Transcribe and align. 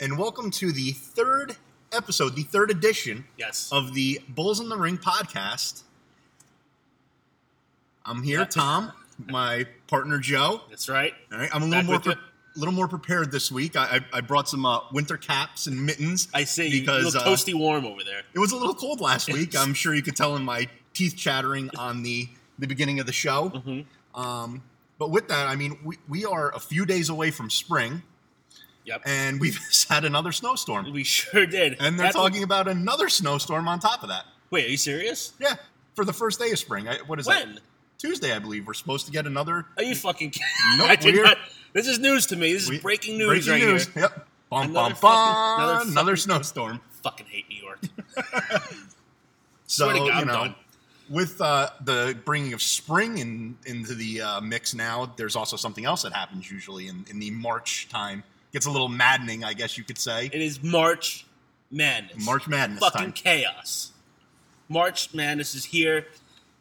and 0.00 0.16
welcome 0.18 0.50
to 0.50 0.72
the 0.72 0.92
third 0.92 1.56
episode, 1.92 2.34
the 2.36 2.42
third 2.42 2.70
edition 2.70 3.24
Yes. 3.36 3.68
of 3.72 3.94
the 3.94 4.20
Bulls 4.28 4.60
in 4.60 4.68
the 4.68 4.76
Ring 4.76 4.98
podcast. 4.98 5.82
I'm 8.04 8.22
here, 8.22 8.44
Tom, 8.46 8.92
my 9.28 9.66
partner 9.86 10.18
Joe. 10.18 10.62
That's 10.70 10.88
right. 10.88 11.12
All 11.32 11.38
right, 11.38 11.50
I'm 11.54 11.62
a 11.64 11.66
Back 11.70 11.84
little 11.86 11.86
more 11.86 11.96
with 11.98 12.06
you. 12.06 12.14
little 12.56 12.74
more 12.74 12.88
prepared 12.88 13.30
this 13.30 13.52
week. 13.52 13.76
I, 13.76 13.96
I, 14.12 14.18
I 14.18 14.20
brought 14.22 14.48
some 14.48 14.64
uh, 14.64 14.80
winter 14.92 15.16
caps 15.16 15.66
and 15.66 15.84
mittens. 15.84 16.28
I 16.32 16.44
see 16.44 16.68
you 16.68 16.80
because 16.80 17.14
look 17.14 17.26
uh, 17.26 17.28
toasty 17.28 17.54
warm 17.54 17.84
over 17.84 18.02
there. 18.02 18.22
it 18.34 18.38
was 18.38 18.52
a 18.52 18.56
little 18.56 18.74
cold 18.74 19.00
last 19.00 19.30
week. 19.32 19.56
I'm 19.56 19.74
sure 19.74 19.94
you 19.94 20.02
could 20.02 20.16
tell 20.16 20.34
in 20.36 20.44
my 20.44 20.66
teeth 20.94 21.14
chattering 21.16 21.70
on 21.78 22.02
the 22.02 22.28
the 22.58 22.66
beginning 22.66 23.00
of 23.00 23.06
the 23.06 23.12
show. 23.12 23.50
Mm-hmm. 23.50 24.20
Um, 24.20 24.62
but 24.98 25.10
with 25.10 25.28
that, 25.28 25.46
I 25.46 25.56
mean, 25.56 25.78
we, 25.84 25.96
we 26.08 26.24
are 26.26 26.54
a 26.54 26.60
few 26.60 26.84
days 26.84 27.08
away 27.08 27.30
from 27.30 27.48
spring, 27.48 28.02
Yep. 28.90 29.02
and 29.06 29.40
we've 29.40 29.58
had 29.88 30.04
another 30.04 30.32
snowstorm. 30.32 30.92
we 30.92 31.04
sure 31.04 31.46
did. 31.46 31.76
And 31.80 31.98
they're 31.98 32.06
That's 32.08 32.16
talking 32.16 32.42
about 32.42 32.66
another 32.68 33.08
snowstorm 33.08 33.66
on 33.68 33.78
top 33.80 34.02
of 34.02 34.08
that. 34.08 34.24
Wait, 34.50 34.66
are 34.66 34.68
you 34.68 34.76
serious? 34.76 35.32
Yeah, 35.40 35.54
for 35.94 36.04
the 36.04 36.12
first 36.12 36.38
day 36.40 36.50
of 36.50 36.58
spring. 36.58 36.88
I, 36.88 36.96
what 37.06 37.18
is 37.20 37.26
that? 37.26 37.46
When? 37.46 37.60
Tuesday, 37.98 38.32
I 38.34 38.38
believe. 38.40 38.66
We're 38.66 38.74
supposed 38.74 39.06
to 39.06 39.12
get 39.12 39.26
another 39.26 39.66
Are 39.76 39.82
you 39.82 39.94
fucking 39.94 40.30
kidding? 40.30 40.46
Nope, 40.78 40.90
I 40.90 40.96
did 40.96 41.14
not. 41.22 41.36
This 41.72 41.86
is 41.86 41.98
news 42.00 42.26
to 42.26 42.36
me. 42.36 42.52
This 42.52 42.64
is 42.64 42.70
we- 42.70 42.80
breaking 42.80 43.16
news 43.18 43.46
breaking 43.46 43.52
right 43.52 43.72
news. 43.72 43.86
here. 43.88 44.02
Yep. 44.02 44.26
Bum, 44.50 44.62
Another 44.70 44.74
bum, 44.74 44.94
fucking- 44.94 45.00
bum. 45.02 45.60
another 45.60 45.90
Another, 45.90 46.16
fucking- 46.16 46.16
snowstorm. 46.16 46.80
Fucking 47.04 47.26
hate 47.26 47.48
New 47.48 47.56
York. 47.62 47.80
So 49.66 49.86
God, 49.94 50.18
you 50.18 50.24
know, 50.24 50.32
done. 50.32 50.54
with 51.08 51.40
uh, 51.40 51.70
the 51.84 52.18
bringing 52.24 52.52
of 52.54 52.60
spring 52.60 53.18
in, 53.18 53.56
into 53.66 53.94
the 53.94 54.20
uh, 54.20 54.40
mix 54.40 54.74
now, 54.74 55.12
there's 55.16 55.36
also 55.36 55.56
something 55.56 55.84
else 55.84 56.02
that 56.02 56.12
happens 56.12 56.50
usually 56.50 56.88
in, 56.88 57.04
in 57.08 57.20
the 57.20 57.30
March 57.30 57.88
time. 57.88 58.24
Gets 58.52 58.66
a 58.66 58.70
little 58.70 58.88
maddening, 58.88 59.44
I 59.44 59.52
guess 59.54 59.78
you 59.78 59.84
could 59.84 59.98
say. 59.98 60.26
It 60.32 60.40
is 60.40 60.62
March 60.62 61.26
Madness. 61.70 62.24
March 62.24 62.48
Madness 62.48 62.80
Fucking 62.80 63.00
time. 63.00 63.12
chaos. 63.12 63.92
March 64.68 65.14
Madness 65.14 65.54
is 65.54 65.64
here. 65.64 66.06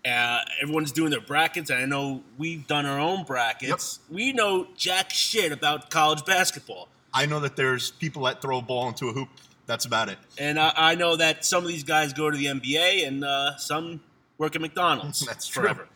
Uh, 0.05 0.39
everyone's 0.61 0.91
doing 0.91 1.09
their 1.11 1.19
brackets, 1.21 1.69
and 1.69 1.79
I 1.79 1.85
know 1.85 2.23
we've 2.37 2.65
done 2.67 2.85
our 2.85 2.99
own 2.99 3.23
brackets. 3.25 3.99
We 4.09 4.31
know 4.33 4.67
jack 4.77 5.09
shit 5.11 5.51
about 5.51 5.89
college 5.89 6.23
basketball. 6.25 6.87
I 7.13 7.25
know 7.25 7.39
that 7.41 7.55
there's 7.55 7.91
people 7.91 8.23
that 8.23 8.41
throw 8.41 8.59
a 8.59 8.61
ball 8.61 8.87
into 8.87 9.07
a 9.09 9.13
hoop. 9.13 9.29
That's 9.65 9.85
about 9.85 10.09
it. 10.09 10.17
And 10.37 10.59
I, 10.59 10.71
I 10.75 10.95
know 10.95 11.15
that 11.15 11.43
some 11.43 11.63
of 11.63 11.67
these 11.69 11.83
guys 11.83 12.13
go 12.13 12.29
to 12.29 12.37
the 12.37 12.45
NBA 12.45 13.07
and 13.07 13.23
uh, 13.23 13.57
some 13.57 13.99
work 14.37 14.55
at 14.55 14.61
McDonald's. 14.61 15.19
That's 15.25 15.47
true. 15.47 15.63
forever. 15.63 15.87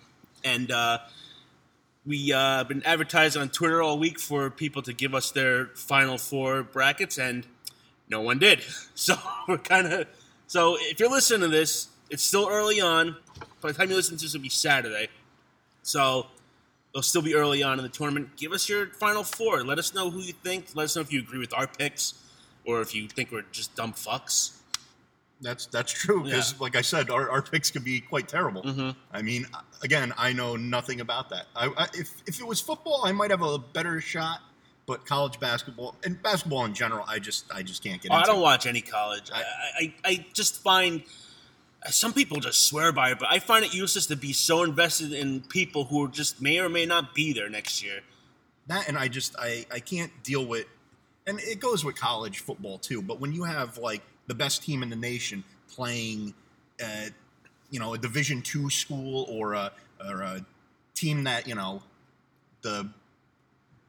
And 0.43 0.69
uh, 0.71 0.99
we 2.05 2.33
uh, 2.33 2.63
been 2.65 2.83
advertising 2.83 3.41
on 3.41 3.49
Twitter 3.49 3.81
all 3.81 3.97
week 3.97 4.19
for 4.19 4.49
people 4.49 4.81
to 4.83 4.93
give 4.93 5.15
us 5.15 5.31
their 5.31 5.67
Final 5.75 6.17
Four 6.17 6.63
brackets, 6.63 7.17
and 7.17 7.45
no 8.09 8.21
one 8.21 8.39
did. 8.39 8.63
So 8.95 9.15
we're 9.47 9.57
kind 9.57 9.91
of 9.91 10.07
so 10.47 10.77
if 10.79 10.99
you're 10.99 11.09
listening 11.09 11.41
to 11.41 11.47
this, 11.47 11.87
it's 12.09 12.21
still 12.21 12.47
early 12.49 12.79
on. 12.79 13.15
By 13.59 13.71
the 13.71 13.73
time 13.73 13.89
you 13.89 13.95
listen 13.95 14.17
to 14.17 14.23
this, 14.23 14.35
it'll 14.35 14.43
be 14.43 14.49
Saturday. 14.49 15.07
So 15.81 16.27
it'll 16.93 17.01
still 17.01 17.23
be 17.23 17.33
early 17.33 17.63
on 17.63 17.79
in 17.79 17.83
the 17.83 17.89
tournament. 17.89 18.35
Give 18.37 18.51
us 18.51 18.69
your 18.69 18.87
Final 18.87 19.23
Four. 19.23 19.63
Let 19.63 19.79
us 19.79 19.95
know 19.95 20.11
who 20.11 20.19
you 20.19 20.33
think. 20.33 20.67
Let 20.75 20.83
us 20.83 20.95
know 20.95 21.01
if 21.01 21.11
you 21.11 21.21
agree 21.21 21.39
with 21.39 21.53
our 21.55 21.65
picks 21.65 22.13
or 22.65 22.81
if 22.81 22.93
you 22.93 23.07
think 23.07 23.31
we're 23.31 23.45
just 23.51 23.75
dumb 23.75 23.93
fucks. 23.93 24.51
That's 25.43 25.65
that's 25.67 25.91
true 25.91 26.23
because, 26.23 26.53
Yeah. 26.53 26.57
like 26.61 26.75
I 26.75 26.81
said, 26.81 27.09
our, 27.09 27.29
our 27.29 27.41
picks 27.41 27.69
could 27.69 27.83
be 27.83 27.99
quite 28.01 28.27
terrible. 28.27 28.63
Mhm. 28.63 28.95
I 29.11 29.21
mean, 29.21 29.45
again, 29.83 30.13
I 30.17 30.33
know 30.33 30.55
nothing 30.55 31.01
about 31.01 31.29
that. 31.29 31.47
I, 31.55 31.67
I, 31.77 31.87
if 31.93 32.11
if 32.25 32.39
it 32.39 32.47
was 32.47 32.59
football, 32.61 33.01
I 33.05 33.11
might 33.11 33.29
have 33.31 33.41
a 33.41 33.57
better 33.59 33.99
shot. 34.01 34.39
But 34.85 35.05
college 35.05 35.39
basketball 35.39 35.95
and 36.03 36.21
basketball 36.21 36.65
in 36.65 36.73
general, 36.73 37.05
I 37.07 37.17
just 37.19 37.45
I 37.53 37.63
just 37.63 37.81
can't 37.83 38.01
get 38.01 38.11
Oh, 38.11 38.15
into. 38.17 38.29
I 38.29 38.33
don't 38.33 38.41
watch 38.41 38.65
any 38.65 38.81
college. 38.81 39.29
I, 39.33 39.43
I, 39.79 39.93
I 40.03 40.25
just 40.33 40.61
find 40.61 41.03
some 41.89 42.11
people 42.13 42.39
just 42.41 42.67
swear 42.67 42.91
by 42.91 43.11
it, 43.11 43.19
but 43.19 43.29
I 43.31 43.39
find 43.39 43.63
it 43.63 43.73
useless 43.73 44.07
to 44.07 44.17
be 44.17 44.33
so 44.33 44.63
invested 44.63 45.13
in 45.13 45.39
people 45.41 45.85
who 45.85 46.09
just 46.09 46.41
may 46.41 46.59
or 46.59 46.67
may 46.69 46.85
not 46.85 47.13
be 47.15 47.31
there 47.33 47.49
next 47.49 47.81
year. 47.83 48.01
that, 48.67 48.87
and 48.89 48.97
I 48.97 49.07
just 49.07 49.35
I 49.39 49.65
I 49.71 49.79
can't 49.79 50.11
deal 50.23 50.45
with. 50.45 50.65
And 51.25 51.39
it 51.39 51.61
goes 51.61 51.85
with 51.85 51.95
college 51.95 52.39
football 52.39 52.77
too. 52.77 53.01
But 53.01 53.21
when 53.21 53.31
you 53.31 53.43
have 53.45 53.77
like 53.77 54.01
the 54.33 54.37
best 54.43 54.63
team 54.63 54.81
in 54.81 54.89
the 54.89 54.95
nation 54.95 55.43
playing, 55.71 56.33
at, 56.79 57.11
you 57.69 57.79
know, 57.79 57.93
a 57.93 57.97
Division 57.97 58.41
two 58.41 58.69
school 58.69 59.25
or 59.29 59.53
a 59.53 59.71
or 60.09 60.21
a 60.21 60.45
team 60.95 61.23
that 61.25 61.47
you 61.47 61.53
know, 61.55 61.81
the 62.61 62.89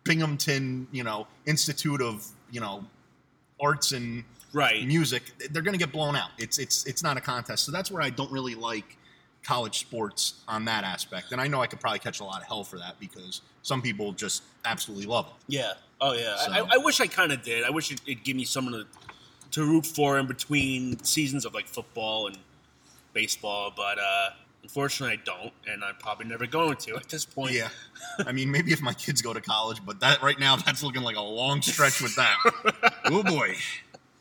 Binghamton, 0.05 0.87
you 0.93 1.03
know, 1.03 1.27
Institute 1.47 2.03
of 2.03 2.27
you 2.51 2.61
know, 2.61 2.85
Arts 3.61 3.93
and 3.93 4.25
Right. 4.53 4.87
music, 4.87 5.23
they're 5.51 5.63
going 5.63 5.73
to 5.73 5.85
get 5.85 5.91
blown 5.93 6.15
out. 6.15 6.29
It's 6.39 6.59
it's 6.59 6.85
it's 6.87 7.03
not 7.03 7.17
a 7.17 7.21
contest. 7.21 7.65
So 7.65 7.73
that's 7.73 7.91
where 7.91 8.03
I 8.03 8.11
don't 8.11 8.31
really 8.31 8.55
like 8.55 8.97
college 9.43 9.81
sports 9.81 10.35
on 10.47 10.65
that 10.67 10.85
aspect. 10.85 11.33
And 11.33 11.41
I 11.41 11.49
know 11.49 11.61
I 11.61 11.67
could 11.67 11.81
probably 11.81 11.99
catch 11.99 12.21
a 12.21 12.25
lot 12.25 12.41
of 12.41 12.47
hell 12.47 12.63
for 12.65 12.79
that 12.79 12.99
because 13.01 13.41
some 13.63 13.83
people 13.83 14.13
just 14.13 14.43
absolutely 14.65 15.07
love 15.07 15.27
it. 15.27 15.33
Yeah. 15.55 15.73
Oh, 16.01 16.13
yeah. 16.13 16.37
I, 16.39 16.59
So- 16.61 16.69
I 16.71 16.77
wish 16.79 17.01
I 17.01 17.07
kind 17.09 17.33
of 17.33 17.43
did. 17.43 17.65
I 17.65 17.71
wish 17.71 17.91
it, 17.91 18.01
it'd 18.07 18.23
give 18.25 18.37
me 18.37 18.45
someone 18.45 18.73
to, 18.75 18.87
to 19.55 19.65
root 19.65 19.87
for 19.87 20.19
in 20.19 20.27
between 20.27 21.03
seasons 21.05 21.45
of 21.45 21.55
like 21.55 21.67
football 21.67 22.27
and 22.27 22.37
baseball, 23.13 23.73
but 23.75 23.99
uh, 23.99 24.31
unfortunately 24.65 25.17
I 25.17 25.21
don't, 25.25 25.53
and 25.69 25.85
I'm 25.85 25.95
probably 25.97 26.27
never 26.27 26.47
going 26.47 26.77
to 26.77 26.97
at 26.97 27.09
this 27.09 27.25
point. 27.25 27.53
Yeah. 27.53 27.69
I 28.27 28.33
mean, 28.33 28.51
maybe 28.51 28.73
if 28.73 28.83
my 28.83 28.93
kids 28.95 29.23
go 29.23 29.33
to 29.33 29.41
college, 29.41 29.79
but 29.87 30.01
that 30.01 30.23
right 30.23 30.39
now 30.39 30.57
that's 30.57 30.83
looking 30.83 31.03
like 31.03 31.17
a 31.17 31.21
long 31.21 31.63
stretch 31.63 32.03
with 32.03 32.17
that. 32.17 32.37
oh 33.07 33.23
boy. 33.23 33.55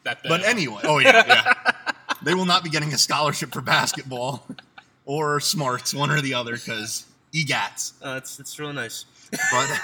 That. 0.04 0.20
But 0.24 0.44
anyway, 0.44 0.82
oh 0.84 1.00
yeah, 1.00 1.24
yeah. 1.28 1.54
They 2.22 2.34
will 2.34 2.46
not 2.46 2.64
be 2.64 2.70
getting 2.70 2.94
a 2.94 2.98
scholarship 2.98 3.52
for 3.52 3.60
basketball 3.60 4.48
or 5.06 5.42
smarts, 5.42 5.94
one 5.94 6.10
or 6.10 6.22
the 6.22 6.36
other, 6.36 6.54
because 6.54 7.06
EGATs. 7.34 7.94
Uh, 8.02 8.16
it's, 8.18 8.40
it's 8.40 8.58
really 8.60 8.72
nice. 8.74 9.04
But 9.32 9.82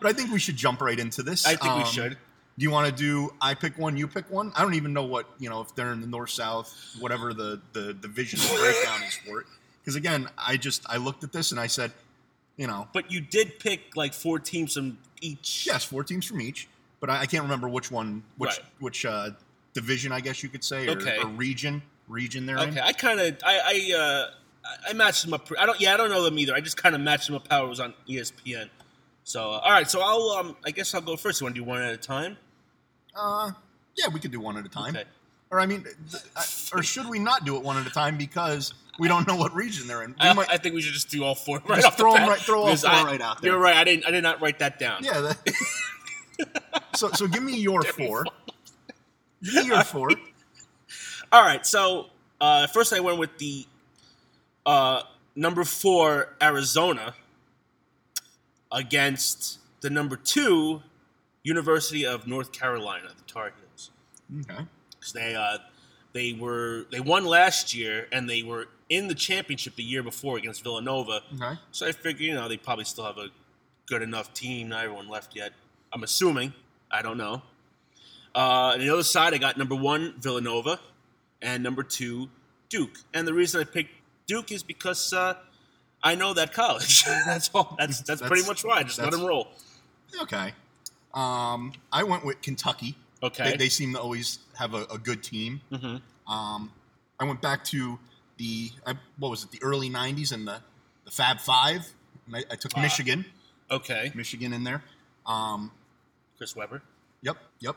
but 0.00 0.08
I 0.08 0.12
think 0.14 0.32
we 0.32 0.38
should 0.38 0.56
jump 0.56 0.80
right 0.80 0.98
into 0.98 1.22
this. 1.22 1.44
I 1.46 1.56
think 1.56 1.74
we 1.74 1.82
Um, 1.82 1.84
should. 1.86 2.16
Do 2.58 2.62
you 2.62 2.70
want 2.70 2.86
to 2.88 2.92
do 2.92 3.34
I 3.40 3.54
pick 3.54 3.76
one, 3.76 3.96
you 3.96 4.08
pick 4.08 4.30
one? 4.30 4.50
I 4.56 4.62
don't 4.62 4.74
even 4.74 4.92
know 4.94 5.04
what, 5.04 5.26
you 5.38 5.50
know, 5.50 5.60
if 5.60 5.74
they're 5.74 5.92
in 5.92 6.00
the 6.00 6.06
north 6.06 6.30
south, 6.30 6.74
whatever 7.00 7.34
the 7.34 7.60
the 7.72 7.92
division 7.94 8.38
breakdown 8.38 9.02
is 9.02 9.14
for 9.16 9.40
it. 9.40 9.46
Because 9.82 9.94
again, 9.96 10.28
I 10.38 10.56
just 10.56 10.82
I 10.88 10.96
looked 10.96 11.22
at 11.22 11.32
this 11.32 11.50
and 11.50 11.60
I 11.60 11.66
said, 11.66 11.92
you 12.56 12.66
know, 12.66 12.88
But 12.94 13.10
you 13.12 13.20
did 13.20 13.58
pick 13.58 13.94
like 13.96 14.14
four 14.14 14.38
teams 14.38 14.72
from 14.74 14.98
each. 15.20 15.66
yes, 15.66 15.84
four 15.84 16.02
teams 16.02 16.24
from 16.24 16.40
each, 16.40 16.66
but 17.00 17.10
I, 17.10 17.20
I 17.20 17.26
can't 17.26 17.42
remember 17.42 17.68
which 17.68 17.90
one 17.90 18.22
which 18.38 18.50
Right. 18.50 18.60
which 18.80 19.04
uh 19.04 19.30
division 19.74 20.10
I 20.12 20.20
guess 20.20 20.42
you 20.42 20.48
could 20.48 20.64
say 20.64 20.86
or, 20.88 20.92
Okay. 20.92 21.18
or 21.18 21.26
region 21.28 21.82
region 22.08 22.46
they're 22.46 22.56
in. 22.56 22.70
Okay, 22.70 22.80
I 22.80 22.92
kind 22.94 23.20
of 23.20 23.36
I 23.44 23.58
I, 23.92 23.94
uh, 23.98 24.30
I- 24.64 24.90
I 24.90 24.92
matched 24.94 25.24
them 25.24 25.34
up. 25.34 25.46
pre- 25.46 25.58
I 25.58 25.66
don't. 25.66 25.78
Yeah, 25.80 25.92
I 25.94 25.96
don't 25.98 26.08
know 26.10 26.24
them 26.24 26.38
either. 26.38 26.54
I 26.54 26.60
just 26.60 26.76
kind 26.76 26.94
of 26.94 27.00
matched 27.02 27.26
them 27.26 27.36
up 27.36 27.46
how 27.50 27.66
it 27.66 27.68
was 27.68 27.78
on 27.80 27.92
ESPN. 28.08 28.68
So 29.24 29.42
uh, 29.52 29.58
all 29.58 29.70
right, 29.72 29.88
so 29.90 30.00
I'll 30.00 30.30
um 30.30 30.56
I 30.64 30.70
guess 30.70 30.94
I'll 30.94 31.00
go 31.02 31.16
first. 31.16 31.40
You 31.40 31.44
want 31.44 31.54
to 31.54 31.60
do 31.60 31.64
one 31.64 31.82
at 31.82 31.92
a 31.92 31.96
time? 31.98 32.38
Uh 33.16 33.52
yeah, 33.96 34.08
we 34.08 34.20
could 34.20 34.30
do 34.30 34.40
one 34.40 34.56
at 34.58 34.66
a 34.66 34.68
time. 34.68 34.94
Okay. 34.96 35.04
Or 35.50 35.60
I 35.60 35.66
mean, 35.66 35.84
th- 35.84 36.22
I- 36.36 36.44
or 36.78 36.82
should 36.82 37.08
we 37.08 37.18
not 37.18 37.44
do 37.44 37.56
it 37.56 37.62
one 37.62 37.76
at 37.78 37.86
a 37.86 37.90
time 37.90 38.18
because 38.18 38.74
we 38.98 39.08
don't 39.08 39.26
know 39.28 39.36
what 39.36 39.54
region 39.54 39.86
they're 39.86 40.02
in? 40.02 40.10
We 40.10 40.16
I, 40.28 40.32
might- 40.32 40.50
I 40.50 40.56
think 40.58 40.74
we 40.74 40.82
should 40.82 40.92
just 40.92 41.08
do 41.08 41.22
all 41.24 41.34
four 41.34 41.60
right 41.66 41.76
Just 41.76 41.86
off 41.86 41.96
the 41.96 42.02
throw 42.02 42.14
'em 42.14 42.22
bat, 42.22 42.28
right- 42.28 42.38
throw 42.40 42.62
all 42.62 42.76
four 42.76 42.90
I- 42.90 43.04
right 43.04 43.20
out 43.20 43.40
there. 43.40 43.52
You're 43.52 43.60
right. 43.60 43.76
I 43.76 43.84
didn't. 43.84 44.06
I 44.06 44.10
did 44.10 44.22
not 44.22 44.40
write 44.42 44.58
that 44.58 44.78
down. 44.78 45.02
Yeah. 45.04 45.20
That, 45.20 46.62
so 46.96 47.10
so 47.12 47.26
give 47.26 47.42
me 47.42 47.56
your 47.58 47.82
four. 47.82 48.24
Give 49.42 49.54
me 49.54 49.66
your 49.66 49.84
four. 49.84 50.10
All 51.32 51.42
right. 51.42 51.64
So 51.66 52.06
uh, 52.40 52.66
first, 52.68 52.92
I 52.92 53.00
went 53.00 53.18
with 53.18 53.36
the 53.38 53.66
uh, 54.64 55.02
number 55.34 55.64
four 55.64 56.34
Arizona 56.42 57.14
against 58.72 59.58
the 59.80 59.90
number 59.90 60.16
two 60.16 60.82
University 61.46 62.04
of 62.04 62.26
North 62.26 62.50
Carolina, 62.52 63.08
the 63.16 63.22
Tar 63.32 63.52
Heels. 63.56 63.90
Okay. 64.50 64.64
'Cause 65.00 65.12
they 65.12 65.34
uh, 65.36 65.58
they 66.12 66.32
were 66.32 66.86
they 66.90 66.98
won 67.00 67.24
last 67.24 67.72
year 67.74 68.08
and 68.12 68.28
they 68.28 68.42
were 68.42 68.66
in 68.88 69.06
the 69.08 69.14
championship 69.14 69.76
the 69.76 69.82
year 69.84 70.02
before 70.02 70.36
against 70.38 70.62
Villanova. 70.64 71.20
Okay. 71.34 71.58
So 71.70 71.86
I 71.86 71.92
figure 71.92 72.26
you 72.26 72.34
know 72.34 72.48
they 72.48 72.56
probably 72.56 72.84
still 72.84 73.04
have 73.04 73.18
a 73.18 73.28
good 73.86 74.02
enough 74.02 74.34
team. 74.34 74.68
Not 74.70 74.84
everyone 74.84 75.08
left 75.08 75.36
yet. 75.36 75.52
I'm 75.92 76.02
assuming. 76.02 76.52
I 76.90 77.02
don't 77.02 77.18
know. 77.18 77.42
Uh, 78.34 78.74
on 78.74 78.80
the 78.80 78.90
other 78.90 79.02
side, 79.04 79.32
I 79.34 79.38
got 79.38 79.56
number 79.56 79.74
one 79.76 80.14
Villanova 80.20 80.78
and 81.40 81.62
number 81.62 81.82
two 81.84 82.28
Duke. 82.68 82.98
And 83.14 83.26
the 83.28 83.32
reason 83.34 83.60
I 83.60 83.64
picked 83.64 83.90
Duke 84.26 84.50
is 84.50 84.62
because 84.64 85.12
uh, 85.12 85.34
I 86.02 86.16
know 86.16 86.34
that 86.34 86.52
college. 86.52 87.04
that's 87.26 87.50
all. 87.54 87.76
That's, 87.78 88.00
that's 88.02 88.22
pretty 88.22 88.46
much 88.46 88.64
why. 88.64 88.82
Just 88.82 88.98
let 88.98 89.04
that's- 89.04 89.18
them 89.20 89.28
roll. 89.28 89.48
Okay. 90.22 90.52
Um, 91.16 91.72
I 91.92 92.02
went 92.04 92.24
with 92.24 92.40
Kentucky. 92.42 92.96
Okay. 93.22 93.50
They, 93.52 93.56
they 93.56 93.68
seem 93.68 93.94
to 93.94 94.00
always 94.00 94.38
have 94.58 94.74
a, 94.74 94.84
a 94.92 94.98
good 94.98 95.22
team. 95.22 95.60
Mm-hmm. 95.72 96.32
Um, 96.32 96.70
I 97.18 97.24
went 97.24 97.40
back 97.40 97.64
to 97.66 97.98
the 98.36 98.70
I, 98.86 98.94
what 99.18 99.30
was 99.30 99.42
it? 99.44 99.50
The 99.50 99.62
early 99.62 99.88
'90s 99.90 100.32
and 100.32 100.46
the 100.46 100.58
the 101.04 101.10
Fab 101.10 101.40
Five. 101.40 101.86
And 102.26 102.36
I, 102.36 102.40
I 102.50 102.56
took 102.56 102.72
Ah. 102.76 102.82
Michigan, 102.82 103.24
Okay. 103.70 104.12
Michigan 104.14 104.52
in 104.52 104.62
there. 104.64 104.82
Um, 105.24 105.70
Chris 106.36 106.54
Webber. 106.54 106.82
Yep, 107.22 107.36
yep. 107.60 107.76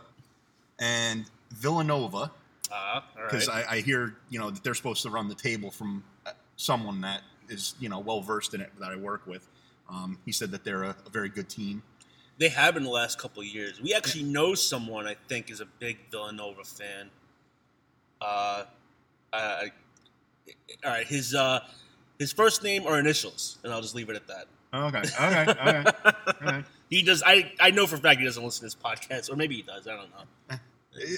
And 0.79 1.25
Villanova, 1.51 2.31
Uh, 2.71 2.73
all 2.73 3.03
because 3.25 3.47
right. 3.47 3.65
I, 3.69 3.75
I 3.77 3.81
hear 3.81 4.15
you 4.29 4.39
know 4.39 4.49
that 4.51 4.63
they're 4.63 4.73
supposed 4.75 5.01
to 5.03 5.09
run 5.09 5.29
the 5.29 5.35
table 5.35 5.71
from 5.71 6.03
uh, 6.25 6.31
someone 6.57 7.01
that 7.01 7.21
is 7.47 7.75
you 7.79 7.87
know 7.89 7.99
well 7.99 8.21
versed 8.21 8.53
in 8.53 8.59
it 8.61 8.71
that 8.79 8.91
I 8.91 8.95
work 8.97 9.25
with. 9.25 9.47
Um, 9.89 10.19
he 10.25 10.31
said 10.33 10.51
that 10.51 10.63
they're 10.65 10.83
a, 10.83 10.95
a 11.05 11.09
very 11.09 11.29
good 11.29 11.47
team. 11.49 11.81
They 12.39 12.49
have 12.49 12.77
in 12.77 12.83
the 12.83 12.89
last 12.89 13.19
couple 13.19 13.41
of 13.41 13.47
years. 13.47 13.81
We 13.81 13.93
actually 13.93 14.23
know 14.23 14.53
someone 14.55 15.05
I 15.07 15.15
think 15.27 15.51
is 15.51 15.59
a 15.61 15.65
big 15.65 15.97
Villanova 16.09 16.63
fan. 16.63 17.09
Uh, 18.21 18.63
uh, 19.33 19.61
all 20.83 20.91
right, 20.91 21.05
his 21.07 21.35
uh, 21.35 21.59
his 22.17 22.31
first 22.31 22.63
name 22.63 22.83
or 22.85 22.97
initials, 22.99 23.57
and 23.63 23.71
I'll 23.73 23.81
just 23.81 23.95
leave 23.95 24.09
it 24.09 24.15
at 24.15 24.27
that. 24.27 24.45
Okay, 24.73 24.99
okay, 24.99 25.51
okay. 25.51 25.91
okay. 26.47 26.63
He 26.89 27.03
does. 27.03 27.23
I 27.25 27.51
I 27.59 27.71
know 27.71 27.85
for 27.87 27.95
a 27.95 27.99
fact 27.99 28.19
he 28.19 28.25
doesn't 28.25 28.43
listen 28.43 28.59
to 28.61 28.65
this 28.65 28.75
podcast, 28.75 29.31
or 29.31 29.35
maybe 29.35 29.55
he 29.55 29.61
does. 29.61 29.87
I 29.87 29.95
don't 29.95 30.09
know. 30.11 30.57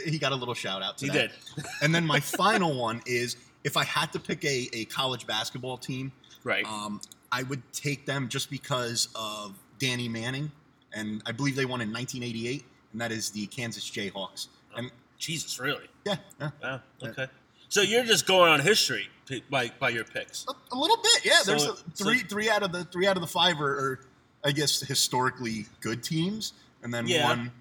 He 0.06 0.20
got 0.20 0.32
a 0.32 0.36
little 0.36 0.54
shout 0.54 0.84
out. 0.84 0.98
To 1.00 1.06
He 1.06 1.12
that. 1.12 1.32
did. 1.56 1.66
And 1.82 1.96
then 1.96 2.06
my 2.06 2.20
final 2.20 2.78
one 2.78 3.02
is 3.08 3.38
if 3.64 3.78
I 3.78 3.84
had 3.86 4.12
to 4.12 4.20
pick 4.20 4.44
a, 4.46 4.70
a 4.74 4.86
college 4.86 5.26
basketball 5.26 5.78
team, 5.78 6.12
Right. 6.44 6.66
um, 6.66 7.00
I 7.32 7.44
would 7.44 7.64
take 7.74 8.06
them 8.06 8.28
just 8.28 8.52
because 8.52 9.08
of 9.16 9.58
Danny 9.80 10.08
Manning, 10.10 10.52
and 10.94 11.22
I 11.26 11.32
believe 11.32 11.56
they 11.56 11.66
won 11.66 11.82
in 11.82 11.92
1988, 11.92 12.66
and 12.92 13.02
that 13.02 13.12
is 13.12 13.30
the 13.30 13.46
Kansas 13.48 13.90
Jayhawks. 13.90 14.48
And 14.76 14.92
Jesus, 15.18 15.60
really? 15.60 15.88
yeah, 16.06 16.16
yeah 16.40 16.50
Wow. 16.64 16.82
Yeah. 17.02 17.10
Okay. 17.10 17.28
So 17.70 17.82
you're 17.82 18.04
just 18.04 18.26
going 18.26 18.52
on 18.52 18.60
history 18.60 19.08
by 19.50 19.72
by 19.80 19.90
your 19.90 20.04
picks. 20.04 20.46
a, 20.50 20.76
a 20.76 20.78
little 20.78 20.98
bit. 20.98 21.24
Yeah, 21.26 21.40
there's 21.46 21.64
a, 21.66 21.74
three 21.96 22.20
three 22.20 22.50
out 22.50 22.64
of 22.64 22.72
the 22.74 22.84
three 22.86 23.08
out 23.08 23.16
of 23.16 23.22
the 23.22 23.28
five 23.28 23.62
are, 23.62 23.66
are 23.92 24.00
I 24.44 24.52
guess 24.52 24.82
historically 24.82 25.68
good 25.80 26.04
teams, 26.04 26.52
and 26.84 26.94
then 26.94 27.08
Yeah. 27.08 27.28
one, 27.28 27.52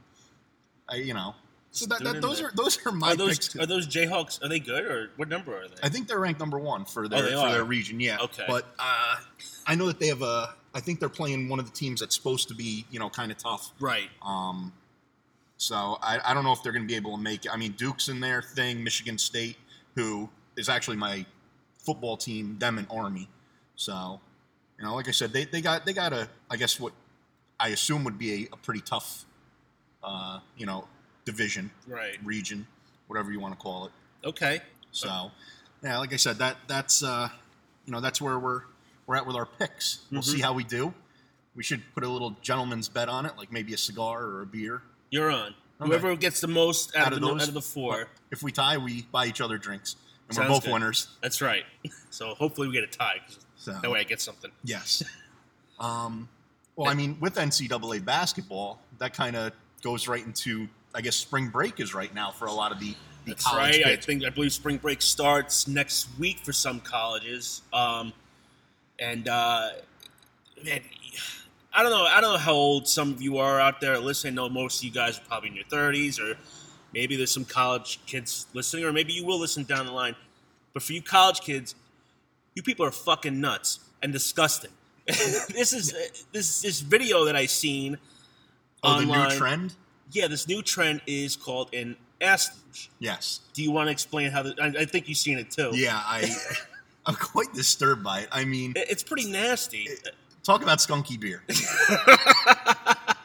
I 0.88 0.96
you 0.96 1.14
know. 1.14 1.34
So 1.72 1.86
that, 1.86 2.02
that 2.02 2.20
those 2.20 2.38
there. 2.38 2.48
are 2.48 2.52
those 2.56 2.84
are 2.84 2.90
my 2.90 3.12
Are 3.12 3.16
those 3.16 3.38
picks. 3.38 3.48
too. 3.48 3.60
are 3.60 3.66
those 3.66 3.86
Jayhawks? 3.86 4.42
Are 4.42 4.48
they 4.48 4.58
good 4.58 4.84
or 4.84 5.10
what 5.16 5.28
number 5.28 5.56
are 5.56 5.68
they? 5.68 5.76
I 5.84 5.88
think 5.88 6.08
they're 6.08 6.18
ranked 6.18 6.40
number 6.40 6.58
one 6.58 6.84
for 6.84 7.06
their 7.06 7.26
Oh, 7.26 7.30
for 7.30 7.36
are? 7.46 7.52
their 7.52 7.64
region. 7.64 8.00
Yeah. 8.00 8.18
Okay. 8.20 8.44
But 8.48 8.66
uh, 8.80 9.14
I 9.68 9.76
know 9.76 9.86
that 9.86 10.00
they 10.00 10.08
have 10.08 10.22
a. 10.22 10.56
I 10.74 10.80
think 10.80 11.00
they're 11.00 11.08
playing 11.08 11.48
one 11.48 11.58
of 11.58 11.66
the 11.66 11.72
teams 11.72 12.00
that's 12.00 12.14
supposed 12.14 12.48
to 12.48 12.54
be 12.54 12.84
you 12.90 12.98
know 12.98 13.10
kind 13.10 13.30
of 13.32 13.38
tough. 13.38 13.72
right. 13.80 14.08
Um, 14.24 14.72
so 15.56 15.98
I, 16.02 16.18
I 16.24 16.32
don't 16.32 16.44
know 16.44 16.52
if 16.52 16.62
they're 16.62 16.72
going 16.72 16.84
to 16.84 16.88
be 16.88 16.96
able 16.96 17.16
to 17.16 17.22
make 17.22 17.44
it. 17.44 17.52
I 17.52 17.56
mean, 17.58 17.72
Duke's 17.72 18.08
in 18.08 18.20
their 18.20 18.40
thing. 18.40 18.82
Michigan 18.82 19.18
State, 19.18 19.56
who 19.94 20.30
is 20.56 20.70
actually 20.70 20.96
my 20.96 21.26
football 21.78 22.16
team, 22.16 22.56
them 22.58 22.78
and 22.78 22.86
Army. 22.90 23.28
So, 23.76 24.20
you 24.78 24.84
know, 24.86 24.94
like 24.94 25.06
I 25.08 25.10
said, 25.10 25.32
they, 25.34 25.44
they 25.44 25.60
got 25.60 25.84
they 25.84 25.92
got 25.92 26.12
a 26.14 26.28
I 26.50 26.56
guess 26.56 26.80
what 26.80 26.92
I 27.58 27.68
assume 27.68 28.04
would 28.04 28.18
be 28.18 28.44
a, 28.44 28.54
a 28.54 28.56
pretty 28.56 28.80
tough, 28.80 29.26
uh, 30.02 30.40
you 30.56 30.64
know, 30.66 30.86
division 31.26 31.70
Right. 31.86 32.16
region, 32.24 32.66
whatever 33.06 33.30
you 33.30 33.38
want 33.40 33.52
to 33.54 33.60
call 33.60 33.84
it. 33.86 33.92
Okay. 34.24 34.60
So, 34.92 35.30
yeah, 35.82 35.98
like 35.98 36.12
I 36.12 36.16
said, 36.16 36.38
that 36.38 36.56
that's 36.68 37.02
uh, 37.02 37.28
you 37.84 37.92
know 37.92 38.00
that's 38.00 38.20
where 38.20 38.38
we're 38.38 38.62
we're 39.10 39.16
at 39.16 39.26
with 39.26 39.34
our 39.34 39.46
picks. 39.46 40.02
We'll 40.12 40.22
Mhm. 40.22 40.24
see 40.24 40.40
how 40.40 40.52
we 40.52 40.62
do. 40.62 40.94
We 41.56 41.64
should 41.64 41.82
put 41.94 42.04
a 42.04 42.08
little 42.08 42.36
gentleman's 42.42 42.88
bet 42.88 43.08
on 43.08 43.26
it, 43.26 43.36
like 43.36 43.50
maybe 43.50 43.74
a 43.74 43.76
cigar 43.76 44.22
or 44.22 44.42
a 44.42 44.46
beer. 44.46 44.82
You're 45.10 45.32
on. 45.32 45.48
Okay. 45.80 45.88
Whoever 45.88 46.14
gets 46.14 46.40
the 46.40 46.46
most 46.46 46.94
out, 46.94 47.08
Out 47.08 47.12
of, 47.14 47.20
the, 47.20 47.26
those? 47.26 47.42
out 47.42 47.48
of 47.48 47.54
the 47.54 47.60
four. 47.60 48.06
If 48.30 48.44
we 48.44 48.52
tie, 48.52 48.78
we 48.78 49.02
buy 49.10 49.26
each 49.26 49.40
other 49.40 49.58
drinks, 49.58 49.96
and 50.28 50.36
Sounds 50.36 50.48
we're 50.48 50.54
both 50.54 50.64
good. 50.64 50.72
winners. 50.74 51.08
That's 51.22 51.42
right. 51.42 51.64
So 52.10 52.34
hopefully 52.34 52.68
we 52.68 52.74
get 52.74 52.84
a 52.84 52.86
tie. 52.88 53.20
So 53.56 53.72
that 53.82 53.90
way 53.90 53.98
I 54.00 54.04
get 54.04 54.20
something. 54.20 54.50
yes. 54.64 55.02
Um, 55.80 56.28
well, 56.76 56.90
I 56.90 56.94
mean, 56.94 57.18
with 57.20 57.36
NCAA 57.36 58.04
basketball, 58.04 58.80
that 58.98 59.14
kind 59.14 59.34
of 59.34 59.52
goes 59.82 60.06
right 60.08 60.24
into 60.24 60.68
I 60.94 61.00
guess 61.00 61.16
spring 61.16 61.48
break 61.48 61.80
is 61.80 61.94
right 61.94 62.12
now 62.14 62.30
for 62.32 62.46
a 62.46 62.52
lot 62.52 62.70
of 62.70 62.80
the, 62.80 62.90
the 63.24 63.30
That's 63.32 63.46
right. 63.46 63.86
I 63.86 63.96
think 63.96 64.24
I 64.24 64.28
believe 64.30 64.52
spring 64.52 64.76
break 64.76 65.00
starts 65.00 65.66
next 65.66 66.08
week 66.18 66.38
for 66.40 66.52
some 66.52 66.80
colleges. 66.80 67.62
Um, 67.72 68.12
and 69.00 69.26
uh, 69.28 69.70
man, 70.64 70.80
I 71.72 71.82
don't 71.82 71.92
know. 71.92 72.04
I 72.04 72.20
don't 72.20 72.34
know 72.34 72.38
how 72.38 72.52
old 72.52 72.86
some 72.86 73.12
of 73.12 73.22
you 73.22 73.38
are 73.38 73.60
out 73.60 73.80
there 73.80 73.98
listening. 73.98 74.34
I 74.34 74.36
know 74.36 74.48
most 74.48 74.78
of 74.78 74.84
you 74.84 74.90
guys 74.90 75.18
are 75.18 75.22
probably 75.22 75.48
in 75.48 75.56
your 75.56 75.64
thirties, 75.64 76.20
or 76.20 76.36
maybe 76.92 77.16
there's 77.16 77.30
some 77.30 77.44
college 77.44 78.00
kids 78.06 78.46
listening, 78.52 78.84
or 78.84 78.92
maybe 78.92 79.12
you 79.12 79.24
will 79.24 79.38
listen 79.38 79.64
down 79.64 79.86
the 79.86 79.92
line. 79.92 80.14
But 80.74 80.82
for 80.82 80.92
you 80.92 81.02
college 81.02 81.40
kids, 81.40 81.74
you 82.54 82.62
people 82.62 82.84
are 82.84 82.90
fucking 82.90 83.40
nuts 83.40 83.80
and 84.02 84.12
disgusting. 84.12 84.70
this 85.06 85.72
is 85.72 85.94
this 86.32 86.62
this 86.62 86.80
video 86.80 87.24
that 87.24 87.36
I 87.36 87.46
seen 87.46 87.98
oh, 88.82 89.00
the 89.00 89.06
online. 89.06 89.28
new 89.28 89.36
trend. 89.36 89.74
Yeah, 90.12 90.26
this 90.26 90.48
new 90.48 90.62
trend 90.62 91.02
is 91.06 91.36
called 91.36 91.72
an 91.72 91.96
ass 92.20 92.50
luge. 92.66 92.90
Yes. 92.98 93.40
Do 93.54 93.62
you 93.62 93.70
want 93.70 93.86
to 93.86 93.92
explain 93.92 94.30
how? 94.30 94.42
The, 94.42 94.54
I, 94.60 94.82
I 94.82 94.84
think 94.84 95.08
you've 95.08 95.18
seen 95.18 95.38
it 95.38 95.50
too. 95.50 95.70
Yeah, 95.72 95.96
I 95.96 96.28
I'm 97.06 97.14
quite 97.14 97.52
disturbed 97.52 98.04
by 98.04 98.20
it. 98.20 98.28
I 98.30 98.44
mean, 98.44 98.74
it's 98.76 99.02
pretty 99.02 99.30
nasty. 99.30 99.88
talk 100.42 100.62
about 100.62 100.78
skunky 100.78 101.18
beer. 101.18 101.42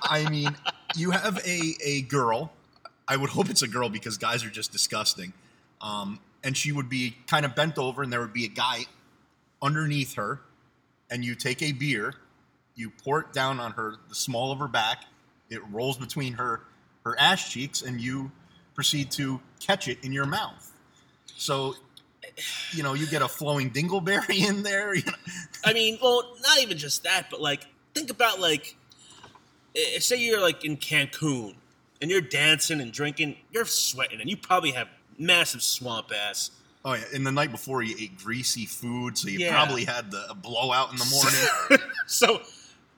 I 0.04 0.28
mean, 0.30 0.56
you 0.96 1.12
have 1.12 1.38
a 1.46 1.76
a 1.84 2.02
girl. 2.04 2.52
I 3.08 3.18
would 3.18 3.30
hope 3.30 3.50
it's 3.50 3.62
a 3.62 3.68
girl 3.68 3.90
because 3.90 4.18
guys 4.18 4.44
are 4.44 4.50
just 4.50 4.72
disgusting. 4.72 5.34
Um, 5.82 6.20
and 6.44 6.56
she 6.56 6.72
would 6.72 6.90
be 6.90 7.16
kind 7.28 7.46
of 7.46 7.56
bent 7.56 7.78
over, 7.78 8.02
and 8.02 8.12
there 8.12 8.22
would 8.22 8.34
be 8.34 8.46
a 8.46 8.50
guy 8.50 8.86
underneath 9.62 10.16
her, 10.16 10.42
and 11.10 11.26
you 11.26 11.36
take 11.36 11.62
a 11.62 11.72
beer, 11.72 12.14
you 12.76 12.90
pour 12.90 13.22
it 13.22 13.34
down 13.34 13.60
on 13.60 13.72
her, 13.72 13.96
the 14.10 14.16
small 14.16 14.52
of 14.52 14.60
her 14.60 14.68
back, 14.68 15.06
it 15.50 15.60
rolls 15.72 15.98
between 15.98 16.34
her 16.34 16.62
her 17.04 17.20
ass 17.20 17.52
cheeks, 17.52 17.82
and 17.82 18.02
you 18.02 18.32
proceed 18.74 19.12
to 19.12 19.40
catch 19.60 19.88
it 19.88 20.04
in 20.04 20.12
your 20.12 20.26
mouth. 20.26 20.72
So, 21.38 21.76
you 22.72 22.84
know, 22.84 22.94
you 22.94 23.08
get 23.08 23.22
a 23.22 23.28
flowing 23.28 23.72
dingleberry 23.72 24.48
in 24.48 24.64
there. 24.64 24.94
You 24.96 25.04
know, 25.06 25.14
I 25.64 25.74
mean, 25.74 25.98
well, 26.02 26.36
not 26.42 26.60
even 26.62 26.78
just 26.78 27.04
that, 27.04 27.30
but 27.30 27.42
like, 27.42 27.66
think 27.94 28.10
about 28.10 28.40
like, 28.40 28.76
say 30.00 30.18
you're 30.18 30.42
like 30.42 30.64
in 30.66 30.78
Cancun 30.78 31.56
and 32.02 32.12
you're 32.12 32.22
dancing 32.22 32.82
and 32.82 32.92
drinking, 32.92 33.38
you're 33.52 33.66
sweating, 33.66 34.22
and 34.22 34.30
you 34.30 34.38
probably 34.38 34.72
have 34.72 34.88
massive 35.18 35.64
swamp 35.64 36.12
ass. 36.16 36.52
Oh 36.84 36.94
yeah, 36.94 37.04
and 37.14 37.26
the 37.26 37.32
night 37.32 37.52
before 37.52 37.82
you 37.82 37.96
ate 38.00 38.18
greasy 38.18 38.66
food, 38.66 39.18
so 39.18 39.28
you 39.28 39.40
Yeah. 39.40 39.52
probably 39.52 39.86
had 39.86 40.12
the 40.12 40.36
blowout 40.42 40.92
in 40.92 40.98
the 40.98 41.06
morning. 41.70 41.82
so, 42.08 42.42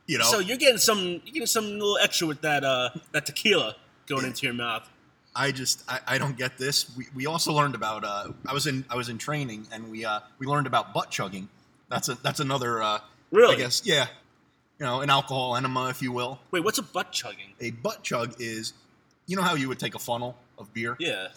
You 0.07 0.18
know, 0.18 0.25
so 0.25 0.39
you're 0.39 0.57
getting 0.57 0.77
some, 0.77 1.00
you're 1.00 1.33
getting 1.33 1.45
some 1.45 1.65
little 1.65 1.97
extra 1.97 2.27
with 2.27 2.41
that, 2.41 2.63
uh, 2.63 2.89
that 3.13 3.25
tequila 3.25 3.75
going 4.07 4.25
into 4.25 4.45
your 4.45 4.53
mouth. 4.53 4.88
I 5.39 5.51
just 5.51 5.84
I, 5.88 6.00
I 6.07 6.18
don't 6.18 6.35
get 6.38 6.57
this. 6.57 6.90
We, 6.97 7.06
we 7.16 7.26
also 7.28 7.54
learned 7.54 7.76
about 7.76 8.04
uh, 8.04 8.30
I 8.47 8.54
was 8.54 8.66
in 8.68 8.83
I 8.90 8.95
was 8.95 9.09
in 9.09 9.18
training 9.18 9.68
and 9.71 9.92
we 9.92 10.04
uh, 10.06 10.19
we 10.40 10.47
learned 10.47 10.66
about 10.68 10.94
butt 10.94 11.11
chugging. 11.11 11.47
That's 11.90 12.09
a 12.09 12.16
that's 12.16 12.40
another 12.40 12.81
uh, 12.81 13.00
Really? 13.31 13.56
I 13.56 13.57
guess 13.57 13.83
yeah, 13.85 14.07
you 14.80 14.85
know 14.85 15.02
an 15.02 15.09
alcohol 15.09 15.56
enema 15.56 15.90
if 15.90 16.02
you 16.02 16.11
will. 16.11 16.40
Wait, 16.52 16.64
what's 16.64 16.80
a 16.80 16.83
butt 16.83 17.11
chugging? 17.11 17.54
A 17.61 17.71
butt 17.71 18.02
chug 18.04 18.35
is 18.40 18.73
you 19.28 19.35
know 19.35 19.44
how 19.44 19.54
you 19.56 19.68
would 19.68 19.80
take 19.80 19.94
a 19.95 20.00
funnel 20.00 20.35
of 20.57 20.73
beer 20.73 20.95
Yeah. 21.00 21.28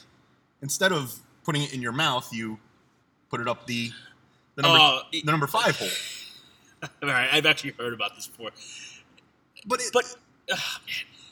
instead 0.63 0.93
of 0.93 1.19
putting 1.45 1.63
it 1.63 1.75
in 1.75 1.83
your 1.83 1.93
mouth 1.93 2.33
you 2.33 2.59
put 3.31 3.41
it 3.41 3.49
up 3.49 3.67
the 3.67 3.91
the 4.55 4.63
number 4.63 4.79
Oh, 4.81 5.01
it- 5.13 5.27
the 5.27 5.31
number 5.31 5.47
five 5.47 5.77
hole. 5.77 5.89
All 7.03 7.09
right, 7.09 7.29
I've 7.33 7.45
actually 7.47 7.73
heard 7.73 7.93
about 7.93 8.15
this 8.17 8.27
before. 8.29 8.51
But 9.67 9.81
it, 9.81 9.91
But 9.93 10.05
man, 10.49 10.59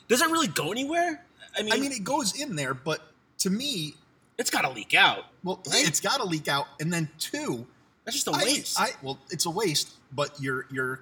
does 0.07 0.19
that 0.19 0.29
really 0.29 0.47
go 0.47 0.71
anywhere? 0.71 1.25
I 1.57 1.61
mean, 1.63 1.73
I 1.73 1.77
mean 1.77 1.91
it 1.91 2.03
goes 2.03 2.39
in 2.39 2.55
there, 2.55 2.73
but 2.73 3.01
to 3.39 3.49
me 3.49 3.95
it's 4.37 4.49
got 4.49 4.61
to 4.61 4.69
leak 4.69 4.93
out. 4.93 5.25
Well, 5.43 5.61
Right? 5.69 5.87
it's 5.87 5.99
got 5.99 6.17
to 6.21 6.25
leak 6.25 6.47
out, 6.47 6.67
and 6.79 6.91
then 6.93 7.09
two, 7.19 7.65
That's 8.05 8.15
just 8.23 8.27
a 8.27 8.31
waste. 8.31 8.79
I, 8.79 8.91
well, 9.01 9.19
it's 9.31 9.45
a 9.45 9.49
waste, 9.49 9.89
but 10.13 10.39
your 10.41 10.65
your 10.71 11.01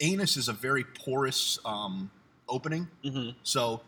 anus 0.00 0.36
is 0.36 0.48
a 0.48 0.52
very 0.52 0.84
porous 0.84 1.58
um, 1.64 2.10
opening, 2.48 2.88
hmm 3.02 3.30
so 3.42 3.80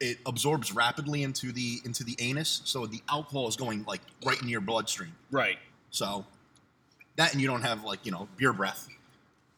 it 0.00 0.16
absorbs 0.24 0.72
rapidly 0.72 1.22
into 1.22 1.52
the 1.52 1.78
into 1.84 2.02
the 2.04 2.16
anus. 2.20 2.62
So 2.64 2.86
the 2.86 3.02
alcohol 3.08 3.46
is 3.48 3.56
going 3.56 3.84
like 3.84 4.00
right 4.24 4.36
into 4.38 4.48
your 4.50 4.62
bloodstream. 4.62 5.14
Right. 5.30 5.58
So 5.90 6.24
that, 7.16 7.32
and 7.32 7.40
you 7.42 7.46
don't 7.46 7.62
have 7.62 7.84
like 7.84 8.04
you 8.06 8.10
know 8.12 8.26
beer 8.36 8.52
breath. 8.52 8.88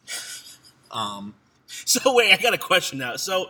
Um, 0.90 1.34
So 1.68 2.14
wait, 2.14 2.32
I 2.32 2.36
got 2.36 2.52
a 2.52 2.58
question 2.58 2.98
now. 2.98 3.16
So 3.16 3.46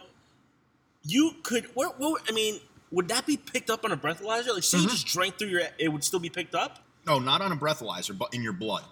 you 1.04 1.32
could, 1.42 1.66
what, 1.74 1.98
what, 1.98 2.22
I 2.28 2.32
mean, 2.32 2.60
would 2.90 3.08
that 3.08 3.26
be 3.26 3.36
picked 3.36 3.70
up 3.70 3.84
on 3.84 3.92
a 3.92 3.96
breathalyzer? 3.96 4.54
Like, 4.54 4.62
say 4.62 4.78
you 4.78 4.86
Mhm. 4.86 4.90
just 4.90 5.06
drank 5.06 5.38
through 5.38 5.48
your, 5.48 5.62
it 5.78 5.88
would 5.88 6.04
still 6.04 6.20
be 6.20 6.30
picked 6.30 6.54
up. 6.54 6.78
no, 7.06 7.18
not 7.18 7.40
on 7.40 7.50
a 7.50 7.56
breathalyzer, 7.56 8.16
but 8.16 8.32
in 8.32 8.42
your 8.42 8.52
blood. 8.52 8.84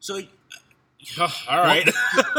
So, 0.00 0.18
uh, 1.18 1.28
all 1.48 1.58
right, 1.62 1.88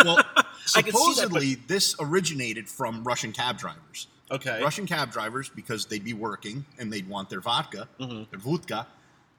Well, 0.04 0.18
can 0.24 0.24
see 0.24 0.82
that, 0.82 0.86
but- 0.86 0.86
supposedly 0.86 1.56
this 1.56 1.96
originated 2.00 2.70
from 2.70 3.04
Russian 3.04 3.32
cab 3.32 3.58
drivers. 3.58 4.08
okay, 4.30 4.62
Russian 4.62 4.86
cab 4.86 5.12
drivers, 5.12 5.50
because 5.50 5.86
they'd 5.88 6.04
be 6.04 6.14
working 6.14 6.66
and 6.78 6.92
they'd 6.94 7.08
want 7.10 7.30
their 7.30 7.42
vodka, 7.42 7.88
Mhm. 8.00 8.30
their 8.30 8.40
vodka, 8.40 8.88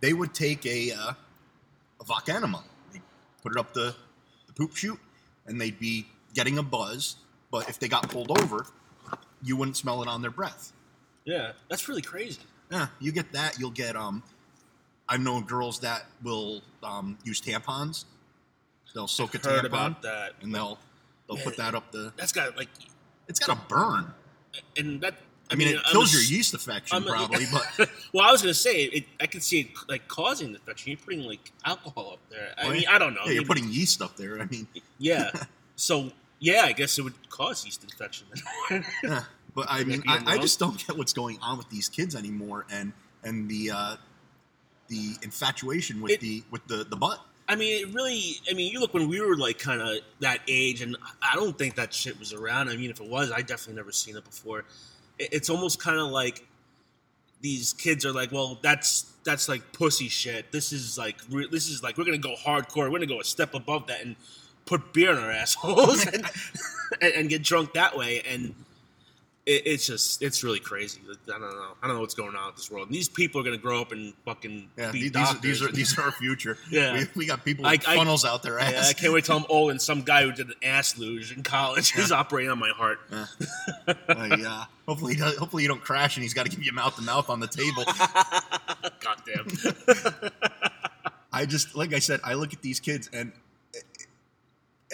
they 0.00 0.12
would 0.12 0.34
take 0.34 0.64
a, 0.66 0.92
uh, 0.92 1.12
a 2.00 2.04
vodka 2.04 2.32
enema, 2.34 2.64
they'd 2.92 3.02
put 3.42 3.52
it 3.52 3.58
up 3.58 3.72
the, 3.74 3.94
the 4.48 4.52
poop 4.54 4.74
chute, 4.76 4.98
and 5.46 5.60
they'd 5.60 5.78
be 5.78 6.06
getting 6.34 6.58
a 6.58 6.62
buzz. 6.62 7.16
But 7.50 7.68
if 7.68 7.78
they 7.78 7.88
got 7.88 8.08
pulled 8.10 8.30
over, 8.42 8.66
you 9.42 9.56
wouldn't 9.56 9.76
smell 9.76 10.02
it 10.02 10.08
on 10.08 10.22
their 10.22 10.30
breath. 10.30 10.72
Yeah, 11.24 11.52
that's 11.68 11.88
really 11.88 12.02
crazy. 12.02 12.40
Yeah, 12.70 12.86
you 13.00 13.12
get 13.12 13.32
that. 13.32 13.58
You'll 13.58 13.70
get 13.70 13.96
um. 13.96 14.22
I've 15.08 15.20
known 15.20 15.44
girls 15.44 15.78
that 15.80 16.06
will 16.22 16.62
um, 16.82 17.16
use 17.24 17.40
tampons. 17.40 18.06
They'll 18.94 19.06
soak 19.06 19.34
a 19.34 19.38
Heard 19.38 19.62
tampon 19.62 19.66
about 19.66 20.02
that. 20.02 20.32
and 20.42 20.52
they'll 20.54 20.78
they'll 21.28 21.36
put 21.38 21.56
that 21.58 21.74
up 21.74 21.92
the. 21.92 22.12
That's 22.16 22.32
got 22.32 22.56
like, 22.56 22.68
It's 23.28 23.38
got 23.38 23.56
a 23.56 23.60
burn. 23.68 24.12
and 24.76 25.00
that. 25.02 25.14
I, 25.48 25.54
mean, 25.54 25.68
it 25.68 25.76
I'm 25.84 25.92
kills 25.92 26.12
a- 26.12 26.16
your 26.18 26.24
yeast 26.24 26.54
infection 26.54 26.96
I'm 26.96 27.04
a- 27.04 27.06
probably, 27.06 27.44
but 27.52 27.88
well, 28.12 28.26
I 28.26 28.32
was 28.32 28.42
gonna 28.42 28.52
say 28.52 28.82
it. 28.84 29.04
I 29.20 29.26
can 29.28 29.40
see 29.40 29.60
it 29.60 29.68
like 29.88 30.08
causing 30.08 30.48
the 30.52 30.58
infection. 30.58 30.90
You're 30.90 30.98
putting 30.98 31.20
like 31.22 31.52
alcohol 31.64 32.14
up 32.14 32.18
there. 32.30 32.52
I 32.58 32.64
Well, 32.64 32.72
mean, 32.72 32.84
I 32.90 32.98
don't 32.98 33.14
know. 33.14 33.20
yeah, 33.26 33.32
you're 33.32 33.44
putting 33.44 33.68
yeast 33.68 34.02
up 34.02 34.16
there. 34.16 34.40
I 34.40 34.46
mean, 34.46 34.66
Yeah. 34.98 35.30
So 35.76 36.10
yeah, 36.38 36.62
I 36.64 36.72
guess 36.72 36.98
it 36.98 37.02
would 37.02 37.28
cause 37.30 37.64
yeast 37.64 37.84
infection. 37.84 38.26
yeah. 39.02 39.22
But 39.54 39.66
I 39.70 39.84
mean, 39.84 40.02
I, 40.06 40.34
I 40.34 40.38
just 40.38 40.58
don't 40.58 40.84
get 40.86 40.98
what's 40.98 41.12
going 41.14 41.38
on 41.40 41.56
with 41.56 41.70
these 41.70 41.88
kids 41.88 42.14
anymore, 42.14 42.66
and 42.70 42.92
and 43.24 43.48
the 43.48 43.70
uh, 43.74 43.96
the 44.88 45.14
infatuation 45.22 46.00
with 46.02 46.12
It- 46.12 46.20
the 46.20 46.42
with 46.50 46.66
the 46.66 46.84
the 46.84 46.96
butt. 46.96 47.20
I 47.48 47.54
mean, 47.54 47.86
it 47.86 47.94
really. 47.94 48.34
I 48.50 48.54
mean, 48.54 48.72
you 48.72 48.80
look 48.80 48.92
when 48.92 49.08
we 49.08 49.20
were 49.20 49.36
like 49.36 49.58
kind 49.58 49.80
of 49.80 49.98
that 50.20 50.40
age, 50.48 50.82
and 50.82 50.96
I 51.22 51.36
don't 51.36 51.56
think 51.56 51.76
that 51.76 51.94
shit 51.94 52.18
was 52.18 52.32
around. 52.32 52.68
I 52.68 52.76
mean, 52.76 52.90
if 52.90 53.00
it 53.00 53.08
was, 53.08 53.30
I 53.30 53.40
definitely 53.40 53.74
never 53.74 53.92
seen 53.92 54.16
it 54.16 54.24
before. 54.24 54.64
It, 55.18 55.28
it's 55.32 55.48
almost 55.48 55.80
kind 55.80 55.98
of 55.98 56.08
like 56.08 56.44
these 57.40 57.72
kids 57.72 58.04
are 58.04 58.12
like, 58.12 58.32
well, 58.32 58.58
that's 58.62 59.12
that's 59.24 59.48
like 59.48 59.72
pussy 59.72 60.08
shit. 60.08 60.50
This 60.50 60.72
is 60.72 60.98
like 60.98 61.16
re- 61.30 61.48
this 61.50 61.68
is 61.68 61.82
like 61.84 61.96
we're 61.96 62.04
gonna 62.04 62.18
go 62.18 62.34
hardcore. 62.34 62.90
We're 62.90 62.98
gonna 62.98 63.06
go 63.06 63.20
a 63.20 63.24
step 63.24 63.54
above 63.54 63.86
that 63.86 64.02
and 64.04 64.16
put 64.66 64.92
beer 64.92 65.12
in 65.12 65.18
our 65.18 65.30
assholes 65.30 66.04
and, 66.06 66.24
and, 67.00 67.12
and 67.14 67.28
get 67.28 67.42
drunk 67.42 67.72
that 67.74 67.96
way. 67.96 68.20
And 68.28 68.54
it, 69.46 69.62
it's 69.64 69.86
just 69.86 70.22
it's 70.22 70.42
really 70.42 70.58
crazy. 70.58 71.00
I 71.28 71.30
don't 71.38 71.40
know. 71.40 71.68
I 71.82 71.86
don't 71.86 71.94
know 71.94 72.00
what's 72.00 72.14
going 72.14 72.34
on 72.34 72.46
with 72.48 72.56
this 72.56 72.68
world. 72.70 72.88
And 72.88 72.94
these 72.96 73.08
people 73.08 73.40
are 73.40 73.44
gonna 73.44 73.56
grow 73.56 73.80
up 73.80 73.92
and 73.92 74.12
fucking 74.24 74.68
Yeah, 74.76 74.90
be 74.90 75.02
these, 75.02 75.12
doctors. 75.12 75.40
these 75.40 75.62
are 75.62 75.70
these 75.72 75.96
are 75.98 76.02
our 76.02 76.10
future. 76.12 76.58
Yeah. 76.70 76.94
we, 76.94 77.06
we 77.14 77.26
got 77.26 77.44
people 77.44 77.64
I- 77.64 77.72
with 77.74 77.88
I- 77.88 77.94
funnels 77.96 78.24
out 78.24 78.42
there. 78.42 78.58
Yeah. 78.58 78.82
I 78.88 78.92
can't 78.92 79.12
wait 79.12 79.20
to 79.22 79.26
tell 79.28 79.38
them, 79.38 79.46
oh, 79.48 79.68
and 79.68 79.80
some 79.80 80.02
guy 80.02 80.24
who 80.24 80.32
did 80.32 80.48
an 80.48 80.54
ass 80.64 80.98
luge 80.98 81.30
in 81.34 81.44
college 81.44 81.96
is 81.96 82.10
operating 82.10 82.50
on 82.50 82.58
my 82.58 82.70
heart. 82.70 82.98
Yeah. 83.10 83.26
Uh, 84.08 84.36
yeah. 84.38 84.64
Hopefully, 84.88 85.14
he 85.14 85.20
does, 85.20 85.36
hopefully 85.36 85.62
you 85.62 85.68
don't 85.68 85.80
crash 85.82 86.16
and 86.16 86.22
he's 86.22 86.34
got 86.34 86.44
to 86.46 86.50
give 86.50 86.62
you 86.64 86.72
mouth 86.72 86.94
to 86.96 87.02
mouth 87.02 87.28
on 87.30 87.38
the 87.38 87.46
table. 87.46 87.84
God 89.00 89.22
damn. 89.26 90.30
I 91.32 91.44
just 91.46 91.76
like 91.76 91.92
I 91.92 91.98
said, 91.98 92.20
I 92.24 92.34
look 92.34 92.52
at 92.52 92.62
these 92.62 92.80
kids 92.80 93.10
and 93.12 93.32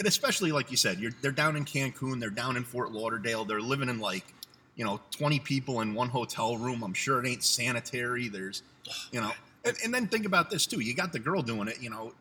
and 0.03 0.09
especially 0.09 0.51
like 0.51 0.69
you 0.73 0.77
said, 0.77 0.99
you're 0.99 1.13
they're 1.21 1.31
down 1.31 1.55
in 1.55 1.65
Cancun, 1.65 2.19
they're 2.19 2.29
down 2.29 2.57
in 2.57 2.65
Fort 2.65 2.91
Lauderdale, 2.91 3.45
they're 3.45 3.61
living 3.61 3.89
in 3.89 4.01
like 4.01 4.25
you 4.75 4.85
know 4.85 4.99
twenty 5.13 5.39
people 5.39 5.81
in 5.81 5.95
one 5.95 6.09
hotel 6.09 6.57
room. 6.57 6.83
I'm 6.83 6.93
sure 6.93 7.25
it 7.25 7.29
ain't 7.29 7.45
sanitary. 7.45 8.27
There's 8.27 8.65
you 9.13 9.21
know, 9.21 9.31
and, 9.65 9.77
and 9.85 9.95
then 9.95 10.09
think 10.09 10.27
about 10.27 10.51
this 10.51 10.67
too. 10.67 10.81
You 10.81 10.93
got 10.93 11.13
the 11.13 11.21
girl 11.21 11.41
doing 11.41 11.69
it. 11.69 11.81
You 11.81 11.91
know, 11.91 12.15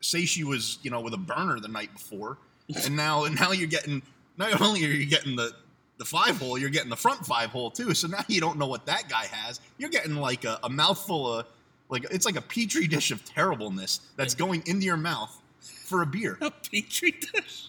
say 0.00 0.24
she 0.24 0.42
was 0.42 0.80
you 0.82 0.90
know 0.90 1.00
with 1.00 1.14
a 1.14 1.18
burner 1.18 1.60
the 1.60 1.68
night 1.68 1.92
before, 1.92 2.36
and 2.84 2.96
now 2.96 3.26
and 3.26 3.38
now 3.38 3.52
you're 3.52 3.68
getting 3.68 4.02
not 4.36 4.60
only 4.60 4.84
are 4.84 4.88
you 4.88 5.06
getting 5.06 5.36
the 5.36 5.52
the 5.98 6.04
five 6.04 6.36
hole, 6.38 6.58
you're 6.58 6.68
getting 6.68 6.90
the 6.90 6.96
front 6.96 7.24
five 7.24 7.50
hole 7.50 7.70
too. 7.70 7.94
So 7.94 8.08
now 8.08 8.24
you 8.26 8.40
don't 8.40 8.58
know 8.58 8.66
what 8.66 8.86
that 8.86 9.08
guy 9.08 9.26
has. 9.26 9.60
You're 9.78 9.90
getting 9.90 10.16
like 10.16 10.42
a, 10.42 10.58
a 10.64 10.68
mouthful 10.68 11.32
of 11.32 11.46
like 11.90 12.06
it's 12.10 12.26
like 12.26 12.34
a 12.34 12.42
petri 12.42 12.88
dish 12.88 13.12
of 13.12 13.24
terribleness 13.24 14.00
that's 14.16 14.34
going 14.34 14.64
into 14.66 14.84
your 14.84 14.96
mouth 14.96 15.40
for 15.64 16.02
a 16.02 16.06
beer. 16.06 16.38
A 16.40 16.50
petri 16.50 17.12
dish. 17.12 17.68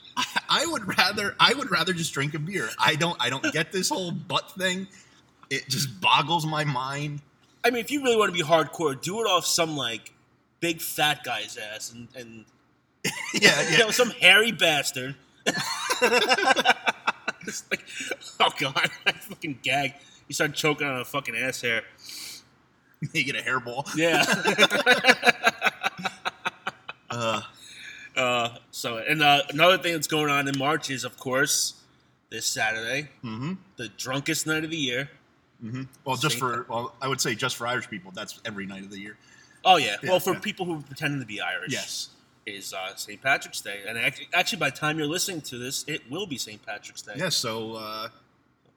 I 0.50 0.66
would 0.66 0.98
rather 0.98 1.36
I 1.40 1.54
would 1.54 1.72
rather 1.72 1.94
just 1.94 2.14
drink 2.14 2.34
a 2.34 2.40
beer. 2.40 2.70
I 2.80 2.96
don't 2.96 3.18
I 3.20 3.30
don't 3.30 3.44
get 3.52 3.72
this 3.72 3.90
whole 3.90 4.12
butt 4.12 4.52
thing. 4.52 4.88
It 5.50 5.68
just 5.68 6.00
boggles 6.02 6.46
my 6.46 6.64
mind. 6.64 7.22
I 7.64 7.70
mean, 7.70 7.80
if 7.82 7.92
you 7.92 8.02
really 8.04 8.16
want 8.16 8.34
to 8.34 8.38
be 8.38 8.48
hardcore, 8.48 9.00
do 9.00 9.20
it 9.22 9.26
off 9.26 9.46
some 9.46 9.76
like 9.76 10.14
big 10.60 10.82
fat 10.82 11.24
guy's 11.24 11.58
ass 11.58 11.92
and, 11.92 12.08
and 12.16 12.46
Yeah, 13.34 13.70
you 13.70 13.78
know, 13.78 13.92
some 13.92 14.10
hairy 14.12 14.52
bastard. 14.52 15.16
It's 17.48 17.64
like, 17.70 17.86
oh 18.40 18.50
god, 18.60 18.90
I 19.06 19.12
fucking 19.12 19.60
gag. 19.62 19.94
You 20.28 20.34
start 20.34 20.56
choking 20.56 20.88
on 20.88 21.00
a 21.02 21.06
fucking 21.06 21.36
ass 21.36 21.62
hair. 21.62 21.84
you 23.14 23.24
get 23.24 23.36
a 23.36 23.42
hairball. 23.42 23.88
Yeah. 23.96 24.26
Uh, 27.10 27.42
uh, 28.16 28.58
so, 28.72 28.98
and 28.98 29.22
uh, 29.22 29.42
another 29.50 29.78
thing 29.78 29.94
that's 29.94 30.08
going 30.08 30.30
on 30.30 30.48
in 30.48 30.58
March 30.58 30.90
is, 30.90 31.04
of 31.04 31.18
course, 31.18 31.74
this 32.30 32.46
Saturday, 32.46 33.10
hmm 33.22 33.54
the 33.78 33.90
drunkest 33.90 34.48
night 34.48 34.64
of 34.64 34.70
the 34.72 34.78
year. 34.78 35.10
hmm 35.62 35.84
Well, 36.06 36.16
just 36.18 36.40
Same 36.40 36.40
for 36.40 36.66
well, 36.70 36.94
I 37.02 37.08
would 37.08 37.22
say 37.22 37.36
just 37.36 37.56
for 37.56 37.68
Irish 37.68 37.90
people, 37.90 38.12
that's 38.12 38.40
every 38.46 38.66
night 38.66 38.84
of 38.84 38.92
the 38.92 39.00
year. 39.00 39.18
Oh 39.64 39.78
yeah. 39.78 39.96
Yeah, 40.04 40.12
well, 40.12 40.20
for 40.20 40.34
yeah. 40.34 40.40
people 40.40 40.66
who 40.66 40.82
pretend 40.82 41.20
to 41.22 41.26
be 41.26 41.40
Irish, 41.42 41.72
Yes. 41.72 42.10
is 42.46 42.74
uh, 42.74 42.96
St. 42.96 43.22
Patrick's 43.22 43.62
Day, 43.62 43.82
and 43.88 43.98
actually, 43.98 44.28
actually, 44.34 44.60
by 44.60 44.70
the 44.70 44.78
time 44.78 44.98
you're 44.98 45.08
listening 45.08 45.42
to 45.42 45.58
this, 45.58 45.84
it 45.88 46.02
will 46.12 46.26
be 46.28 46.38
St. 46.38 46.64
Patrick's 46.66 47.02
Day. 47.02 47.14
Yeah. 47.18 47.30
So 47.30 47.76
uh, 47.76 48.10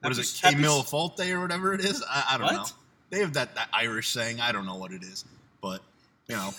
what 0.01 0.13
is 0.13 0.19
it? 0.19 0.41
Happy- 0.41 0.57
K 0.57 0.63
Mil 0.63 0.83
Falte 0.83 1.31
or 1.33 1.41
whatever 1.41 1.75
it 1.75 1.81
is. 1.81 2.03
I, 2.09 2.25
I 2.31 2.39
don't 2.39 2.47
What? 2.47 2.53
know. 2.57 2.65
They 3.11 3.21
have 3.21 3.33
that 3.35 3.55
that 3.55 3.69
Irish 3.73 4.11
saying. 4.11 4.41
I 4.41 4.53
don't 4.53 4.67
know 4.67 4.77
what 4.77 4.93
it 4.93 5.03
is, 5.03 5.25
but 5.63 5.81
you 6.27 6.37
know, 6.37 6.51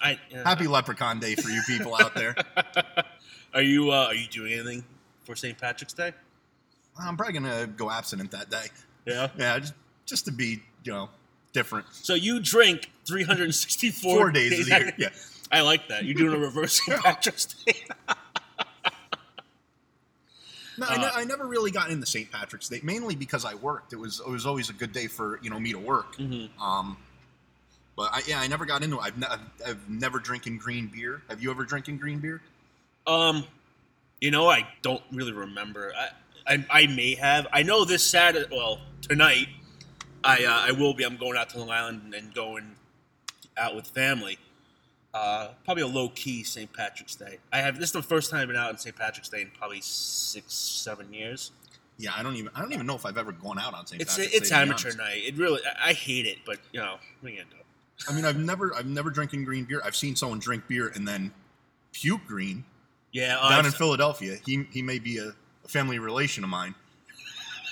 I, 0.00 0.12
uh, 0.34 0.44
happy 0.44 0.66
Leprechaun 0.66 1.18
Day 1.20 1.34
for 1.34 1.48
you 1.50 1.60
people 1.66 1.94
out 1.96 2.14
there. 2.14 2.34
Are 3.54 3.62
you 3.62 3.90
uh, 3.90 4.06
are 4.08 4.14
you 4.14 4.28
doing 4.28 4.52
anything 4.52 4.84
for 5.24 5.34
St. 5.34 5.56
Patrick's 5.58 5.94
Day? 5.94 6.12
I'm 7.00 7.16
probably 7.16 7.32
gonna 7.32 7.66
go 7.66 7.90
abstinent 7.90 8.30
that 8.32 8.50
day. 8.50 8.66
Yeah. 9.06 9.28
Yeah, 9.38 9.58
just 9.58 9.72
just 10.04 10.24
to 10.26 10.32
be 10.32 10.62
you 10.84 10.92
know 10.92 11.08
different. 11.54 11.86
So 11.92 12.12
you 12.14 12.40
drink 12.40 12.90
364 13.06 14.14
Four 14.16 14.30
days 14.30 14.60
of 14.60 14.66
the 14.66 14.70
year. 14.78 14.92
Yeah. 14.98 15.08
I 15.50 15.62
like 15.62 15.88
that. 15.88 16.04
You're 16.04 16.14
doing 16.14 16.34
a 16.34 16.38
reverse 16.38 16.80
St. 16.84 17.00
Patrick's 17.02 17.46
Day. 17.46 17.72
No, 20.78 20.86
I, 20.86 20.96
ne- 20.98 21.04
Uh, 21.06 21.10
I 21.14 21.24
never 21.24 21.46
really 21.46 21.70
got 21.70 21.90
into 21.90 22.06
St. 22.06 22.30
Patrick's 22.30 22.68
Day, 22.68 22.80
mainly 22.82 23.16
because 23.16 23.44
I 23.46 23.54
worked. 23.54 23.92
It 23.92 23.96
was 23.98 24.20
it 24.20 24.28
was 24.30 24.44
always 24.46 24.68
a 24.70 24.74
good 24.74 24.92
day 24.92 25.06
for 25.06 25.40
you 25.42 25.50
know 25.50 25.58
me 25.58 25.72
to 25.72 25.78
work. 25.78 26.16
Mhm. 26.18 26.50
Um, 26.60 26.96
but 27.98 28.14
I, 28.14 28.22
yeah, 28.28 28.38
I 28.38 28.46
never 28.46 28.64
got 28.64 28.84
into. 28.84 28.96
it. 28.96 29.02
I've, 29.02 29.18
ne- 29.18 29.26
I've, 29.26 29.40
I've 29.66 29.90
never 29.90 30.20
drinking 30.20 30.58
green 30.58 30.86
beer. 30.86 31.20
Have 31.28 31.42
you 31.42 31.50
ever 31.50 31.64
drinking 31.64 31.98
green 31.98 32.20
beer? 32.20 32.40
Um, 33.08 33.44
you 34.20 34.30
know, 34.30 34.48
I 34.48 34.68
don't 34.82 35.02
really 35.12 35.32
remember. 35.32 35.92
I, 36.46 36.54
I, 36.54 36.64
I 36.70 36.86
may 36.86 37.16
have. 37.16 37.48
I 37.52 37.64
know 37.64 37.84
this 37.84 38.04
Saturday. 38.04 38.46
Well, 38.52 38.78
tonight, 39.02 39.48
I 40.22 40.44
uh, 40.44 40.68
I 40.68 40.72
will 40.78 40.94
be. 40.94 41.04
I'm 41.04 41.16
going 41.16 41.36
out 41.36 41.50
to 41.50 41.58
Long 41.58 41.70
Island 41.70 42.14
and 42.14 42.32
going 42.32 42.76
out 43.56 43.74
with 43.74 43.88
family. 43.88 44.38
Uh, 45.12 45.48
probably 45.64 45.82
a 45.82 45.88
low 45.88 46.10
key 46.10 46.44
St. 46.44 46.72
Patrick's 46.72 47.16
Day. 47.16 47.38
I 47.52 47.58
have 47.58 47.80
this 47.80 47.88
is 47.88 47.92
the 47.92 48.02
first 48.02 48.30
time 48.30 48.42
I've 48.42 48.46
been 48.48 48.56
out 48.56 48.68
on 48.68 48.78
St. 48.78 48.94
Patrick's 48.94 49.28
Day 49.28 49.40
in 49.42 49.50
probably 49.58 49.80
six, 49.80 50.54
seven 50.54 51.12
years. 51.12 51.50
Yeah, 51.96 52.12
I 52.16 52.22
don't 52.22 52.36
even 52.36 52.52
I 52.54 52.60
don't 52.60 52.72
even 52.72 52.86
know 52.86 52.94
if 52.94 53.04
I've 53.04 53.18
ever 53.18 53.32
gone 53.32 53.58
out 53.58 53.74
on 53.74 53.86
St. 53.88 54.00
It's 54.00 54.14
Patrick's 54.14 54.36
it's 54.36 54.50
Day. 54.50 54.56
amateur 54.56 54.94
night. 54.96 55.22
It 55.26 55.36
really. 55.36 55.60
I, 55.66 55.88
I 55.88 55.92
hate 55.94 56.26
it, 56.26 56.38
but 56.46 56.58
you 56.70 56.78
know, 56.78 56.98
what 57.20 57.32
are 57.32 57.34
you 57.34 57.38
gonna 57.42 57.50
do? 57.50 57.56
I 58.08 58.12
mean, 58.12 58.24
I've 58.24 58.38
never 58.38 58.74
I've 58.74 58.86
never 58.86 59.10
drinking 59.10 59.44
green 59.44 59.64
beer. 59.64 59.80
I've 59.84 59.96
seen 59.96 60.14
someone 60.16 60.38
drink 60.38 60.68
beer 60.68 60.88
and 60.94 61.06
then 61.08 61.32
puke 61.92 62.24
green 62.26 62.64
Yeah, 63.12 63.38
uh, 63.40 63.48
down 63.50 63.60
in 63.60 63.66
I've- 63.66 63.76
Philadelphia. 63.76 64.36
He 64.44 64.66
he 64.70 64.82
may 64.82 64.98
be 64.98 65.18
a, 65.18 65.34
a 65.64 65.68
family 65.68 65.98
relation 65.98 66.44
of 66.44 66.50
mine. 66.50 66.74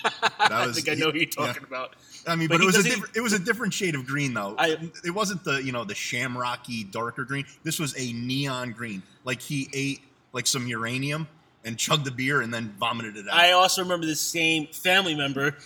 I 0.38 0.66
was- 0.66 0.76
think 0.76 0.88
I 0.88 0.94
know 0.94 1.10
who 1.10 1.18
you're 1.18 1.28
yeah. 1.38 1.46
talking 1.46 1.64
about. 1.64 1.94
I 2.28 2.34
mean, 2.34 2.48
But 2.48 2.58
but, 2.58 2.62
it 2.64 2.66
was 2.66 2.76
a 2.76 2.82
different, 2.82 3.16
it 3.16 3.20
was 3.20 3.32
a 3.34 3.38
different 3.38 3.72
shade 3.72 3.94
of 3.94 4.04
green 4.06 4.34
though. 4.34 4.54
I- 4.58 4.90
it 5.04 5.10
wasn't 5.10 5.44
the 5.44 5.62
you 5.62 5.72
know 5.72 5.84
the 5.84 5.94
shamrocky 5.94 6.90
darker 6.90 7.24
green. 7.24 7.44
This 7.62 7.78
was 7.78 7.94
a 7.96 8.12
neon 8.12 8.72
green. 8.72 9.02
Like 9.24 9.40
he 9.40 9.68
ate 9.72 10.00
like 10.32 10.46
some 10.46 10.66
uranium 10.66 11.28
and 11.64 11.78
chugged 11.78 12.04
the 12.04 12.10
beer 12.10 12.40
and 12.42 12.52
then 12.52 12.74
vomited 12.78 13.16
it 13.16 13.26
out. 13.28 13.34
I 13.34 13.52
also 13.52 13.82
remember 13.82 14.06
this 14.06 14.20
same 14.20 14.66
family 14.68 15.14
member 15.14 15.56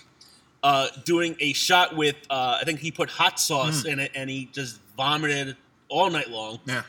uh, 0.63 0.89
doing 1.05 1.37
a 1.41 1.53
shot 1.53 1.97
with. 1.97 2.17
Uh, 2.29 2.59
I 2.61 2.65
think 2.65 2.81
he 2.81 2.91
put 2.91 3.09
hot 3.11 3.39
sauce 3.41 3.83
Hmm. 3.83 3.89
in 3.89 3.99
it, 4.01 4.13
and 4.15 4.29
he 4.31 4.47
just 4.53 4.81
vomited 4.97 5.57
all 5.89 6.11
night 6.11 6.31
long. 6.31 6.61
yeah, 6.67 6.83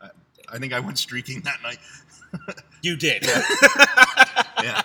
I, 0.00 0.08
I 0.52 0.58
think 0.58 0.72
I 0.72 0.80
went 0.80 0.98
streaking 0.98 1.40
that 1.42 1.62
night. 1.62 1.78
You 2.82 2.96
did. 2.96 3.24
Yeah, 4.62 4.82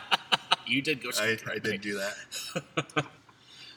you 0.66 0.82
did 0.82 1.02
go. 1.02 1.10
I, 1.10 1.36
straight 1.36 1.40
I 1.50 1.60
did 1.60 1.74
it. 1.76 1.82
do 1.82 1.98
that. 2.00 3.06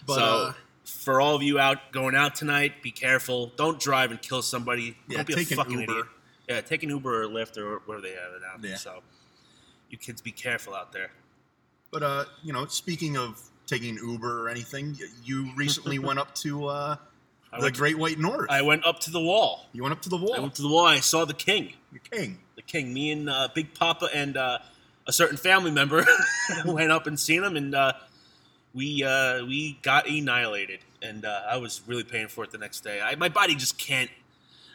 But 0.07 0.15
so, 0.15 0.21
uh, 0.23 0.53
for 0.85 1.21
all 1.21 1.35
of 1.35 1.43
you 1.43 1.59
out 1.59 1.79
going 1.93 2.15
out 2.15 2.35
tonight, 2.35 2.83
be 2.83 2.91
careful. 2.91 3.53
Don't 3.57 3.81
drive 3.81 4.11
and 4.11 4.21
kill 4.21 4.43
somebody. 4.43 4.97
Yeah, 5.09 5.19
Don't 5.19 5.27
be 5.29 5.35
take 5.35 5.51
a 5.51 5.55
an 5.55 5.57
fucking 5.59 5.81
Uber. 5.81 5.93
idiot. 5.93 6.07
Yeah, 6.49 6.61
take 6.61 6.83
an 6.83 6.91
Uber 6.91 7.23
or 7.23 7.27
Lyft 7.27 7.57
or 7.59 7.81
where 7.87 8.01
they 8.03 8.11
have 8.11 8.33
it 8.37 8.43
out. 8.53 8.63
Yeah. 8.63 8.77
So, 8.77 9.03
you 9.89 9.97
kids, 9.99 10.21
be 10.21 10.31
careful 10.33 10.75
out 10.75 10.93
there. 10.93 11.11
but 11.91 12.03
uh, 12.03 12.25
you 12.43 12.53
know, 12.53 12.67
speaking 12.67 13.17
of 13.17 13.41
taking 13.67 13.97
Uber 13.97 14.45
or 14.45 14.49
anything, 14.49 14.99
you 15.25 15.51
recently 15.57 15.99
went 15.99 16.19
up 16.19 16.35
to 16.37 16.67
uh, 16.67 16.97
the 17.61 17.71
Great 17.71 17.99
White 17.99 18.19
North. 18.19 18.51
I 18.51 18.63
went 18.63 18.87
up 18.87 19.01
to 19.01 19.11
the 19.11 19.21
wall. 19.21 19.67
you 19.73 19.83
went 19.83 19.93
up 19.93 20.03
to 20.03 20.09
the 20.09 20.17
wall. 20.17 20.35
I 20.35 20.41
went 20.41 20.55
to 20.57 20.63
the 20.63 20.69
wall. 20.69 20.87
I 20.87 21.01
saw 21.01 21.25
the 21.25 21.35
king. 21.35 21.75
You're 21.93 22.01
king. 22.01 22.39
the 22.57 22.63
king. 22.63 22.93
Me 22.93 23.11
and 23.11 23.31
uh, 23.31 23.49
Big 23.55 23.75
Papa 23.75 24.09
and 24.13 24.37
uh, 24.37 24.59
a 25.07 25.13
certain 25.13 25.37
family 25.37 25.71
member 25.71 26.05
went 26.65 26.91
up 26.91 27.07
and 27.07 27.19
seen 27.19 27.45
him, 27.45 27.57
and 27.57 27.75
uh, 27.75 27.93
we 28.73 29.05
uh, 29.05 29.45
we 29.45 29.79
got 29.83 30.09
annihilated, 30.09 30.81
and 31.03 31.25
uh, 31.25 31.43
I 31.49 31.59
was 31.59 31.83
really 31.87 32.05
paying 32.05 32.29
for 32.29 32.45
it 32.45 32.51
the 32.51 32.59
next 32.59 32.81
day. 32.81 33.01
I, 33.01 33.15
my 33.17 33.29
body 33.29 33.55
just 33.55 33.79
can't. 33.79 34.11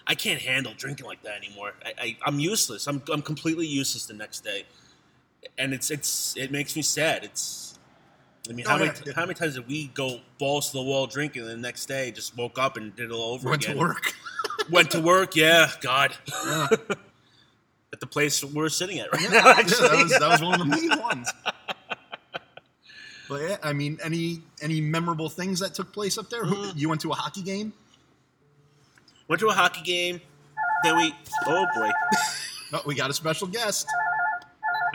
I 0.07 0.15
can't 0.15 0.41
handle 0.41 0.73
drinking 0.75 1.05
like 1.05 1.21
that 1.21 1.37
anymore. 1.37 1.73
I, 1.85 1.93
I, 1.99 2.17
I'm 2.25 2.39
useless. 2.39 2.87
I'm, 2.87 3.03
I'm 3.13 3.21
completely 3.21 3.67
useless 3.67 4.07
the 4.07 4.15
next 4.15 4.43
day, 4.43 4.63
and 5.57 5.73
it's 5.73 5.91
it's 5.91 6.35
it 6.37 6.51
makes 6.51 6.75
me 6.75 6.81
sad. 6.81 7.23
It's 7.23 7.78
I 8.49 8.53
mean, 8.53 8.65
Oh, 8.67 8.71
how 8.71 8.77
many 8.77 8.91
yeah. 9.05 9.13
how 9.15 9.21
many 9.21 9.35
times 9.35 9.55
did 9.55 9.67
we 9.67 9.87
go 9.87 10.19
balls 10.39 10.71
to 10.71 10.77
the 10.77 10.83
wall 10.83 11.05
drinking, 11.07 11.43
and 11.43 11.51
the 11.51 11.57
next 11.57 11.85
day 11.85 12.11
just 12.11 12.35
woke 12.35 12.57
up 12.57 12.77
and 12.77 12.95
did 12.95 13.11
it 13.11 13.13
all 13.13 13.33
over 13.35 13.49
Went 13.49 13.63
again? 13.63 13.75
to 13.75 13.79
work. 13.81 14.13
Went 14.71 14.91
to 14.91 15.01
work. 15.01 15.35
Yeah, 15.35 15.69
God, 15.81 16.15
Yeah. 16.45 16.67
at 17.93 17.99
the 17.99 18.07
place 18.07 18.43
we're 18.43 18.69
sitting 18.69 18.99
at 18.99 19.11
right 19.11 19.21
Yeah, 19.21 19.29
now. 19.29 19.49
Actually, 19.51 19.89
that 19.89 20.03
was 20.03 20.11
that 20.19 20.27
was 20.29 20.41
one 20.41 20.61
of 20.61 20.67
the 20.67 20.75
main 20.75 20.99
ones. 21.01 21.31
But 23.29 23.41
yeah, 23.41 23.57
I 23.61 23.73
mean, 23.73 23.99
any 24.03 24.41
any 24.61 24.81
memorable 24.81 25.29
things 25.29 25.59
that 25.59 25.73
took 25.75 25.93
place 25.93 26.17
up 26.17 26.29
there? 26.31 26.43
Mm. 26.43 26.73
You 26.75 26.89
went 26.89 27.01
to 27.01 27.11
a 27.11 27.15
hockey 27.15 27.41
game? 27.43 27.73
went 29.27 29.39
to 29.41 29.47
a 29.49 29.53
hockey 29.53 29.81
game. 29.83 30.19
Then 30.83 30.97
we. 30.97 31.13
Oh 31.45 31.65
boy, 31.75 31.91
Oh, 32.73 32.81
we 32.87 32.95
got 32.95 33.09
a 33.11 33.13
special 33.13 33.47
guest. 33.47 33.85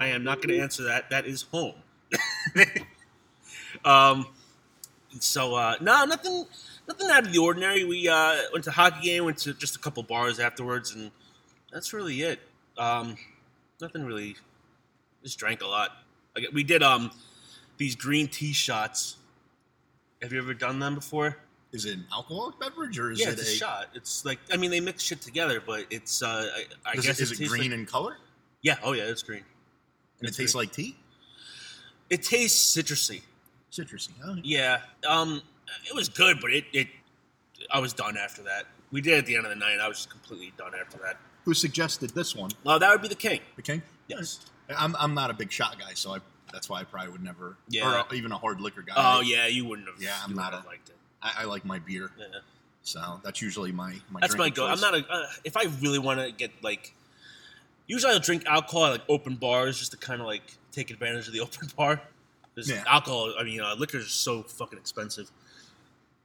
I 0.00 0.08
am 0.08 0.24
not 0.24 0.38
going 0.42 0.48
to 0.56 0.58
answer 0.60 0.82
that. 0.84 1.10
That 1.10 1.26
is 1.26 1.42
home. 1.42 1.74
Um. 3.84 4.26
So 5.20 5.54
uh, 5.54 5.76
no, 5.80 6.04
nothing, 6.04 6.44
nothing 6.88 7.08
out 7.08 7.24
of 7.26 7.32
the 7.32 7.38
ordinary. 7.38 7.84
We 7.84 8.08
uh, 8.08 8.36
went 8.52 8.64
to 8.64 8.70
a 8.70 8.72
hockey 8.72 9.02
game. 9.02 9.24
Went 9.24 9.38
to 9.38 9.54
just 9.54 9.76
a 9.76 9.78
couple 9.78 10.02
bars 10.02 10.40
afterwards, 10.40 10.92
and 10.94 11.10
that's 11.72 11.92
really 11.92 12.22
it. 12.22 12.40
Um, 12.76 13.16
nothing 13.80 14.04
really. 14.04 14.36
Just 15.22 15.38
drank 15.38 15.62
a 15.62 15.66
lot. 15.66 15.90
Like, 16.34 16.46
we 16.52 16.64
did 16.64 16.82
um 16.82 17.10
these 17.78 17.94
green 17.94 18.26
tea 18.28 18.52
shots. 18.52 19.16
Have 20.20 20.32
you 20.32 20.38
ever 20.38 20.54
done 20.54 20.78
them 20.78 20.96
before? 20.96 21.36
Is 21.72 21.84
it 21.86 21.94
an 21.94 22.06
alcoholic 22.12 22.58
beverage 22.60 22.98
or 22.98 23.10
is 23.10 23.20
yeah, 23.20 23.28
it 23.28 23.32
it's 23.32 23.52
a, 23.52 23.56
shot. 23.56 23.86
It's 23.94 24.24
like 24.24 24.38
I 24.52 24.56
mean 24.56 24.70
they 24.70 24.80
mix 24.80 25.02
shit 25.02 25.20
together, 25.20 25.62
but 25.64 25.86
it's 25.90 26.22
uh 26.22 26.48
I, 26.84 26.90
I 26.90 26.94
guess 26.94 27.20
it, 27.20 27.20
is 27.20 27.32
it 27.32 27.38
tastes 27.38 27.52
green 27.52 27.70
like- 27.70 27.80
in 27.80 27.86
color 27.86 28.16
yeah, 28.64 28.76
oh 28.82 28.94
yeah, 28.94 29.02
it's 29.02 29.22
green. 29.22 29.44
and 30.20 30.28
it 30.28 30.34
tastes 30.34 30.54
green. 30.54 30.64
like 30.64 30.72
tea? 30.72 30.96
It 32.08 32.22
tastes 32.22 32.74
citrusy. 32.74 33.20
Citrusy. 33.74 34.10
Huh? 34.24 34.36
Yeah. 34.42 34.80
Um 35.08 35.42
it 35.88 35.94
was 35.94 36.08
good, 36.08 36.38
but 36.40 36.52
it, 36.52 36.64
it 36.72 36.88
I 37.70 37.78
was 37.80 37.92
done 37.92 38.16
after 38.16 38.42
that. 38.42 38.66
We 38.92 39.00
did 39.00 39.18
at 39.18 39.26
the 39.26 39.36
end 39.36 39.44
of 39.46 39.50
the 39.50 39.56
night. 39.56 39.78
I 39.80 39.88
was 39.88 39.98
just 39.98 40.10
completely 40.10 40.52
done 40.56 40.72
after 40.80 40.98
that. 40.98 41.16
Who 41.44 41.54
suggested 41.54 42.10
this 42.10 42.34
one? 42.36 42.50
Well, 42.62 42.78
that 42.78 42.90
would 42.90 43.02
be 43.02 43.08
the 43.08 43.14
king. 43.14 43.40
The 43.56 43.62
king? 43.62 43.82
Yes. 44.06 44.40
I'm 44.74 44.94
I'm 44.96 45.14
not 45.14 45.30
a 45.30 45.34
big 45.34 45.50
shot 45.50 45.78
guy, 45.78 45.94
so 45.94 46.14
I 46.14 46.18
that's 46.52 46.68
why 46.68 46.80
I 46.80 46.84
probably 46.84 47.10
would 47.10 47.24
never. 47.24 47.56
Yeah. 47.68 48.02
Or 48.08 48.14
even 48.14 48.30
a 48.32 48.38
hard 48.38 48.60
liquor 48.60 48.82
guy. 48.82 48.94
Oh 48.96 49.20
yeah, 49.20 49.46
you 49.48 49.64
wouldn't 49.66 49.88
have. 49.88 50.00
Yeah, 50.00 50.16
I'm 50.24 50.34
not 50.34 50.52
a- 50.54 50.66
liked 50.66 50.88
it. 50.90 50.96
I, 51.22 51.32
I 51.38 51.44
like 51.44 51.64
my 51.64 51.78
beer, 51.78 52.10
Yeah. 52.18 52.26
so 52.82 53.20
that's 53.24 53.40
usually 53.42 53.72
my 53.72 53.94
my. 54.10 54.20
That's 54.20 54.36
my 54.36 54.50
go. 54.50 54.66
I'm 54.66 54.78
not 54.80 54.94
a. 54.94 55.04
Uh, 55.10 55.26
if 55.42 55.56
I 55.56 55.64
really 55.80 55.98
want 55.98 56.20
to 56.20 56.30
get 56.30 56.50
like, 56.62 56.92
usually 57.86 58.12
I'll 58.12 58.20
drink 58.20 58.44
alcohol 58.46 58.86
at 58.86 58.90
like 58.92 59.02
open 59.08 59.34
bars 59.36 59.78
just 59.78 59.90
to 59.92 59.96
kind 59.96 60.20
of 60.20 60.26
like 60.26 60.42
take 60.70 60.90
advantage 60.90 61.26
of 61.26 61.32
the 61.32 61.40
open 61.46 61.68
bar. 61.76 62.00
Because 62.54 62.70
Yeah. 62.70 62.84
alcohol, 62.86 63.34
I 63.38 63.42
mean, 63.42 63.60
uh, 63.60 63.74
liquor 63.76 63.98
is 63.98 64.10
so 64.12 64.42
fucking 64.42 64.78
expensive. 64.78 65.30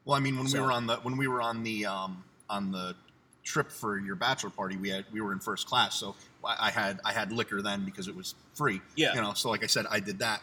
Well, 0.05 0.15
I 0.15 0.19
mean, 0.19 0.37
when 0.37 0.45
we 0.51 0.59
were 0.59 0.71
on 0.71 0.87
the 0.87 0.97
when 0.97 1.17
we 1.17 1.27
were 1.27 1.41
on 1.41 1.63
the 1.63 1.85
um, 1.85 2.23
on 2.49 2.71
the 2.71 2.95
trip 3.43 3.71
for 3.71 3.97
your 3.97 4.15
bachelor 4.15 4.49
party, 4.49 4.77
we 4.77 4.89
had 4.89 5.05
we 5.11 5.21
were 5.21 5.33
in 5.33 5.39
first 5.39 5.67
class, 5.67 5.95
so 5.95 6.15
I, 6.45 6.67
I 6.67 6.71
had 6.71 6.99
I 7.05 7.13
had 7.13 7.31
liquor 7.31 7.61
then 7.61 7.83
because 7.85 8.07
it 8.07 8.15
was 8.15 8.35
free. 8.53 8.81
Yeah. 8.95 9.13
you 9.15 9.21
know. 9.21 9.33
So 9.33 9.49
like 9.49 9.63
I 9.63 9.67
said, 9.67 9.85
I 9.89 9.99
did 9.99 10.19
that. 10.19 10.41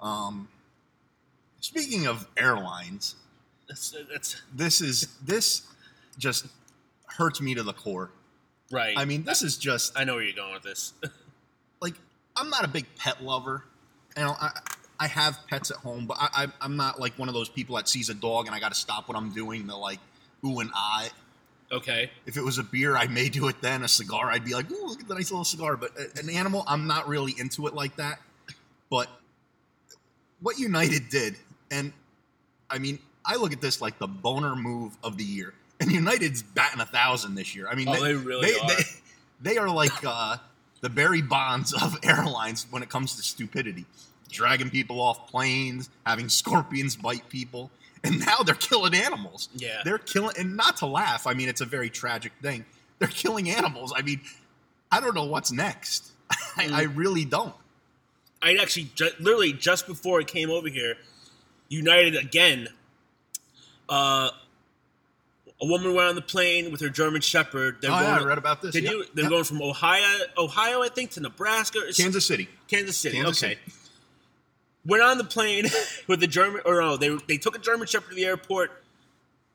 Um, 0.00 0.48
speaking 1.60 2.06
of 2.06 2.26
airlines, 2.36 3.14
That's 3.68 3.94
that's 4.10 4.42
this 4.54 4.80
is 4.80 5.08
this 5.24 5.62
just 6.18 6.46
hurts 7.06 7.40
me 7.40 7.54
to 7.54 7.62
the 7.62 7.72
core. 7.72 8.10
right. 8.70 8.96
I 8.96 9.04
mean, 9.04 9.24
this 9.24 9.42
is 9.42 9.56
just 9.56 9.98
I 9.98 10.04
know 10.04 10.14
where 10.14 10.24
you're 10.24 10.34
going 10.36 10.52
with 10.54 10.62
this. 10.64 10.92
like 11.80 11.94
I'm 12.36 12.50
not 12.50 12.64
a 12.64 12.68
big 12.68 12.86
pet 12.96 13.22
lover. 13.22 13.64
You 14.16 14.24
know, 14.24 14.36
I 14.40 14.50
I 15.02 15.06
have 15.08 15.38
pets 15.48 15.70
at 15.70 15.78
home, 15.78 16.06
but 16.06 16.16
I, 16.20 16.44
I 16.44 16.46
I'm 16.60 16.76
not 16.76 17.00
like 17.00 17.18
one 17.18 17.28
of 17.28 17.34
those 17.34 17.48
people 17.48 17.76
that 17.76 17.88
sees 17.88 18.08
a 18.08 18.14
dog 18.14 18.46
and 18.46 18.54
I 18.54 18.60
got 18.60 18.72
to 18.72 18.78
stop 18.78 19.08
what 19.08 19.16
I'm 19.16 19.32
doing 19.32 19.66
to 19.68 19.76
like 19.76 19.98
ooh 20.46 20.60
and 20.60 20.70
I. 20.74 21.08
okay. 21.70 22.10
If 22.26 22.36
it 22.36 22.42
was 22.42 22.58
a 22.58 22.62
beer, 22.62 22.96
I 22.96 23.06
may 23.06 23.28
do 23.28 23.48
it 23.48 23.56
then. 23.60 23.82
A 23.82 23.88
cigar, 23.88 24.30
I'd 24.30 24.44
be 24.44 24.54
like, 24.54 24.70
ooh, 24.70 24.86
look 24.86 25.00
at 25.00 25.08
the 25.08 25.14
nice 25.14 25.30
little 25.30 25.44
cigar. 25.44 25.76
But 25.76 25.90
an 26.22 26.30
animal, 26.30 26.64
I'm 26.66 26.86
not 26.86 27.08
really 27.08 27.34
into 27.38 27.66
it 27.66 27.74
like 27.74 27.96
that. 27.96 28.20
But 28.90 29.08
what 30.40 30.58
United 30.58 31.08
did, 31.08 31.36
and 31.70 31.92
I 32.70 32.78
mean, 32.78 32.98
I 33.24 33.36
look 33.36 33.52
at 33.52 33.60
this 33.60 33.80
like 33.80 33.98
the 33.98 34.08
boner 34.08 34.54
move 34.56 34.96
of 35.02 35.16
the 35.16 35.24
year. 35.24 35.54
And 35.80 35.90
United's 35.90 36.42
batting 36.42 36.80
a 36.80 36.86
thousand 36.86 37.34
this 37.34 37.56
year. 37.56 37.66
I 37.68 37.74
mean, 37.74 37.88
Oh, 37.88 38.00
they 38.02 38.14
really 38.14 38.52
are. 38.54 38.68
They, 38.68 38.82
they 39.40 39.58
are 39.58 39.68
like 39.68 40.04
uh, 40.06 40.36
the 40.80 40.88
Barry 40.90 41.22
Bonds 41.22 41.72
of 41.72 41.98
airlines 42.04 42.66
when 42.70 42.82
it 42.82 42.88
comes 42.88 43.16
to 43.16 43.22
stupidity, 43.22 43.84
dragging 44.32 44.70
people 44.70 45.00
off 45.00 45.28
planes, 45.28 45.88
having 46.04 46.28
scorpions 46.40 46.96
bite 46.96 47.28
people, 47.28 47.70
and 48.02 48.18
now 48.18 48.38
they're 48.38 48.54
killing 48.54 48.94
animals. 48.94 49.48
Yeah. 49.54 49.82
They're 49.84 49.98
killing, 49.98 50.34
and 50.38 50.56
not 50.56 50.78
to 50.78 50.86
laugh. 50.86 51.26
I 51.26 51.34
mean, 51.34 51.48
it's 51.48 51.60
a 51.60 51.66
very 51.66 51.90
tragic 51.90 52.32
thing. 52.42 52.64
They're 52.98 53.08
killing 53.08 53.50
animals. 53.50 53.92
I 53.96 54.02
mean, 54.02 54.20
I 54.90 55.00
don't 55.00 55.14
know 55.14 55.24
what's 55.26 55.52
next. 55.52 56.10
I, 56.56 56.68
I 56.72 56.82
really 56.82 57.24
don't. 57.24 57.54
I 58.42 58.56
actually 58.56 58.90
ju- 58.94 59.10
literally 59.20 59.52
just 59.52 59.86
before 59.86 60.18
I 60.20 60.24
came 60.24 60.50
over 60.50 60.68
here, 60.68 60.96
United 61.68 62.16
again. 62.16 62.68
Uh, 63.88 64.30
a 65.60 65.66
woman 65.66 65.94
went 65.94 66.08
on 66.08 66.14
the 66.16 66.22
plane 66.22 66.72
with 66.72 66.80
her 66.80 66.88
German 66.88 67.20
Shepherd. 67.20 67.76
They're 67.80 67.90
oh, 67.90 67.94
yeah, 68.00 68.14
going, 68.16 68.24
I 68.24 68.28
read 68.28 68.38
about 68.38 68.62
this. 68.62 68.72
Did 68.72 68.84
Yeah. 68.84 68.90
you? 68.90 69.04
They're 69.14 69.24
Yeah. 69.24 69.30
going 69.30 69.44
from 69.44 69.62
Ohio, 69.62 70.18
Ohio, 70.36 70.82
I 70.82 70.88
think, 70.88 71.12
to 71.12 71.20
Nebraska, 71.20 71.78
Kansas 71.96 72.26
City. 72.26 72.48
Kansas 72.66 72.96
City. 72.96 73.16
Kansas 73.16 73.42
okay. 73.42 73.54
City. 73.54 73.72
Went 74.84 75.02
on 75.02 75.18
the 75.18 75.24
plane 75.24 75.66
with 76.08 76.20
the 76.20 76.26
German, 76.26 76.62
or 76.64 76.80
no, 76.80 76.96
they 76.96 77.16
they 77.28 77.36
took 77.38 77.54
a 77.56 77.60
German 77.60 77.86
Shepherd 77.86 78.10
to 78.10 78.14
the 78.16 78.24
airport, 78.24 78.70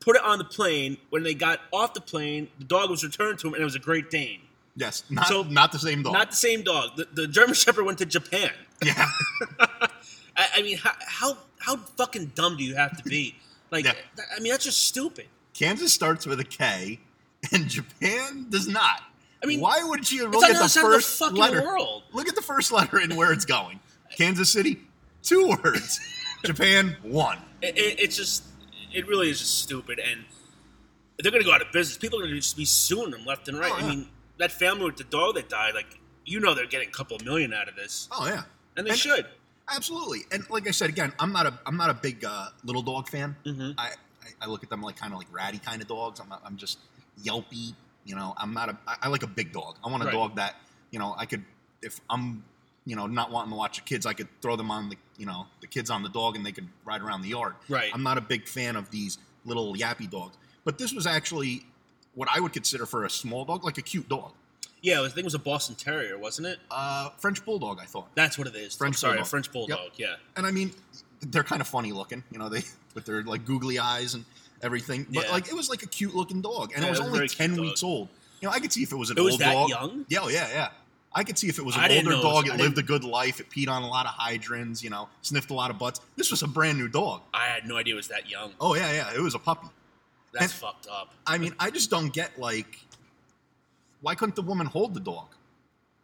put 0.00 0.16
it 0.16 0.22
on 0.22 0.38
the 0.38 0.44
plane. 0.44 0.96
When 1.10 1.22
they 1.22 1.34
got 1.34 1.60
off 1.72 1.92
the 1.94 2.00
plane, 2.00 2.48
the 2.58 2.64
dog 2.64 2.88
was 2.90 3.04
returned 3.04 3.38
to 3.40 3.48
him, 3.48 3.54
and 3.54 3.60
it 3.60 3.64
was 3.64 3.74
a 3.74 3.78
Great 3.80 4.10
Dane. 4.10 4.40
Yes, 4.76 5.02
not 5.10 5.26
So- 5.26 5.42
not 5.42 5.72
the 5.72 5.78
same 5.78 6.02
dog. 6.02 6.12
Not 6.14 6.30
the 6.30 6.36
same 6.36 6.62
dog. 6.62 6.96
The, 6.96 7.08
the 7.12 7.26
German 7.26 7.54
Shepherd 7.62 7.84
went 7.84 7.98
to 7.98 8.06
Japan. 8.06 8.50
yeah, 8.82 9.06
I, 10.36 10.48
I 10.56 10.62
mean, 10.62 10.78
how, 10.78 10.92
how 11.06 11.36
how 11.58 11.76
fucking 11.76 12.32
dumb 12.34 12.56
do 12.56 12.64
you 12.64 12.74
have 12.76 12.96
to 12.96 13.02
be? 13.02 13.34
Like, 13.70 13.84
Yeah. 13.84 13.92
I 14.34 14.40
mean, 14.40 14.52
that's 14.52 14.64
just 14.64 14.86
stupid. 14.86 15.26
Kansas 15.52 15.92
starts 15.92 16.24
with 16.26 16.40
a 16.40 16.44
K, 16.44 17.00
and 17.52 17.68
Japan 17.68 18.46
does 18.48 18.66
not. 18.68 19.02
I 19.42 19.46
mean, 19.46 19.60
why 19.60 19.82
would 19.82 20.10
you 20.10 20.28
look 20.28 20.42
at 20.44 20.48
the 20.48 20.52
the 20.54 20.58
other 20.60 20.68
side 20.68 20.84
of 20.84 20.90
the 20.92 20.94
first 21.00 21.20
letter? 21.32 21.62
world. 21.62 22.04
Look 22.12 22.28
at 22.28 22.34
the 22.34 22.40
first 22.42 22.72
letter 22.72 22.96
and 22.98 23.14
where 23.16 23.32
it's 23.32 23.44
going. 23.44 23.80
Kansas 24.16 24.50
City, 24.50 24.78
two 25.22 25.48
words. 25.62 26.00
Japan, 26.44 26.96
one. 27.02 27.38
It, 27.62 27.76
it, 27.76 28.00
it's 28.00 28.16
just, 28.16 28.44
it 28.92 29.06
really 29.08 29.28
is 29.30 29.38
just 29.40 29.58
stupid, 29.60 29.98
and 29.98 30.24
they're 31.18 31.32
gonna 31.32 31.44
go 31.44 31.52
out 31.52 31.62
of 31.62 31.72
business. 31.72 31.96
People 31.98 32.20
are 32.20 32.22
gonna 32.22 32.36
just 32.36 32.56
be 32.56 32.64
suing 32.64 33.10
them 33.10 33.24
left 33.24 33.48
and 33.48 33.58
right. 33.58 33.72
Oh, 33.74 33.78
yeah. 33.78 33.84
I 33.86 33.88
mean, 33.88 34.08
that 34.38 34.52
family 34.52 34.84
with 34.84 34.96
the 34.96 35.04
dog 35.04 35.34
that 35.34 35.48
died, 35.48 35.74
like, 35.74 35.98
you 36.24 36.38
know, 36.40 36.54
they're 36.54 36.66
getting 36.66 36.88
a 36.88 36.92
couple 36.92 37.18
million 37.24 37.52
out 37.52 37.68
of 37.68 37.74
this, 37.76 38.08
Oh 38.12 38.26
yeah, 38.26 38.42
and 38.76 38.86
they 38.86 38.90
And- 38.90 38.98
should. 38.98 39.26
absolutely. 39.74 40.20
And 40.30 40.48
like 40.50 40.68
I 40.68 40.70
said 40.70 40.90
again, 40.90 41.12
I'm 41.18 41.32
not 41.32 41.46
a 41.46 41.58
I'm 41.66 41.76
not 41.76 41.90
a 41.90 41.94
big 41.94 42.24
uh, 42.24 42.48
little 42.64 42.82
dog 42.82 43.08
fan. 43.08 43.34
Mhm. 43.44 43.74
I, 43.76 43.88
I 44.22 44.28
I 44.42 44.46
look 44.46 44.62
at 44.62 44.70
them 44.70 44.80
like 44.82 44.96
kind 44.96 45.12
of 45.12 45.18
like 45.18 45.26
ratty 45.32 45.58
kind 45.58 45.82
of 45.82 45.88
dogs. 45.88 46.20
I'm 46.20 46.28
not, 46.28 46.40
I'm 46.44 46.56
just 46.56 46.78
yelpy. 47.24 47.74
You 48.04 48.14
know, 48.14 48.34
I'm 48.36 48.54
not 48.54 48.68
a 48.68 48.78
I, 48.86 48.96
I 49.02 49.08
like 49.08 49.22
a 49.24 49.26
big 49.26 49.52
dog. 49.52 49.76
I 49.84 49.88
want 49.90 50.02
a 50.04 50.06
Right. 50.06 50.12
dog 50.14 50.36
that 50.36 50.54
you 50.92 50.98
know 51.00 51.14
I 51.18 51.26
could 51.26 51.44
if 51.82 52.00
I'm 52.08 52.44
you 52.88 52.96
know 52.96 53.06
not 53.06 53.30
wanting 53.30 53.50
to 53.52 53.56
watch 53.56 53.76
the 53.76 53.82
kids, 53.84 54.06
I 54.06 54.14
could 54.14 54.28
throw 54.42 54.56
them 54.56 54.70
on 54.70 54.88
the 54.88 54.96
you 55.18 55.26
know 55.26 55.46
the 55.60 55.66
kids 55.66 55.90
on 55.90 56.02
the 56.02 56.08
dog 56.08 56.36
and 56.36 56.44
they 56.46 56.52
could 56.52 56.68
ride 56.84 57.02
around 57.02 57.22
the 57.22 57.28
yard. 57.28 57.54
Right. 57.68 57.90
I'm 57.94 58.02
not 58.02 58.16
a 58.18 58.20
big 58.22 58.48
fan 58.48 58.74
of 58.76 58.90
these 58.90 59.18
little 59.44 59.74
yappy 59.74 60.08
dogs. 60.10 60.36
But 60.64 60.78
this 60.78 60.92
was 60.92 61.06
actually 61.06 61.64
what 62.14 62.28
I 62.34 62.40
would 62.40 62.52
consider 62.52 62.86
for 62.86 63.04
a 63.04 63.10
small 63.10 63.44
dog, 63.44 63.64
like 63.64 63.78
a 63.78 63.82
cute 63.82 64.08
dog. 64.08 64.32
Yeah, 64.80 65.00
I 65.00 65.06
think 65.08 65.18
it 65.18 65.24
was 65.24 65.34
a 65.34 65.38
Boston 65.40 65.74
Terrier, 65.74 66.16
wasn't 66.18 66.46
it? 66.48 66.58
Uh, 66.70 67.10
French 67.18 67.44
bulldog, 67.44 67.78
I 67.80 67.84
thought. 67.86 68.14
That's 68.14 68.38
what 68.38 68.46
it 68.46 68.54
is. 68.54 68.76
French 68.76 68.94
I'm 68.94 68.98
sorry, 68.98 69.12
Bulldog. 69.14 69.26
a 69.26 69.30
French 69.30 69.52
bulldog. 69.52 69.90
Yeah. 69.96 70.14
and 70.36 70.46
I 70.46 70.50
mean, 70.52 70.70
they're 71.20 71.42
kind 71.42 71.60
of 71.60 71.66
funny 71.68 71.90
looking, 71.92 72.22
you 72.30 72.38
know, 72.38 72.48
they 72.48 72.62
with 72.94 73.04
their 73.06 73.22
like 73.24 73.44
googly 73.44 73.78
eyes 73.78 74.14
and 74.14 74.24
everything. 74.62 75.06
But 75.12 75.24
Yeah. 75.26 75.32
like, 75.32 75.48
it 75.48 75.54
was 75.54 75.68
like 75.68 75.82
a 75.82 75.86
cute 75.86 76.14
looking 76.14 76.40
dog, 76.42 76.72
and 76.74 76.82
Yeah, 76.82 76.88
it 76.88 76.90
was 76.90 77.00
it 77.00 77.04
was 77.06 77.12
only 77.14 77.28
ten 77.28 77.50
dog. 77.56 77.60
weeks 77.60 77.82
old. 77.82 78.08
You 78.40 78.48
know, 78.48 78.54
I 78.54 78.60
could 78.60 78.72
see 78.72 78.82
if 78.84 78.92
it 78.92 78.96
was 78.96 79.10
an 79.10 79.18
It 79.18 79.22
was 79.22 79.32
old 79.34 79.40
that 79.40 79.52
dog. 79.52 79.68
young? 79.70 80.06
Yeah, 80.08 80.18
oh, 80.22 80.28
yeah, 80.28 80.48
yeah. 80.48 80.68
I 81.12 81.24
could 81.24 81.38
see 81.38 81.48
if 81.48 81.58
it 81.58 81.64
was 81.64 81.74
an 81.74 81.82
I 81.82 81.96
older 81.96 82.10
know 82.10 82.18
it 82.18 82.22
dog. 82.22 82.46
It 82.48 82.56
lived 82.56 82.78
a 82.78 82.82
good 82.82 83.02
life. 83.02 83.40
It 83.40 83.48
peed 83.50 83.68
on 83.68 83.82
a 83.82 83.88
lot 83.88 84.06
of 84.06 84.12
hydrants. 84.12 84.82
You 84.84 84.90
know, 84.90 85.08
sniffed 85.22 85.50
a 85.50 85.54
lot 85.54 85.70
of 85.70 85.78
butts. 85.78 86.00
This 86.16 86.30
was 86.30 86.42
a 86.42 86.48
brand 86.48 86.78
new 86.78 86.88
dog. 86.88 87.22
I 87.32 87.46
had 87.46 87.66
no 87.66 87.76
idea 87.76 87.94
it 87.94 87.96
was 87.96 88.08
that 88.08 88.28
young. 88.28 88.52
Oh 88.60 88.74
yeah, 88.74 88.92
yeah. 88.92 89.14
It 89.14 89.20
was 89.20 89.34
a 89.34 89.38
puppy. 89.38 89.68
That's 90.32 90.44
And- 90.44 90.52
fucked 90.52 90.86
up. 90.90 91.14
I 91.26 91.38
mean, 91.38 91.54
I 91.58 91.70
just 91.70 91.90
don't 91.90 92.12
get 92.12 92.38
like, 92.38 92.78
why 94.02 94.14
couldn't 94.14 94.36
the 94.36 94.42
woman 94.42 94.66
hold 94.66 94.92
the 94.94 95.00
dog? 95.00 95.28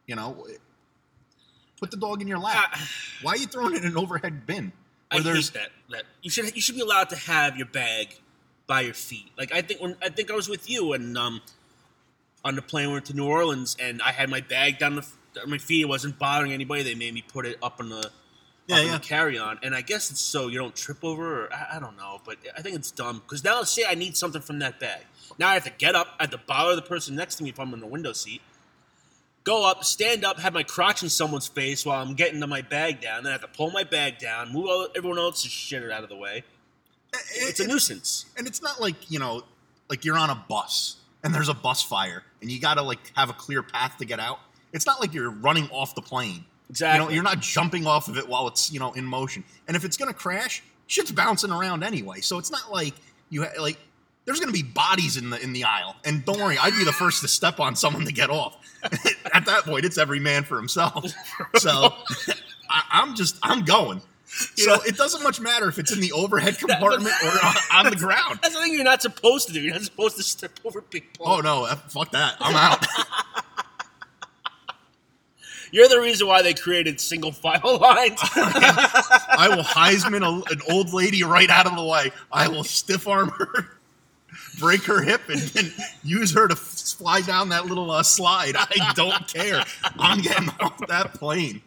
You 0.06 0.16
know, 0.16 0.46
put 1.78 1.90
the 1.90 1.96
dog 1.96 2.22
in 2.22 2.28
your 2.28 2.38
lap. 2.38 2.70
Ah. 2.74 2.88
Why 3.22 3.32
are 3.32 3.36
you 3.36 3.46
throwing 3.46 3.74
it 3.74 3.82
in 3.84 3.90
an 3.90 3.96
overhead 3.96 4.46
bin? 4.46 4.72
I 5.10 5.20
there's- 5.20 5.48
hate 5.50 5.60
that. 5.60 5.70
That 5.90 6.04
you 6.22 6.30
should 6.30 6.54
you 6.56 6.62
should 6.62 6.74
be 6.76 6.80
allowed 6.80 7.10
to 7.10 7.16
have 7.16 7.56
your 7.58 7.66
bag 7.66 8.16
by 8.66 8.80
your 8.80 8.94
feet. 8.94 9.30
Like 9.36 9.52
I 9.54 9.60
think 9.60 9.80
when 9.82 9.96
I 10.02 10.08
think 10.08 10.30
I 10.30 10.34
was 10.34 10.48
with 10.48 10.68
you 10.68 10.94
and 10.94 11.16
um 11.18 11.42
on 12.44 12.56
the 12.56 12.62
plane 12.62 12.88
we 12.88 12.94
went 12.94 13.06
to 13.06 13.14
New 13.14 13.26
Orleans 13.26 13.76
and 13.80 14.02
I 14.02 14.12
had 14.12 14.28
my 14.28 14.40
bag 14.40 14.78
down 14.78 14.96
the 14.96 15.06
my 15.46 15.58
feet. 15.58 15.82
It 15.82 15.86
wasn't 15.88 16.18
bothering 16.18 16.52
anybody. 16.52 16.82
They 16.82 16.94
made 16.94 17.12
me 17.14 17.22
put 17.26 17.46
it 17.46 17.58
up 17.62 17.80
on 17.80 17.88
the 17.88 18.10
Yeah, 18.66 18.78
in 18.80 18.86
yeah. 18.86 18.92
the 18.94 19.00
carry 19.00 19.36
on, 19.38 19.58
and 19.62 19.74
I 19.74 19.80
guess 19.82 20.10
it's 20.10 20.20
so 20.20 20.48
you 20.48 20.58
don't 20.58 20.74
trip 20.76 21.02
over. 21.02 21.44
Or 21.44 21.52
I, 21.52 21.76
I 21.76 21.80
don't 21.80 21.96
know, 21.96 22.20
but 22.24 22.36
I 22.56 22.62
think 22.62 22.76
it's 22.76 22.90
dumb 22.90 23.18
because 23.24 23.42
now 23.42 23.56
let's 23.58 23.70
say 23.72 23.84
I 23.88 23.94
need 23.94 24.16
something 24.16 24.40
from 24.42 24.60
that 24.60 24.78
bag. 24.78 25.00
Now 25.38 25.48
I 25.48 25.54
have 25.54 25.64
to 25.64 25.72
get 25.76 25.94
up. 25.94 26.08
I 26.20 26.24
have 26.24 26.30
to 26.30 26.38
bother 26.38 26.76
the 26.76 26.82
person 26.82 27.16
next 27.16 27.36
to 27.36 27.42
me 27.44 27.50
if 27.50 27.58
I'm 27.58 27.74
in 27.74 27.80
the 27.80 27.86
window 27.86 28.12
seat. 28.12 28.42
Go 29.42 29.68
up, 29.68 29.84
stand 29.84 30.24
up, 30.24 30.38
have 30.38 30.54
my 30.54 30.62
crotch 30.62 31.02
in 31.02 31.10
someone's 31.10 31.46
face 31.48 31.84
while 31.84 32.00
I'm 32.00 32.14
getting 32.14 32.40
to 32.40 32.46
my 32.46 32.62
bag 32.62 33.00
down. 33.02 33.24
Then 33.24 33.30
I 33.30 33.32
have 33.34 33.42
to 33.42 33.48
pull 33.48 33.70
my 33.70 33.84
bag 33.84 34.18
down, 34.18 34.52
move 34.52 34.66
all, 34.66 34.88
everyone 34.96 35.18
else's 35.18 35.50
shit 35.50 35.90
out 35.90 36.02
of 36.02 36.08
the 36.08 36.16
way. 36.16 36.44
It's 37.34 37.60
a 37.60 37.66
nuisance. 37.66 38.24
and 38.38 38.46
it's 38.46 38.62
not 38.62 38.80
like 38.80 39.10
you 39.10 39.18
know 39.18 39.42
like 39.90 40.04
you're 40.04 40.16
on 40.16 40.30
a 40.30 40.44
bus 40.48 40.96
and 41.24 41.34
there's 41.34 41.48
a 41.48 41.54
bus 41.54 41.82
fire 41.82 42.22
and 42.40 42.50
you 42.52 42.60
gotta 42.60 42.82
like 42.82 43.00
have 43.16 43.30
a 43.30 43.32
clear 43.32 43.62
path 43.62 43.96
to 43.98 44.04
get 44.04 44.20
out 44.20 44.38
it's 44.72 44.86
not 44.86 45.00
like 45.00 45.14
you're 45.14 45.30
running 45.30 45.68
off 45.70 45.94
the 45.94 46.02
plane. 46.02 46.44
Exactly. 46.68 46.98
you 46.98 47.04
know 47.06 47.14
you're 47.14 47.22
not 47.22 47.40
jumping 47.40 47.86
off 47.86 48.08
of 48.08 48.18
it 48.18 48.28
while 48.28 48.48
it's 48.48 48.72
you 48.72 48.80
know 48.80 48.92
in 48.92 49.04
motion. 49.04 49.44
And 49.68 49.76
if 49.76 49.84
it's 49.84 49.96
gonna 49.96 50.14
crash 50.14 50.62
shit's 50.86 51.10
bouncing 51.12 51.50
around 51.50 51.82
anyway 51.82 52.20
so 52.20 52.38
it's 52.38 52.50
not 52.50 52.70
like 52.70 52.92
you 53.30 53.42
ha- 53.42 53.60
like 53.60 53.78
there's 54.26 54.38
gonna 54.40 54.52
be 54.52 54.62
bodies 54.62 55.16
in 55.16 55.30
the 55.30 55.42
in 55.42 55.52
the 55.54 55.64
aisle 55.64 55.96
and 56.04 56.22
don't 56.26 56.38
worry 56.38 56.58
i'd 56.58 56.76
be 56.76 56.84
the 56.84 56.92
first 56.92 57.22
to 57.22 57.28
step 57.28 57.58
on 57.58 57.74
someone 57.74 58.04
to 58.04 58.12
get 58.12 58.28
off. 58.30 58.56
At 59.32 59.46
that 59.46 59.62
point 59.64 59.84
it's 59.84 59.96
every 59.96 60.20
man 60.20 60.44
for 60.44 60.56
himself. 60.56 61.04
So 61.56 61.70
I, 62.68 62.82
i'm 62.90 63.14
just 63.14 63.38
i'm 63.42 63.64
going 63.64 64.02
so 64.56 64.72
Yeah. 64.72 64.78
it 64.86 64.96
doesn't 64.96 65.22
much 65.22 65.40
matter 65.40 65.68
if 65.68 65.78
it's 65.78 65.92
in 65.92 66.00
the 66.00 66.12
overhead 66.12 66.58
compartment 66.58 67.14
or 67.22 67.28
on, 67.30 67.54
on 67.86 67.90
the 67.90 67.96
ground 67.96 68.38
That's 68.42 68.54
the 68.54 68.60
thing 68.60 68.72
you're 68.74 68.84
not 68.84 69.02
supposed 69.02 69.46
to 69.48 69.52
do. 69.54 69.60
You're 69.60 69.74
not 69.74 69.82
supposed 69.82 70.16
to 70.16 70.22
step 70.22 70.52
over 70.64 70.80
people. 70.82 71.26
Oh 71.28 71.40
no, 71.40 71.66
fuck 71.88 72.10
that. 72.12 72.36
I'm 72.40 72.54
out. 72.56 72.84
You're 75.72 75.88
the 75.88 75.98
reason 76.00 76.28
why 76.28 76.42
they 76.42 76.54
created 76.54 77.00
single 77.00 77.32
file 77.32 77.78
lines. 77.80 78.20
I 78.22 79.48
will 79.50 79.64
Heisman 79.64 80.22
a, 80.22 80.52
an 80.52 80.60
old 80.70 80.92
lady 80.92 81.24
right 81.24 81.50
out 81.50 81.66
of 81.66 81.74
the 81.74 81.84
way. 81.84 82.12
I 82.30 82.46
will 82.46 82.62
stiff 82.62 83.08
arm 83.08 83.30
her, 83.30 83.70
break 84.60 84.84
her 84.84 85.02
hip, 85.02 85.22
and, 85.28 85.74
use 86.04 86.32
her 86.32 86.46
to 86.46 86.52
f- 86.54 86.58
fly 86.60 87.22
down 87.22 87.48
that 87.48 87.66
little 87.66 87.90
uh, 87.90 88.04
slide. 88.04 88.54
I 88.56 88.92
don't 88.94 89.26
care. 89.26 89.64
I'm 89.98 90.20
getting 90.20 90.48
off 90.60 90.78
that 90.86 91.14
plane. 91.14 91.60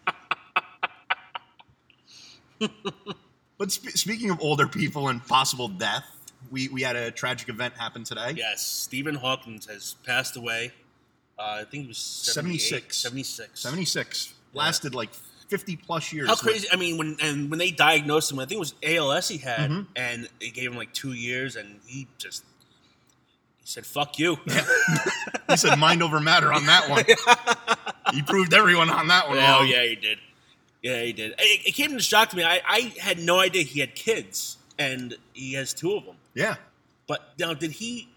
But 3.58 3.72
sp- 3.74 3.96
speaking 3.98 4.30
of 4.30 4.40
older 4.42 4.68
people 4.68 5.10
and 5.10 5.26
possible 5.26 5.68
death, 5.68 6.06
we, 6.52 6.68
we 6.70 6.82
had 6.82 6.96
a 6.96 7.12
tragic 7.12 7.50
event 7.50 7.74
happen 7.76 8.04
today. 8.04 8.34
yes, 8.38 8.66
Stephen 8.66 9.16
Hawkins 9.16 9.66
has 9.68 9.96
passed 10.06 10.38
away. 10.38 10.72
Uh, 11.40 11.60
I 11.62 11.64
think 11.66 11.84
he 11.84 11.88
was 11.88 11.98
78, 11.98 12.60
76. 12.62 12.98
76. 12.98 13.60
76 13.60 14.34
lasted 14.54 14.96
like 14.96 15.14
50 15.50 15.76
plus 15.78 16.12
years. 16.12 16.28
How 16.28 16.36
crazy! 16.36 16.68
I 16.72 16.76
mean, 16.78 16.98
when 16.98 17.16
and 17.22 17.50
when 17.50 17.60
they 17.60 17.70
diagnosed 17.72 18.32
him, 18.32 18.40
I 18.40 18.46
think 18.46 18.58
it 18.58 18.60
was 18.60 18.74
ALS 18.84 19.28
he 19.28 19.38
had, 19.38 19.70
Mhm. 19.70 19.86
and 19.96 20.28
they 20.42 20.50
gave 20.50 20.72
him 20.72 20.78
like 20.78 20.92
two 20.94 21.14
years, 21.14 21.56
and 21.56 21.80
he 21.86 22.08
just 22.18 22.44
he 23.60 23.66
said, 23.68 23.86
"Fuck 23.86 24.18
you." 24.20 24.38
He 25.50 25.56
said 25.56 25.78
mind 25.80 26.04
over 26.04 26.20
matter 26.20 26.52
on 26.52 26.66
that 26.66 26.90
one. 26.90 27.06
He 28.14 28.22
proved 28.22 28.54
everyone 28.54 28.90
on 28.90 29.08
that 29.10 29.28
one. 29.30 29.38
Oh 29.38 29.42
wrong. 29.42 29.68
yeah, 29.68 29.84
he 29.86 29.96
did. 29.96 30.18
Yeah, 30.88 31.04
he 31.04 31.12
did. 31.14 31.32
It, 31.38 31.68
it 31.68 31.72
came 31.76 31.92
to 31.92 32.00
shock 32.00 32.30
to 32.30 32.38
me. 32.38 32.44
I, 32.44 32.62
I 32.66 32.94
had 33.00 33.20
no 33.20 33.40
idea 33.40 33.64
he 33.64 33.80
had 33.82 33.94
kids, 33.96 34.58
and 34.80 35.16
he 35.34 35.54
has 35.54 35.74
two 35.74 35.94
of 35.96 36.06
them. 36.06 36.16
Yeah. 36.34 36.56
But 37.08 37.34
now, 37.38 37.54
did 37.54 37.72
he 37.72 38.10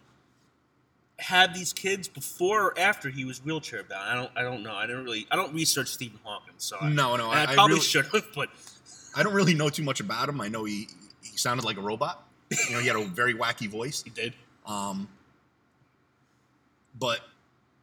have 1.18 1.52
these 1.52 1.72
kids 1.72 2.06
before 2.08 2.66
or 2.68 2.78
after 2.78 3.08
he 3.10 3.24
was 3.24 3.44
wheelchair 3.44 3.82
bound? 3.82 4.08
I 4.08 4.14
don't. 4.14 4.30
I 4.36 4.42
don't 4.42 4.62
know. 4.62 4.74
I 4.74 4.86
didn't 4.86 5.04
really. 5.04 5.26
I 5.30 5.36
don't 5.36 5.52
research 5.54 5.88
Stephen 5.88 6.20
Hawking, 6.24 6.54
so 6.58 6.76
I, 6.80 6.88
No, 6.90 7.16
no, 7.16 7.28
I- 7.30 7.42
I 7.42 7.54
probably 7.54 7.74
really- 7.74 7.84
should 7.86 8.06
have. 8.06 8.26
But 8.34 8.48
I 9.16 9.22
don't 9.24 9.34
really 9.34 9.54
know 9.54 9.68
too 9.68 9.82
much 9.82 10.00
about 10.00 10.28
him. 10.28 10.40
I 10.40 10.48
know 10.48 10.64
he 10.64 10.86
he 11.22 11.36
sounded 11.36 11.64
like 11.64 11.76
a 11.76 11.80
robot. 11.82 12.24
You 12.50 12.74
know, 12.74 12.80
he 12.80 12.86
had 12.86 12.96
a 12.96 13.04
very 13.04 13.34
wacky 13.34 13.68
voice. 13.68 14.02
he 14.04 14.10
did. 14.10 14.34
Um, 14.66 15.08
but 16.98 17.20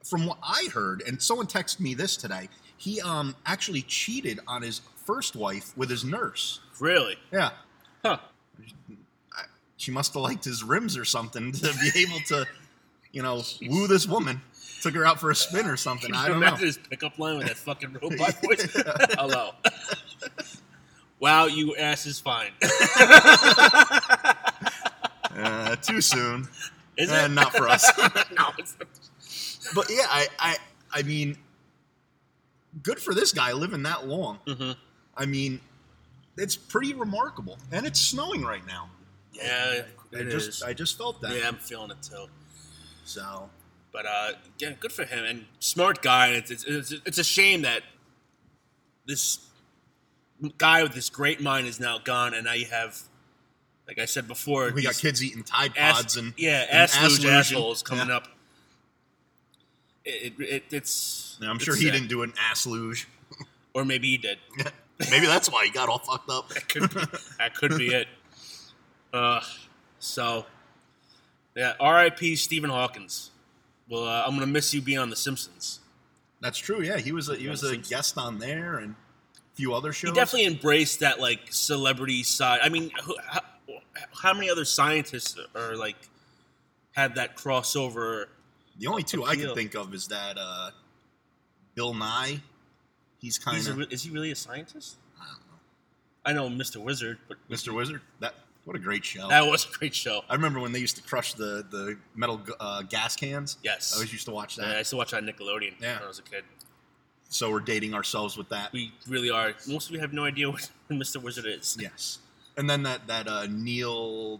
from 0.04 0.26
what 0.26 0.38
I 0.44 0.70
heard, 0.74 1.04
and 1.06 1.22
someone 1.22 1.48
texted 1.48 1.80
me 1.82 1.94
this 1.94 2.16
today, 2.18 2.50
he 2.78 3.02
um 3.02 3.36
actually 3.46 3.82
cheated 3.84 4.40
on 4.48 4.62
his 4.62 4.82
first 5.06 5.36
wife 5.36 5.76
with 5.78 5.90
his 5.90 6.04
nurse. 6.04 6.60
Really? 6.80 7.16
Yeah, 7.32 7.50
Huh? 8.06 8.18
she 9.78 9.92
must 9.92 10.14
have 10.14 10.24
liked 10.24 10.44
his 10.46 10.64
rims 10.64 10.98
or 10.98 11.06
something 11.06 11.52
to 11.52 11.74
be 11.94 12.02
able 12.02 12.20
to, 12.28 12.46
you 13.12 13.22
know, 13.22 13.42
woo 13.70 13.88
this 13.88 14.08
woman. 14.08 14.42
Took 14.82 14.94
her 14.96 15.06
out 15.06 15.20
for 15.20 15.32
a 15.32 15.36
spin 15.36 15.66
or 15.66 15.76
something. 15.78 16.14
I 16.14 16.28
don't 16.28 16.40
know. 16.40 16.48
Imagine 16.48 16.66
his 16.68 16.78
pickup 16.78 17.18
line 17.18 17.38
with 17.40 17.48
that 17.48 17.58
fucking 17.58 17.94
robot 18.02 18.42
voice. 18.44 18.68
Hello. 19.18 19.52
wow, 21.20 21.46
you 21.48 21.76
ass 21.76 22.06
is 22.06 22.20
fine. 22.20 22.52
Uh, 25.40 25.76
too 25.78 26.02
soon. 26.02 26.48
Is 26.98 27.12
Eh, 27.12 27.26
it? 27.26 27.30
not 27.30 27.54
for 27.56 27.70
us. 27.70 27.86
no, 28.38 28.50
it's 28.58 28.76
but 29.76 29.88
yeah, 29.90 30.06
I, 30.10 30.28
I, 30.40 30.58
I 30.92 31.04
mean, 31.04 31.38
good 32.84 33.00
for 33.00 33.14
this 33.14 33.32
guy 33.32 33.52
living 33.54 33.84
that 33.84 34.08
long. 34.08 34.40
Mhm. 34.48 34.76
I 35.16 35.26
mean, 35.26 35.62
it's 36.38 36.56
pretty 36.56 36.94
remarkable, 36.94 37.58
and 37.72 37.86
it's 37.86 38.00
snowing 38.00 38.44
right 38.44 38.66
now. 38.66 38.90
Yeah, 39.34 39.84
I 40.14 40.18
it 40.20 40.30
just, 40.32 40.50
is. 40.50 40.64
I 40.64 40.74
just 40.74 40.98
felt 40.98 41.22
that. 41.22 41.36
Yeah, 41.36 41.48
I'm 41.48 41.58
feeling 41.58 41.92
it 41.92 42.02
too. 42.02 42.28
So 43.06 43.50
But 43.92 44.06
uh, 44.06 44.32
yeah, 44.60 44.72
good 44.80 44.92
for 44.92 45.06
him 45.06 45.24
and 45.24 45.46
smart 45.60 46.02
guy. 46.02 46.30
It's 46.30 46.52
it's, 46.52 46.64
it's, 46.66 46.92
it's 47.06 47.18
a 47.18 47.24
shame 47.24 47.62
that 47.64 47.82
this 49.06 49.40
guy 50.58 50.84
with 50.84 50.94
this 50.94 51.10
great 51.10 51.42
mind 51.42 51.68
is 51.68 51.80
now 51.80 51.98
gone, 51.98 52.34
and 52.34 52.46
now 52.46 52.54
you 52.54 52.66
have, 52.68 53.02
like 53.88 53.98
I 53.98 54.06
said 54.06 54.28
before, 54.28 54.72
we 54.72 54.84
got 54.84 54.96
kids 54.96 55.24
eating 55.24 55.44
Tide 55.44 55.74
ass- 55.78 55.96
Pods 56.02 56.18
and 56.18 56.34
yeah, 56.38 56.66
and 56.70 56.78
ass 56.82 57.02
luge 57.02 57.26
assholes 57.26 57.82
coming 57.82 58.10
Yeah. 58.10 58.18
up. 58.18 58.28
It, 60.10 60.34
it, 60.40 60.44
it 60.44 60.64
it's. 60.72 61.38
I'm 61.42 61.58
it's 61.58 61.66
sure 61.66 61.76
he 61.76 61.84
sad. 61.86 61.94
didn't 61.94 62.08
do 62.08 62.24
an 62.24 62.34
ass 62.50 62.66
luge. 62.66 63.08
or 63.74 63.84
maybe 63.86 64.08
he 64.10 64.18
did. 64.18 64.38
Maybe 65.12 65.28
that's 65.28 65.52
why 65.52 65.64
he 65.66 65.70
got 65.70 65.90
all 65.90 66.00
fucked 66.00 66.28
up. 66.32 66.50
That 66.50 66.68
could 66.70 66.90
be, 66.92 67.02
that 67.38 67.54
could 67.54 67.78
be 67.78 67.90
it. 67.94 68.08
Uh, 69.14 69.42
so, 70.00 70.48
yeah, 71.56 71.74
R.I.P. 71.80 72.36
Stephen 72.36 72.72
Hawkins. 72.72 73.30
Well, 73.88 74.06
uh, 74.06 74.24
I'm 74.26 74.34
gonna 74.34 74.48
miss 74.48 74.74
you 74.74 74.82
being 74.82 74.98
on 74.98 75.12
The 75.12 75.16
Simpsons. 75.16 75.82
That's 76.42 76.58
true. 76.58 76.82
Yeah, 76.82 76.98
he 76.98 77.12
was 77.12 77.30
a, 77.30 77.36
he 77.36 77.44
Yeah, 77.46 77.52
was 77.52 77.62
a 77.62 77.70
Simpsons. 77.70 77.90
guest 77.90 78.18
on 78.18 78.40
there 78.40 78.78
and 78.78 78.96
a 79.36 79.56
few 79.56 79.76
other 79.76 79.94
shows. 79.94 80.10
He 80.10 80.16
definitely 80.16 80.48
embraced 80.48 81.02
that 81.02 81.20
like 81.20 81.42
celebrity 81.52 82.24
side. 82.24 82.62
I 82.64 82.70
mean, 82.70 82.90
who, 83.04 83.16
how, 83.28 83.42
how 84.24 84.34
many 84.34 84.50
other 84.50 84.66
scientists 84.66 85.38
are 85.56 85.76
like 85.76 85.98
had 86.94 87.14
that 87.16 87.36
crossover? 87.38 88.26
The 88.80 88.88
only 88.88 89.04
two 89.04 89.24
I 89.26 89.36
can 89.36 89.54
think 89.56 89.76
of 89.76 89.94
is 89.94 90.08
that 90.08 90.38
uh, 90.40 90.72
Bill 91.76 91.94
Nye. 91.94 92.42
He's 93.20 93.38
kind 93.40 93.66
of 93.68 93.78
re- 93.78 93.88
is 93.90 94.04
he 94.04 94.12
really 94.12 94.32
a 94.32 94.36
scientist? 94.36 94.98
I 95.20 95.26
don't 96.34 96.42
know, 96.42 96.50
I 96.50 96.50
know 96.56 96.64
Mr. 96.64 96.78
Wizard, 96.78 97.18
but 97.28 97.38
Mr. 97.50 97.74
Wizard. 97.74 98.02
That 98.20 98.36
what 98.66 98.76
a 98.76 98.80
great 98.80 99.04
show. 99.06 99.28
that 99.30 99.46
was 99.46 99.66
a 99.66 99.78
great 99.78 99.96
show. 99.96 100.22
I 100.30 100.36
remember 100.36 100.60
when 100.60 100.72
they 100.72 100.80
used 100.80 100.98
to 100.98 101.02
crush 101.04 101.34
the 101.34 101.66
the 101.70 101.98
metal 102.16 102.42
uh, 102.60 102.84
gas 102.84 103.16
cans. 103.16 103.58
Yes, 103.64 103.94
I 103.94 103.96
always 103.98 104.12
used 104.14 104.26
to 104.26 104.32
watch 104.32 104.56
that. 104.58 104.68
Yeah, 104.68 104.74
I 104.76 104.78
used 104.80 104.90
to 104.92 104.98
watch 104.98 105.12
that 105.12 105.24
on 105.24 105.26
Nickelodeon 105.30 105.74
Yeah. 105.82 105.96
when 105.96 106.04
I 106.04 106.08
was 106.08 106.20
a 106.20 106.24
kid. 106.24 106.44
So 107.30 107.52
we're 107.52 107.60
dating 107.60 107.94
ourselves 107.94 108.38
with 108.38 108.50
that. 108.50 108.72
We 108.72 108.94
really 109.08 109.30
are. 109.32 109.54
Most 109.68 109.88
of 109.88 109.92
we 109.94 110.00
have 110.00 110.14
no 110.14 110.24
idea 110.26 110.50
what 110.50 110.70
Mr. 110.92 111.22
Wizard 111.22 111.46
is. 111.46 111.76
Yes. 111.80 112.20
And 112.56 112.70
then 112.70 112.84
that 112.84 113.08
that 113.08 113.28
uh, 113.28 113.48
Neil 113.50 114.40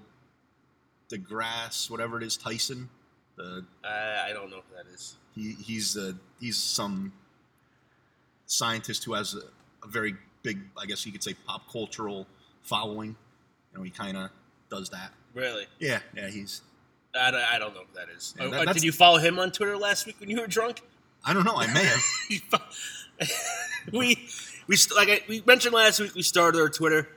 deGrasse, 1.10 1.90
whatever 1.90 2.18
it 2.18 2.24
is, 2.24 2.38
Tyson. 2.38 2.90
The 3.38 3.64
I, 3.84 4.30
I 4.30 4.34
don't 4.34 4.50
know 4.50 4.58
who 4.70 4.76
that 4.76 4.92
is. 4.94 5.16
he, 5.36 5.54
he's 5.54 5.96
uh, 5.96 6.14
he's 6.40 6.58
some 6.58 7.14
scientist 8.48 9.04
who 9.04 9.14
has 9.14 9.36
a, 9.36 9.40
a 9.86 9.88
very 9.88 10.16
big, 10.44 10.60
I 10.78 10.86
guess 10.86 11.06
you 11.06 11.12
could 11.12 11.24
say, 11.24 11.36
pop 11.46 11.70
cultural 11.72 12.26
following. 12.64 13.16
You 13.72 13.78
know, 13.78 13.84
he 13.84 13.90
kind 13.92 14.18
of 14.18 14.30
does 14.70 14.90
that. 14.90 15.12
Really? 15.34 15.68
Yeah, 15.80 16.00
yeah. 16.16 16.30
He's 16.30 16.62
I, 17.20 17.32
don't- 17.32 17.42
I 17.42 17.60
don't 17.60 17.74
know 17.74 17.82
who 17.82 18.00
that 18.00 18.10
is. 18.16 18.34
Yeah, 18.38 18.46
Uh, 18.46 18.50
that- 18.52 18.68
uh, 18.70 18.74
did 18.74 18.84
you 18.84 18.92
follow 18.92 19.18
him 19.18 19.38
on 19.40 19.52
Twitter 19.52 19.78
last 19.78 20.06
week 20.06 20.20
when 20.20 20.30
you 20.30 20.40
were 20.42 20.48
drunk? 20.48 20.82
I 21.24 21.34
don't 21.34 21.44
know. 21.46 21.56
I 21.58 21.68
may 21.74 21.84
have. 21.86 22.04
we 23.92 24.28
we 24.68 24.76
st- 24.76 24.96
like 24.98 25.10
I, 25.10 25.22
we 25.28 25.44
mentioned 25.46 25.74
last 25.74 26.00
week. 26.00 26.16
We 26.16 26.22
started 26.22 26.60
our 26.60 26.70
Twitter. 26.70 27.08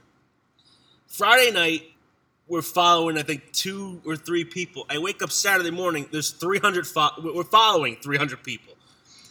Friday 1.06 1.50
night, 1.50 1.89
we're 2.50 2.60
following 2.62 3.16
I 3.16 3.22
think 3.22 3.50
two 3.52 4.02
or 4.04 4.16
three 4.16 4.44
people. 4.44 4.84
I 4.90 4.98
wake 4.98 5.22
up 5.22 5.30
Saturday 5.30 5.70
morning. 5.70 6.06
There's 6.10 6.30
300. 6.32 6.86
Fo- 6.86 7.10
we're 7.22 7.44
following 7.44 7.96
300 8.02 8.42
people. 8.42 8.74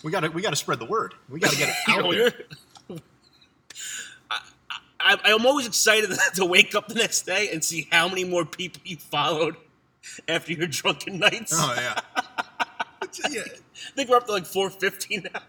we 0.03 0.11
got 0.11 0.21
to 0.21 0.29
we 0.29 0.41
got 0.41 0.51
to 0.51 0.55
spread 0.55 0.79
the 0.79 0.85
word. 0.85 1.13
We 1.29 1.39
got 1.39 1.51
to 1.51 1.57
get 1.57 1.69
it 1.69 1.75
out 1.89 2.03
know, 2.05 2.11
there. 2.13 2.31
I, 4.31 4.39
I- 4.99 5.19
I'm 5.25 5.45
always 5.45 5.67
excited 5.67 6.09
to 6.35 6.45
wake 6.45 6.73
up 6.75 6.87
the 6.87 6.95
next 6.95 7.23
day 7.23 7.49
and 7.51 7.63
see 7.63 7.87
how 7.91 8.07
many 8.07 8.23
more 8.23 8.45
people 8.45 8.81
you 8.85 8.97
followed 8.97 9.55
after 10.27 10.53
your 10.53 10.67
drunken 10.67 11.19
nights. 11.19 11.51
Oh 11.55 11.73
yeah. 11.75 11.99
Yeah. 13.29 13.41
I 13.41 13.91
think 13.95 14.09
we're 14.09 14.17
up 14.17 14.25
to 14.27 14.31
like 14.31 14.45
450 14.45 15.17
now. 15.33 15.41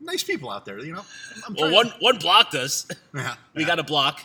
Nice 0.00 0.22
people 0.22 0.50
out 0.50 0.64
there, 0.64 0.78
you 0.78 0.94
know. 0.94 1.04
I'm 1.46 1.54
Well, 1.54 1.72
one 1.72 1.88
one 2.00 2.18
blocked 2.18 2.54
us. 2.54 2.86
Yeah, 3.14 3.34
We 3.54 3.62
yeah. 3.62 3.66
got 3.68 3.78
a 3.80 3.82
block. 3.82 4.20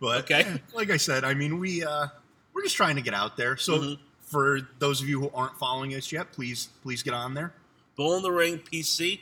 But 0.00 0.24
Okay. 0.24 0.42
eh, 0.42 0.58
like 0.74 0.90
I 0.90 0.96
said, 0.96 1.24
I 1.24 1.34
mean, 1.34 1.58
we 1.58 1.84
uh, 1.84 2.06
we're 2.52 2.62
just 2.62 2.76
trying 2.76 2.96
to 2.96 3.02
get 3.02 3.14
out 3.14 3.36
there. 3.36 3.56
So 3.56 3.78
Mhm. 3.78 3.98
for 4.22 4.60
those 4.78 5.00
of 5.02 5.08
you 5.08 5.20
who 5.20 5.30
aren't 5.34 5.58
following 5.58 5.94
us 5.94 6.12
yet, 6.12 6.32
please 6.32 6.68
please 6.82 7.02
get 7.02 7.14
on 7.14 7.34
there. 7.34 7.52
Bull 7.96 8.16
in 8.16 8.22
the 8.22 8.30
Ring 8.30 8.58
PC 8.58 9.20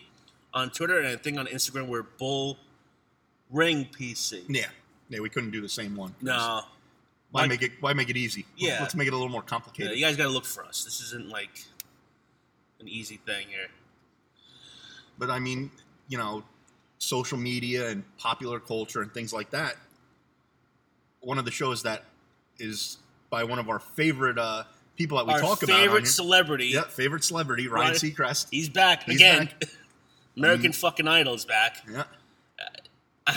on 0.52 0.70
Twitter, 0.70 0.98
and 0.98 1.08
I 1.08 1.16
think 1.16 1.38
on 1.38 1.46
Instagram 1.46 1.86
we're 1.88 2.02
Bull 2.02 2.58
Ring 3.50 3.86
PC. 3.86 4.44
Yeah, 4.48 4.68
yeah, 5.08 5.20
we 5.20 5.30
couldn't 5.30 5.50
do 5.52 5.60
the 5.62 5.68
same 5.68 5.96
one. 5.96 6.14
No, 6.20 6.64
why 7.30 7.42
Mike- 7.42 7.48
make 7.48 7.62
it 7.62 7.72
why 7.80 7.92
make 7.94 8.10
it 8.10 8.16
easy? 8.16 8.44
Yeah. 8.56 8.78
let's 8.80 8.94
make 8.94 9.08
it 9.08 9.12
a 9.14 9.16
little 9.16 9.30
more 9.30 9.42
Yeah, 9.42 9.48
complicated. 9.48 9.96
you 9.96 10.04
guys 10.04 10.16
got 10.16 10.24
to 10.24 10.30
look 10.30 10.44
for 10.44 10.64
us. 10.64 10.84
This 10.84 11.00
isn't 11.00 11.28
like 11.28 11.64
an 12.80 12.88
easy 12.88 13.16
thing 13.16 13.48
here. 13.48 13.68
But 15.18 15.30
I 15.30 15.38
mean, 15.38 15.70
you 16.08 16.18
know, 16.18 16.44
social 16.98 17.38
media 17.38 17.88
and 17.88 18.04
popular 18.18 18.60
culture 18.60 19.00
and 19.00 19.12
things 19.12 19.32
like 19.32 19.50
that. 19.50 19.76
One 21.26 21.38
of 21.38 21.44
the 21.44 21.50
shows 21.50 21.82
that 21.82 22.04
is 22.60 22.98
by 23.30 23.42
one 23.42 23.58
of 23.58 23.68
our 23.68 23.80
favorite 23.80 24.38
uh, 24.38 24.62
people 24.96 25.18
that 25.18 25.26
we 25.26 25.32
Our 25.32 25.40
talk 25.40 25.62
about. 25.64 25.76
favorite 25.80 26.06
celebrity, 26.06 26.66
yeah, 26.68 26.82
favorite 26.84 27.24
celebrity, 27.24 27.66
Ryan 27.66 27.88
Ryan- 27.88 27.96
Seacrest. 28.00 28.46
he's 28.52 28.68
back 28.68 29.02
He's 29.02 29.16
again. 29.16 29.46
back. 29.60 29.70
American 30.36 30.62
mean- 30.66 30.72
fucking 30.72 31.08
Idol 31.08 31.34
is 31.34 31.44
back. 31.44 31.78
Yeah, 31.90 32.04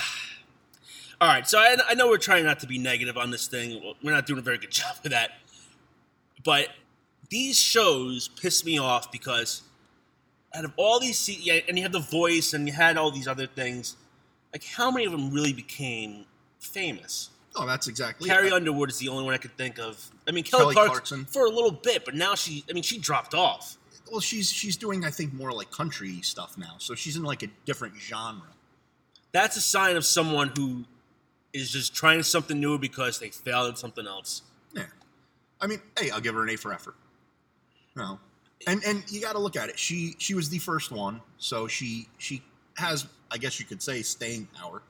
All 1.21 1.27
right, 1.27 1.47
so 1.47 1.57
I, 1.57 1.75
I 1.89 1.95
know 1.95 2.07
we're 2.07 2.17
trying 2.17 2.45
not 2.45 2.59
to 2.59 2.67
be 2.67 2.77
negative 2.77 3.17
on 3.17 3.31
this 3.31 3.47
thing. 3.47 3.81
We're 4.03 4.11
not 4.13 4.25
doing 4.27 4.39
a 4.39 4.43
very 4.43 4.57
good 4.59 4.71
job 4.81 4.95
of 5.03 5.09
that. 5.11 5.31
But 6.45 6.69
these 7.29 7.57
shows 7.57 8.27
piss 8.27 8.63
me 8.63 8.77
off 8.77 9.11
because 9.11 9.63
out 10.53 10.63
of 10.63 10.73
all 10.77 10.99
these, 10.99 11.27
yeah, 11.27 11.59
and 11.67 11.75
you 11.77 11.83
had 11.83 11.91
The 11.91 11.99
Voice 11.99 12.53
and 12.53 12.67
you 12.67 12.73
had 12.73 12.97
all 12.97 13.11
these 13.11 13.27
other 13.27 13.47
things, 13.47 13.97
like 14.53 14.63
how 14.63 14.91
many 14.91 15.05
of 15.05 15.11
them 15.11 15.31
really 15.31 15.53
became 15.53 16.25
famous? 16.59 17.31
Oh, 17.55 17.65
that's 17.65 17.87
exactly 17.87 18.29
Carrie 18.29 18.47
it. 18.47 18.53
Underwood 18.53 18.89
is 18.89 18.97
the 18.97 19.09
only 19.09 19.23
one 19.23 19.33
I 19.33 19.37
could 19.37 19.55
think 19.57 19.79
of. 19.79 20.09
I 20.27 20.31
mean, 20.31 20.43
Kelly, 20.43 20.73
Kelly 20.73 20.87
Clarkson, 20.87 21.19
Clarkson. 21.19 21.25
for 21.25 21.45
a 21.45 21.49
little 21.49 21.71
bit, 21.71 22.05
but 22.05 22.15
now 22.15 22.35
she, 22.35 22.63
I 22.69 22.73
mean, 22.73 22.83
she 22.83 22.97
dropped 22.97 23.33
off. 23.33 23.77
Well, 24.11 24.21
she's 24.21 24.51
she's 24.51 24.75
doing 24.77 25.05
I 25.05 25.11
think 25.11 25.33
more 25.33 25.51
like 25.51 25.71
country 25.71 26.21
stuff 26.21 26.57
now. 26.57 26.75
So 26.79 26.95
she's 26.95 27.15
in 27.15 27.23
like 27.23 27.43
a 27.43 27.47
different 27.65 27.95
genre. 27.95 28.47
That's 29.31 29.55
a 29.57 29.61
sign 29.61 29.95
of 29.95 30.05
someone 30.05 30.51
who 30.55 30.85
is 31.53 31.71
just 31.71 31.95
trying 31.95 32.23
something 32.23 32.59
new 32.59 32.77
because 32.77 33.19
they 33.19 33.29
failed 33.29 33.71
at 33.71 33.77
something 33.77 34.07
else. 34.07 34.41
Yeah. 34.73 34.85
I 35.61 35.67
mean, 35.67 35.81
hey, 35.97 36.09
I'll 36.09 36.21
give 36.21 36.35
her 36.35 36.43
an 36.43 36.49
A 36.49 36.55
for 36.55 36.73
effort. 36.73 36.95
No. 37.95 38.19
And 38.67 38.83
and 38.83 39.03
you 39.11 39.21
got 39.21 39.33
to 39.33 39.39
look 39.39 39.55
at 39.55 39.69
it. 39.69 39.79
She 39.79 40.15
she 40.17 40.33
was 40.33 40.49
the 40.49 40.59
first 40.59 40.91
one, 40.91 41.21
so 41.37 41.67
she 41.67 42.07
she 42.17 42.41
has 42.77 43.07
I 43.31 43.37
guess 43.37 43.59
you 43.59 43.65
could 43.65 43.81
say 43.81 44.01
staying 44.01 44.47
power 44.55 44.81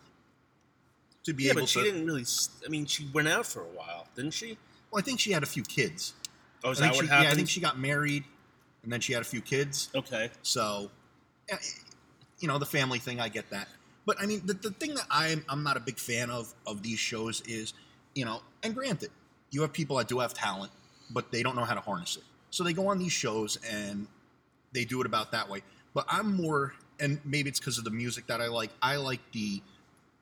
to 1.24 1.34
be 1.34 1.46
Yeah, 1.46 1.52
able 1.52 1.62
but 1.62 1.70
she 1.70 1.80
to. 1.80 1.86
didn't 1.86 2.06
really. 2.06 2.26
I 2.66 2.70
mean, 2.70 2.86
she 2.86 3.08
went 3.14 3.28
out 3.28 3.46
for 3.46 3.62
a 3.62 3.68
while, 3.68 4.08
didn't 4.16 4.34
she? 4.34 4.58
Well, 4.92 5.00
I 5.00 5.04
think 5.04 5.20
she 5.20 5.32
had 5.32 5.44
a 5.44 5.48
few 5.48 5.64
kids. 5.64 6.14
Oh, 6.64 6.72
is 6.72 6.80
I 6.80 6.86
that 6.86 6.88
think 6.88 6.96
what 6.96 7.06
she, 7.06 7.10
happened? 7.10 7.26
Yeah, 7.26 7.32
I 7.32 7.36
think 7.36 7.50
she 7.50 7.60
got 7.62 7.80
married, 7.80 8.24
and 8.84 8.92
then 8.92 9.00
she 9.02 9.14
had 9.14 9.22
a 9.22 9.26
few 9.26 9.42
kids. 9.42 9.90
Okay. 9.96 10.30
So, 10.42 10.90
eh, 11.50 11.58
you 12.40 12.48
know, 12.48 12.58
the 12.58 12.66
family 12.66 13.00
thing, 13.00 13.20
I 13.20 13.30
get 13.30 13.50
that. 13.52 13.68
But 14.06 14.20
I 14.22 14.26
mean, 14.26 14.42
the, 14.46 14.54
the 14.54 14.72
thing 14.72 14.96
that 14.96 15.06
I'm 15.10 15.46
I'm 15.48 15.64
not 15.64 15.78
a 15.78 15.80
big 15.80 16.00
fan 16.00 16.30
of 16.32 16.54
of 16.66 16.82
these 16.82 17.00
shows 17.00 17.42
is, 17.42 17.74
you 18.16 18.26
know, 18.26 18.42
and 18.64 18.74
granted, 18.74 19.12
you 19.52 19.62
have 19.62 19.72
people 19.74 19.98
that 19.98 20.08
do 20.08 20.20
have 20.20 20.34
talent, 20.34 20.72
but 21.12 21.32
they 21.32 21.44
don't 21.44 21.56
know 21.56 21.66
how 21.66 21.76
to 21.76 21.82
harness 21.82 22.18
it. 22.18 22.24
So 22.50 22.64
they 22.64 22.74
go 22.74 22.88
on 22.88 22.98
these 22.98 23.12
shows 23.12 23.60
and 23.70 24.08
they 24.74 24.86
do 24.86 25.00
it 25.02 25.06
about 25.06 25.32
that 25.34 25.50
way. 25.50 25.62
But 25.94 26.06
I'm 26.08 26.36
more, 26.36 26.74
and 27.00 27.20
maybe 27.24 27.50
it's 27.50 27.60
because 27.60 27.78
of 27.78 27.84
the 27.84 27.92
music 27.92 28.28
that 28.28 28.42
I 28.42 28.48
like. 28.48 28.72
I 28.82 28.96
like 28.96 29.20
the 29.32 29.62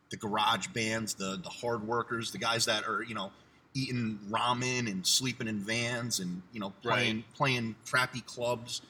the 0.09 0.17
garage 0.17 0.67
bands, 0.67 1.13
the 1.15 1.39
the 1.41 1.49
hard 1.49 1.85
workers, 1.87 2.31
the 2.31 2.37
guys 2.37 2.65
that 2.65 2.87
are 2.87 3.03
you 3.03 3.15
know 3.15 3.31
eating 3.73 4.19
ramen 4.29 4.89
and 4.89 5.05
sleeping 5.05 5.47
in 5.47 5.59
vans 5.59 6.19
and 6.19 6.41
you 6.53 6.59
know 6.59 6.71
playing 6.81 7.23
playing 7.35 7.75
crappy 7.89 8.21
clubs, 8.21 8.81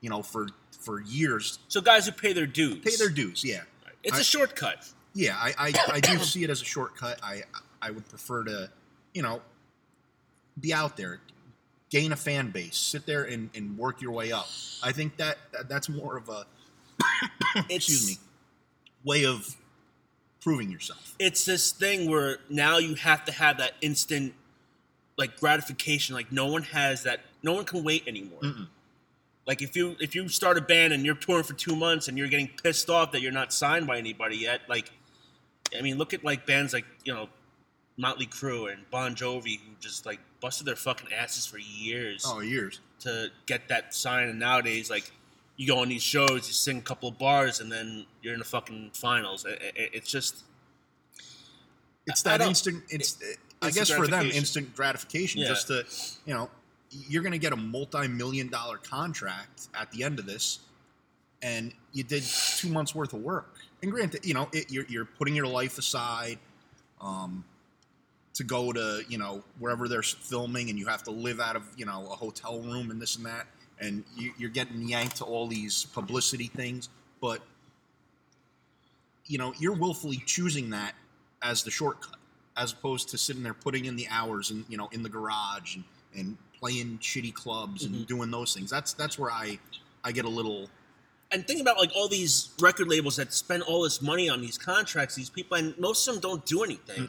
you 0.00 0.10
know 0.10 0.22
for 0.22 0.48
for 0.80 1.00
years. 1.00 1.58
So 1.68 1.80
guys 1.80 2.06
who 2.06 2.12
pay 2.12 2.32
their 2.32 2.46
dues. 2.46 2.78
Pay 2.80 2.96
their 2.96 3.08
dues, 3.08 3.42
yeah, 3.44 3.62
It's 4.02 4.16
I- 4.18 4.20
a 4.20 4.24
shortcut. 4.24 4.86
yeah. 5.14 5.36
I 5.38 5.54
I, 5.58 5.72
I 5.94 6.00
do 6.00 6.18
see 6.18 6.44
it 6.44 6.50
as 6.50 6.60
a 6.60 6.64
shortcut. 6.64 7.20
I 7.22 7.42
I 7.80 7.90
would 7.90 8.06
prefer 8.08 8.44
to, 8.44 8.70
you 9.14 9.22
know, 9.22 9.40
be 10.60 10.72
out 10.74 10.96
there, 10.96 11.20
gain 11.90 12.12
a 12.12 12.16
fan 12.16 12.50
base, 12.50 12.76
sit 12.76 13.06
there 13.06 13.24
and, 13.24 13.50
and 13.54 13.76
work 13.78 14.00
your 14.02 14.12
way 14.12 14.32
up. 14.32 14.48
I 14.82 14.92
think 14.92 15.16
that, 15.18 15.38
that 15.52 15.68
that's 15.68 15.88
more 15.88 16.16
of 16.16 16.28
a 16.28 16.44
excuse 17.70 18.06
me 18.06 18.16
way 19.04 19.24
of 19.26 19.54
proving 20.44 20.70
yourself. 20.70 21.16
It's 21.18 21.46
this 21.46 21.72
thing 21.72 22.08
where 22.08 22.36
now 22.50 22.76
you 22.76 22.94
have 22.96 23.24
to 23.24 23.32
have 23.32 23.56
that 23.58 23.72
instant, 23.80 24.34
like 25.16 25.40
gratification. 25.40 26.14
Like 26.14 26.30
no 26.30 26.46
one 26.46 26.62
has 26.64 27.02
that. 27.04 27.20
No 27.42 27.54
one 27.54 27.64
can 27.64 27.82
wait 27.82 28.04
anymore. 28.06 28.40
Mm-mm. 28.40 28.68
Like 29.46 29.62
if 29.62 29.74
you 29.74 29.96
if 30.00 30.14
you 30.14 30.28
start 30.28 30.58
a 30.58 30.60
band 30.60 30.92
and 30.92 31.04
you're 31.04 31.14
touring 31.14 31.44
for 31.44 31.54
two 31.54 31.74
months 31.74 32.08
and 32.08 32.16
you're 32.16 32.28
getting 32.28 32.50
pissed 32.62 32.88
off 32.90 33.12
that 33.12 33.22
you're 33.22 33.32
not 33.32 33.52
signed 33.52 33.86
by 33.86 33.98
anybody 33.98 34.36
yet, 34.36 34.60
like, 34.68 34.90
I 35.76 35.80
mean, 35.80 35.96
look 35.96 36.14
at 36.14 36.22
like 36.22 36.46
bands 36.46 36.74
like 36.74 36.84
you 37.04 37.14
know, 37.14 37.28
Motley 37.96 38.26
Crue 38.26 38.70
and 38.70 38.88
Bon 38.90 39.14
Jovi 39.14 39.58
who 39.58 39.74
just 39.80 40.04
like 40.04 40.20
busted 40.40 40.66
their 40.66 40.76
fucking 40.76 41.12
asses 41.12 41.46
for 41.46 41.58
years. 41.58 42.24
Oh, 42.26 42.40
years. 42.40 42.80
to 43.00 43.28
get 43.46 43.68
that 43.68 43.94
sign. 43.94 44.28
And 44.28 44.38
nowadays, 44.38 44.90
like 44.90 45.10
you 45.56 45.66
go 45.66 45.78
on 45.78 45.88
these 45.88 46.02
shows, 46.02 46.46
you 46.48 46.52
sing 46.52 46.78
a 46.78 46.82
couple 46.82 47.08
of 47.08 47.18
bars, 47.18 47.60
and 47.60 47.70
then 47.70 48.06
you're 48.22 48.32
in 48.32 48.38
the 48.40 48.44
fucking 48.44 48.90
finals. 48.94 49.44
It- 49.44 49.62
it- 49.76 49.90
it's 49.94 50.10
just 50.10 50.44
It's 52.06 52.22
that 52.22 52.40
instant. 52.42 52.84
It's 52.90 53.16
I 53.62 53.70
guess 53.70 53.88
for 53.90 54.06
them 54.06 54.26
instant 54.30 54.74
gratification. 54.76 55.40
Yeah. 55.40 55.48
Just 55.48 55.68
to 55.68 55.86
you 56.26 56.34
know, 56.34 56.50
you're 56.90 57.22
going 57.22 57.32
to 57.32 57.38
get 57.38 57.52
a 57.52 57.56
multi-million 57.56 58.48
dollar 58.48 58.76
contract 58.78 59.68
at 59.74 59.90
the 59.90 60.02
end 60.04 60.18
of 60.18 60.26
this, 60.26 60.58
and 61.40 61.72
you 61.92 62.04
did 62.04 62.22
two 62.24 62.68
months 62.68 62.94
worth 62.94 63.12
of 63.14 63.20
work. 63.22 63.56
And 63.82 63.90
granted, 63.90 64.24
you 64.26 64.34
know, 64.34 64.48
it, 64.52 64.70
you're 64.70 64.84
you're 64.86 65.04
putting 65.06 65.34
your 65.34 65.46
life 65.46 65.78
aside. 65.78 66.38
Um, 67.00 67.44
to 68.34 68.42
go 68.42 68.72
to 68.72 69.02
you 69.08 69.16
know 69.16 69.44
wherever 69.60 69.86
they're 69.88 70.02
filming 70.02 70.68
and 70.68 70.76
you 70.78 70.86
have 70.86 71.04
to 71.04 71.12
live 71.12 71.38
out 71.38 71.54
of 71.54 71.62
you 71.76 71.86
know 71.86 72.08
a 72.10 72.16
hotel 72.16 72.60
room 72.60 72.90
and 72.90 73.00
this 73.00 73.14
and 73.16 73.24
that 73.26 73.46
and 73.80 74.04
you, 74.16 74.32
you're 74.38 74.50
getting 74.50 74.82
yanked 74.88 75.16
to 75.16 75.24
all 75.24 75.46
these 75.46 75.84
publicity 75.86 76.46
things 76.48 76.88
but 77.20 77.40
you 79.26 79.38
know 79.38 79.52
you're 79.58 79.74
willfully 79.74 80.22
choosing 80.26 80.70
that 80.70 80.92
as 81.42 81.62
the 81.62 81.70
shortcut 81.70 82.16
as 82.56 82.72
opposed 82.72 83.08
to 83.08 83.18
sitting 83.18 83.42
there 83.42 83.54
putting 83.54 83.84
in 83.86 83.96
the 83.96 84.06
hours 84.10 84.50
and 84.50 84.64
you 84.68 84.76
know 84.76 84.88
in 84.92 85.02
the 85.02 85.08
garage 85.08 85.76
and, 85.76 85.84
and 86.16 86.36
playing 86.58 86.98
shitty 86.98 87.32
clubs 87.34 87.84
and 87.84 87.94
Mhm. 87.94 88.06
doing 88.06 88.30
those 88.30 88.54
things 88.54 88.70
that's 88.70 88.92
that's 88.94 89.18
where 89.18 89.30
i 89.30 89.58
i 90.04 90.12
get 90.12 90.24
a 90.24 90.28
little 90.28 90.68
and 91.32 91.44
think 91.48 91.60
about 91.60 91.78
like 91.78 91.90
all 91.96 92.06
these 92.06 92.50
record 92.60 92.86
labels 92.86 93.16
that 93.16 93.32
spend 93.32 93.64
all 93.64 93.82
this 93.82 94.00
money 94.00 94.28
on 94.28 94.40
these 94.40 94.56
contracts. 94.56 95.16
These 95.16 95.30
people, 95.30 95.56
and 95.56 95.76
most 95.80 96.06
of 96.06 96.14
them 96.14 96.20
don't 96.20 96.46
do 96.46 96.62
anything. 96.62 97.08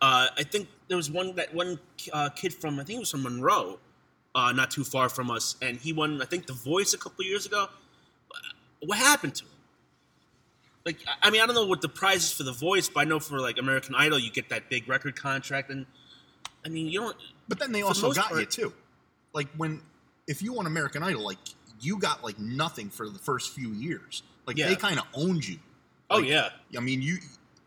Uh, 0.00 0.28
I 0.34 0.44
think 0.44 0.68
there 0.88 0.96
was 0.96 1.10
one 1.10 1.34
that 1.34 1.52
one 1.52 1.78
uh, 2.10 2.30
kid 2.30 2.54
from 2.54 2.80
I 2.80 2.84
think 2.84 2.96
it 2.96 3.00
was 3.00 3.10
from 3.10 3.24
Monroe, 3.24 3.78
uh, 4.36 4.52
not 4.52 4.70
too 4.70 4.84
far 4.84 5.08
from 5.08 5.30
us, 5.30 5.56
and 5.62 5.78
he 5.78 5.92
won 5.92 6.22
I 6.22 6.26
think 6.26 6.46
The 6.46 6.52
Voice 6.52 6.94
a 6.94 6.98
couple 6.98 7.24
years 7.24 7.46
ago. 7.46 7.68
What 8.80 8.98
happened 8.98 9.34
to 9.36 9.44
him? 9.44 9.50
Like, 10.84 10.98
I- 11.22 11.30
mean, 11.30 11.40
I 11.40 11.46
don't 11.46 11.54
know 11.56 11.66
what 11.66 11.80
the 11.80 11.88
prize 11.88 12.22
is 12.24 12.32
for 12.32 12.44
The 12.44 12.52
Voice, 12.52 12.88
but 12.88 13.00
I 13.00 13.04
know 13.04 13.18
for 13.18 13.40
like 13.40 13.58
American 13.58 13.94
Idol, 13.96 14.18
you 14.18 14.30
get 14.30 14.50
that 14.50 14.68
big 14.70 14.88
record 14.88 15.16
contract, 15.20 15.70
and 15.70 15.86
I 16.64 16.68
mean, 16.68 16.86
you 16.88 17.00
don't. 17.00 17.16
But 17.48 17.58
then 17.58 17.72
they 17.72 17.82
also 17.82 18.12
got 18.12 18.30
you 18.36 18.44
too. 18.46 18.72
Like 19.32 19.48
when 19.56 19.80
if 20.28 20.42
you 20.42 20.52
won 20.52 20.66
American 20.66 21.02
Idol, 21.02 21.24
like 21.24 21.38
you 21.80 21.98
got 21.98 22.22
like 22.22 22.38
nothing 22.38 22.90
for 22.90 23.08
the 23.08 23.18
first 23.18 23.54
few 23.54 23.70
years. 23.70 24.22
Like 24.46 24.58
Yeah. 24.58 24.68
they 24.68 24.76
kind 24.76 24.98
of 24.98 25.06
owned 25.14 25.46
you. 25.46 25.58
Oh 26.10 26.20
yeah, 26.20 26.50
I 26.76 26.80
mean, 26.80 27.02
you 27.02 27.18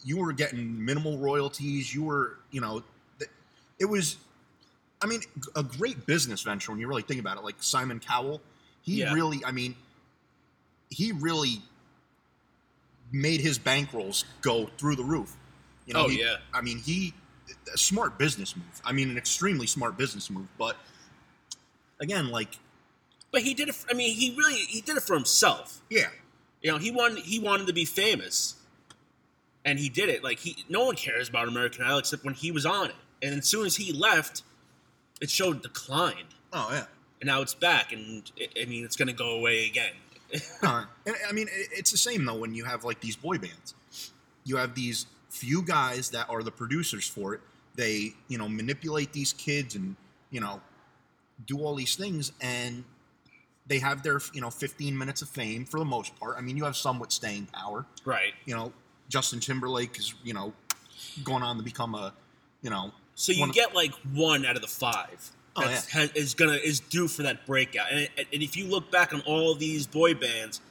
you 0.05 0.17
were 0.17 0.32
getting 0.32 0.84
minimal 0.86 1.17
royalties. 1.17 1.93
You 1.93 2.03
were, 2.03 2.38
you 2.51 2.62
know, 2.62 2.84
it 3.79 3.86
was. 3.86 4.17
I 5.02 5.06
mean, 5.08 5.22
a 5.56 5.64
great 5.64 6.06
business 6.06 6.42
venture 6.42 6.72
when 6.72 6.80
you 6.80 6.88
really 6.88 7.02
think 7.04 7.20
about 7.20 7.38
it. 7.38 7.44
Like 7.44 7.56
Simon 7.60 8.00
Cowell, 8.00 8.42
he 8.82 8.96
Yeah. 9.00 9.14
really, 9.14 9.44
I 9.46 9.52
mean, 9.52 9.76
he 10.90 11.12
really 11.12 11.62
made 13.12 13.42
his 13.42 13.58
bankrolls 13.58 14.24
go 14.42 14.68
through 14.78 14.96
the 14.96 15.04
roof. 15.04 15.36
You 15.86 15.94
know, 15.94 16.06
Oh, 16.06 16.08
he- 16.10 16.20
yeah. 16.22 16.38
I 16.54 16.62
mean, 16.62 16.80
he 16.80 17.14
a 17.74 17.78
smart 17.78 18.18
business 18.20 18.56
move. 18.56 18.66
I 18.86 18.92
mean, 18.92 19.10
an 19.10 19.18
extremely 19.18 19.66
smart 19.68 19.98
business 19.98 20.30
move. 20.30 20.48
But 20.58 20.78
again, 22.00 22.30
like, 22.30 22.60
but 23.32 23.42
he 23.42 23.54
did 23.54 23.70
it. 23.70 23.76
For, 23.76 23.90
I 23.90 23.94
mean, 23.94 24.16
he 24.16 24.36
really 24.36 24.56
he 24.60 24.82
did 24.82 24.98
it 24.98 25.04
for 25.04 25.16
himself. 25.16 25.82
yeah, 25.90 26.10
You 26.62 26.72
know, 26.72 26.78
he 26.78 26.92
wanted 26.92 27.24
he 27.26 27.40
wanted 27.40 27.68
to 27.68 27.74
be 27.74 27.86
famous, 27.86 28.56
and 29.66 29.80
he 29.80 29.90
did 29.90 30.10
it. 30.10 30.24
Like 30.24 30.40
he, 30.40 30.64
no 30.70 30.86
one 30.86 30.96
cares 30.96 31.30
about 31.30 31.48
American 31.48 31.84
Idol 31.84 32.00
except 32.00 32.24
when 32.24 32.34
he 32.36 32.52
was 32.52 32.66
on 32.66 32.90
it. 32.90 32.96
And 33.22 33.36
as 33.40 33.48
soon 33.48 33.66
as 33.66 33.76
he 33.76 33.92
left, 33.92 34.44
it 35.21 35.29
showed 35.29 35.62
decline, 35.62 36.25
Oh 36.53 36.69
yeah. 36.71 36.86
and 37.21 37.27
now 37.27 37.41
it's 37.41 37.53
back. 37.53 37.91
And 37.93 38.29
it, 38.38 38.58
I 38.62 38.65
mean, 38.65 38.84
it's 38.86 38.95
going 38.95 39.08
to 39.08 39.13
go 39.13 39.32
away 39.38 39.65
again. 39.65 39.93
Uh, 40.62 40.84
and, 41.08 41.15
I 41.27 41.32
mean, 41.32 41.47
it's 41.51 41.91
the 41.91 41.97
same 41.97 42.23
though 42.23 42.38
when 42.38 42.53
you 42.53 42.63
have 42.63 42.84
like 42.84 42.99
these 43.01 43.15
boy 43.15 43.39
bands. 43.39 43.73
You 44.45 44.58
have 44.58 44.75
these 44.75 45.08
few 45.29 45.63
guys 45.63 46.12
that 46.12 46.29
are 46.29 46.43
the 46.43 46.51
producers 46.51 47.08
for 47.08 47.34
it. 47.34 47.41
They, 47.75 48.13
you 48.27 48.38
know, 48.38 48.47
manipulate 48.47 49.12
these 49.12 49.34
kids 49.34 49.73
and 49.75 49.95
you 50.29 50.39
know, 50.39 50.62
do 51.47 51.58
all 51.63 51.73
these 51.73 51.95
things, 51.95 52.32
and 52.41 52.84
they 53.65 53.79
have 53.79 54.03
their 54.03 54.19
you 54.34 54.41
know 54.41 54.51
15 54.51 54.95
minutes 54.95 55.23
of 55.23 55.29
fame 55.29 55.65
for 55.65 55.79
the 55.79 55.86
most 55.86 56.15
part. 56.19 56.36
I 56.38 56.41
mean, 56.41 56.58
you 56.58 56.65
have 56.65 56.77
some 56.77 56.99
with 56.99 57.12
staying 57.12 57.47
power. 57.47 57.86
right. 58.05 58.34
You 58.45 58.55
know, 58.55 58.71
Justin 59.08 59.39
Timberlake 59.39 59.97
is 59.97 60.13
you 60.23 60.36
know 60.36 60.53
going 61.23 61.41
on 61.41 61.58
to 61.58 61.63
become 61.63 61.95
a 61.95 62.13
you 62.62 62.69
know 62.69 62.91
So 63.19 63.34
you 63.34 63.41
one 63.41 63.51
get 63.51 63.75
like 63.75 63.93
one 64.13 64.45
out 64.45 64.55
of 64.55 64.62
the 64.62 64.67
five. 64.67 65.32
Oh, 65.58 65.62
that's, 65.62 65.88
has, 65.89 66.12
is 66.13 66.34
gonna 66.36 66.53
is 66.53 66.79
due 66.79 67.08
for 67.10 67.23
that 67.23 67.45
breakout. 67.45 67.91
And, 67.91 68.08
and 68.17 68.41
if 68.41 68.55
you 68.55 68.65
look 68.65 68.89
back 68.91 69.13
on 69.13 69.19
all 69.21 69.55
these 69.55 69.86
boy 69.88 70.13
bands, 70.13 70.62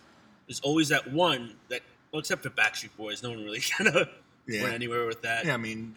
there's 0.46 0.60
always 0.60 0.88
that 0.88 1.12
one 1.12 1.56
that, 1.68 1.82
well, 2.10 2.20
except 2.20 2.42
for 2.42 2.48
Backstreet 2.50 2.96
Boys, 2.96 3.22
no 3.22 3.28
one 3.30 3.44
really 3.44 3.60
kind 3.78 3.94
of 3.94 4.08
Yeah. 4.46 4.62
went 4.62 4.74
anywhere 4.74 5.04
with 5.06 5.20
that. 5.22 5.44
Yeah, 5.44 5.54
I 5.54 5.56
mean 5.58 5.94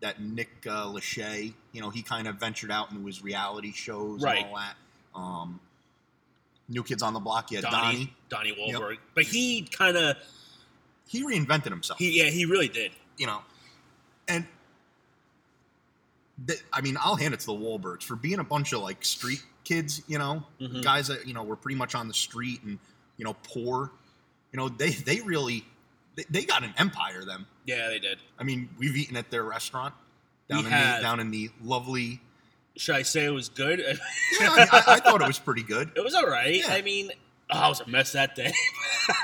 that 0.00 0.20
Nick 0.20 0.48
uh, 0.66 0.86
Lachey, 0.86 1.52
you 1.72 1.80
know, 1.80 1.90
he 1.90 2.02
kind 2.02 2.26
of 2.26 2.36
ventured 2.36 2.72
out 2.72 2.90
into 2.90 3.06
his 3.06 3.22
reality 3.22 3.72
shows 3.72 4.22
Right. 4.22 4.38
and 4.38 4.46
all 4.46 4.56
that. 4.56 4.74
Um, 5.14 5.60
New 6.68 6.82
Kids 6.82 7.02
on 7.04 7.12
the 7.14 7.20
Block, 7.20 7.52
yeah, 7.52 7.60
Donnie, 7.60 8.12
Donnie. 8.28 8.52
Donnie 8.54 8.72
Wahlberg, 8.72 8.96
but 9.14 9.22
he 9.22 9.62
kind 9.62 9.96
of, 9.96 10.16
He 11.06 11.22
reinvented 11.24 11.66
himself. 11.70 12.00
he 12.00 12.18
yeah, 12.18 12.28
he 12.30 12.44
really 12.44 12.66
did. 12.68 12.90
you 13.18 13.26
know, 13.28 13.42
and 14.26 14.46
th- 16.46 16.62
I 16.72 16.80
mean, 16.80 16.96
I'll 17.00 17.16
hand 17.16 17.34
it 17.34 17.40
to 17.40 17.46
the 17.46 17.52
Wahlbergs 17.52 18.02
for 18.02 18.16
being 18.16 18.38
a 18.38 18.44
bunch 18.44 18.72
of 18.72 18.80
like 18.82 19.04
street 19.04 19.42
kids. 19.64 20.02
You 20.08 20.18
know, 20.18 20.44
Mhm. 20.60 20.82
guys 20.82 21.08
that 21.08 21.26
you 21.26 21.34
know 21.34 21.42
were 21.44 21.56
pretty 21.56 21.76
much 21.78 21.94
on 21.94 22.08
the 22.08 22.14
street 22.14 22.62
and 22.64 22.78
you 23.16 23.24
know 23.24 23.34
poor. 23.44 23.90
You 24.52 24.58
know, 24.58 24.68
they 24.68 24.90
they 24.90 25.20
really 25.20 25.64
they, 26.16 26.24
they 26.30 26.44
got 26.44 26.62
an 26.64 26.74
empire. 26.78 27.24
Them. 27.24 27.46
Yeah, 27.64 27.88
they 27.88 27.98
did. 27.98 28.18
I 28.38 28.44
mean, 28.44 28.68
we've 28.78 28.96
eaten 28.96 29.16
at 29.16 29.30
their 29.30 29.44
restaurant 29.44 29.94
We 30.48 30.56
down 30.56 30.66
in 30.66 30.70
have. 30.72 30.96
the 30.98 31.02
down 31.02 31.20
in 31.20 31.30
the 31.30 31.50
lovely. 31.62 32.20
Should 32.76 32.94
I 32.96 33.02
say 33.02 33.24
it 33.24 33.30
was 33.30 33.48
good? 33.48 33.78
Yeah, 33.80 33.94
I, 34.40 34.68
I, 34.70 34.82
I 34.94 35.00
thought 35.00 35.22
it 35.22 35.26
was 35.26 35.38
pretty 35.38 35.62
good. 35.62 35.92
it 35.96 36.04
was 36.04 36.14
all 36.14 36.26
right. 36.26 36.56
Yeah. 36.56 36.74
I 36.74 36.82
mean, 36.82 37.10
oh, 37.50 37.58
I 37.58 37.68
was 37.68 37.80
a 37.80 37.88
mess 37.88 38.12
that 38.12 38.34
day. 38.36 38.52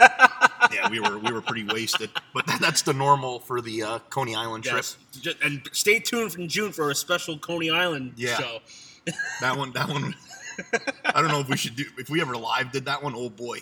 Yeah, 0.73 0.89
we 0.91 1.01
were 1.01 1.19
we 1.19 1.33
were 1.33 1.41
pretty 1.41 1.65
wasted, 1.65 2.11
but 2.35 2.47
that, 2.47 2.61
that's 2.61 2.83
the 2.83 2.93
normal 2.93 3.39
for 3.41 3.61
the 3.61 3.83
uh, 3.83 3.99
Coney 4.11 4.35
Island 4.35 4.65
trip. 4.65 4.77
Yes. 4.77 4.97
Ju- 5.21 5.35
And 5.43 5.63
stay 5.73 5.99
tuned 5.99 6.33
from 6.33 6.47
June 6.49 6.73
for 6.73 6.91
a 6.91 6.95
special 6.95 7.39
Coney 7.39 7.71
Island 7.71 8.13
Yeah. 8.17 8.37
show. 8.39 8.59
That 9.41 9.57
one, 9.57 9.73
that 9.73 9.89
one. 9.89 10.15
I 11.05 11.21
don't 11.21 11.29
know 11.29 11.41
if 11.41 11.49
we 11.49 11.57
should 11.57 11.75
do 11.75 11.85
if 11.99 12.09
we 12.11 12.21
ever 12.21 12.37
live 12.37 12.71
did 12.71 12.85
that 12.85 13.03
one. 13.03 13.15
Oh 13.17 13.29
boy, 13.31 13.59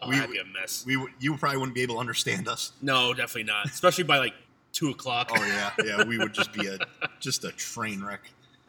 Oh, 0.00 0.08
We- 0.08 0.16
that'd 0.16 0.30
be 0.30 0.38
a 0.38 0.44
mess. 0.44 0.84
we 0.86 0.96
you 1.18 1.36
probably 1.36 1.58
wouldn't 1.58 1.74
be 1.74 1.82
able 1.82 1.94
to 1.96 2.00
understand 2.00 2.46
us. 2.48 2.72
No, 2.82 3.12
definitely 3.14 3.44
not. 3.44 3.66
Especially 3.66 4.04
by 4.04 4.18
like 4.18 4.34
two 4.72 4.90
o'clock. 4.90 5.30
Oh 5.34 5.44
yeah, 5.44 5.70
yeah, 5.84 6.04
we 6.04 6.18
would 6.18 6.32
just 6.34 6.52
be 6.52 6.66
a 6.68 6.78
just 7.20 7.44
a 7.44 7.50
train 7.52 8.02
wreck. 8.04 8.20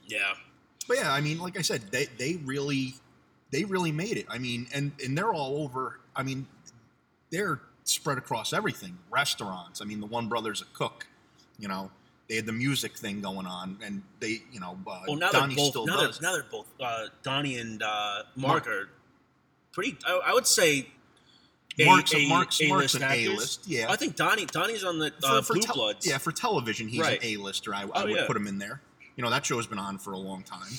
yeah. 0.08 0.34
But 0.88 0.98
yeah, 0.98 1.12
I 1.12 1.20
mean, 1.22 1.38
like 1.40 1.58
I 1.60 1.62
said, 1.62 1.82
they 1.92 2.06
they 2.18 2.38
really 2.46 2.96
they 3.52 3.64
really 3.66 3.92
made 3.92 4.18
it. 4.18 4.26
I 4.30 4.38
mean, 4.40 4.66
and 4.74 4.92
and 5.04 5.16
they're 5.18 5.34
all 5.34 5.58
over. 5.64 6.00
I 6.16 6.24
mean, 6.24 6.48
they're 7.32 7.60
spread 7.86 8.18
across 8.18 8.52
everything. 8.54 8.98
Restaurants. 9.10 9.82
I 9.82 9.86
mean, 9.86 10.00
the 10.02 10.06
one 10.06 10.28
brother's 10.28 10.62
a 10.62 10.66
cook. 10.74 11.08
You 11.58 11.68
know, 11.70 11.90
they 12.28 12.36
had 12.36 12.46
the 12.46 12.52
music 12.52 12.98
thing 12.98 13.22
going 13.22 13.46
on, 13.48 13.78
and 13.84 14.04
they, 14.20 14.42
you 14.52 14.60
know, 14.60 14.78
uh, 14.88 15.02
Well, 15.08 15.16
now 15.18 15.32
Donnie 15.32 15.56
both. 15.56 15.70
still 15.70 15.86
Now 15.86 15.98
they're, 15.98 16.08
does. 16.08 16.22
now 16.22 16.34
they're 16.34 16.44
both. 16.44 16.68
Uh, 16.80 17.06
Donnie 17.24 17.58
and 17.58 17.82
uh, 17.82 18.24
Mark 18.36 18.66
Mark. 18.66 18.68
are 18.68 18.90
pretty. 19.72 19.98
I, 20.06 20.22
I 20.28 20.34
would 20.34 20.48
say. 20.48 20.90
A, 21.78 21.84
Mark's, 21.86 22.14
a, 22.16 22.28
Mark's, 22.30 22.62
A-list 22.62 22.70
Mark's 22.72 22.96
an. 22.96 23.04
A-list, 23.04 23.68
yeah. 23.68 23.88
I 23.90 23.98
think 23.98 24.16
Donnie 24.16 24.46
Donnie's 24.46 24.86
on 24.86 24.98
the 24.98 25.12
uh, 25.26 25.42
Blue 25.42 25.60
tel- 25.60 25.76
Bloods. 25.76 26.08
yeah, 26.08 26.18
for 26.18 26.32
television, 26.32 26.88
he's 26.88 27.02
Right. 27.02 27.22
an 27.22 27.28
A-lister. 27.38 27.76
I, 27.76 27.82
I 27.82 27.84
Oh, 27.96 28.04
would 28.06 28.16
yeah. 28.16 28.26
put 28.28 28.38
him 28.38 28.48
in 28.48 28.60
there. 28.60 28.80
You 29.18 29.24
know, 29.26 29.30
that 29.30 29.46
show's 29.46 29.68
been 29.68 29.78
on 29.78 29.98
for 29.98 30.14
a 30.14 30.18
long 30.18 30.42
time. 30.44 30.70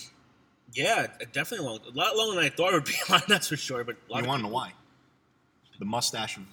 yeah, 0.73 1.07
definitely 1.35 1.67
long, 1.67 1.81
a 1.87 1.91
lot 1.91 2.17
longer 2.17 2.37
than 2.37 2.45
I 2.47 2.49
thought 2.49 2.71
it 2.73 2.77
would 2.77 2.85
be 2.87 2.95
on. 3.11 3.21
That's 3.29 3.47
for 3.49 3.59
sure. 3.59 3.85
But 3.85 3.97
a 4.09 4.13
lot 4.15 4.23
You 4.23 4.29
want 4.29 4.41
to 4.41 4.47
know 4.49 4.55
why? 4.55 4.73
The 5.79 5.85
mustache 5.85 6.39
of 6.39 6.45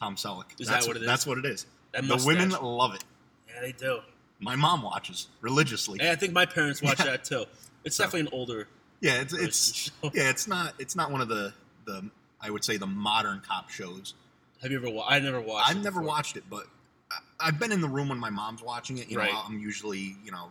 Tom 0.00 0.16
Selleck. 0.16 0.44
Is 0.60 0.68
that's 0.68 0.86
that 0.86 0.88
what 0.90 0.96
it 0.96 1.02
is? 1.02 1.06
That's 1.06 1.26
what 1.26 1.38
it 1.38 1.44
is. 1.46 1.66
The 1.92 2.22
women 2.26 2.50
love 2.50 2.94
it. 2.94 3.04
Yeah, 3.48 3.60
they 3.60 3.72
do. 3.72 4.00
My 4.40 4.54
mom 4.54 4.82
watches 4.82 5.28
religiously. 5.40 6.00
I 6.00 6.14
think 6.14 6.32
my 6.32 6.46
parents 6.46 6.80
watch 6.80 6.98
Yeah. 7.00 7.06
that 7.06 7.24
too. 7.24 7.44
It's 7.84 7.96
So- 7.96 8.04
definitely 8.04 8.28
an 8.28 8.38
older. 8.38 8.68
Yeah, 9.00 9.20
it's 9.20 9.32
it's 9.32 9.72
show. 9.74 9.92
yeah, 10.14 10.28
it's 10.30 10.46
not 10.48 10.74
it's 10.78 10.94
not 10.96 11.10
one 11.10 11.20
of 11.20 11.28
the 11.28 11.52
the 11.86 12.10
I 12.40 12.50
would 12.50 12.64
say 12.64 12.76
the 12.76 12.86
modern 12.86 13.40
cop 13.46 13.70
shows. 13.70 14.14
Have 14.62 14.70
you 14.72 14.78
ever? 14.78 14.90
Wa- 14.90 15.06
I 15.08 15.18
never 15.20 15.40
watched. 15.40 15.70
I've 15.70 15.76
it 15.76 15.82
never 15.82 16.00
before. 16.00 16.08
watched 16.08 16.36
it, 16.36 16.44
but 16.50 16.66
I, 17.10 17.18
I've 17.48 17.58
been 17.60 17.70
in 17.72 17.80
the 17.80 17.88
room 17.88 18.08
when 18.08 18.18
my 18.18 18.30
mom's 18.30 18.60
watching 18.62 18.98
it. 18.98 19.08
You 19.08 19.18
Right. 19.18 19.32
know, 19.32 19.40
I'm 19.46 19.58
usually 19.60 20.16
you 20.24 20.32
know 20.32 20.50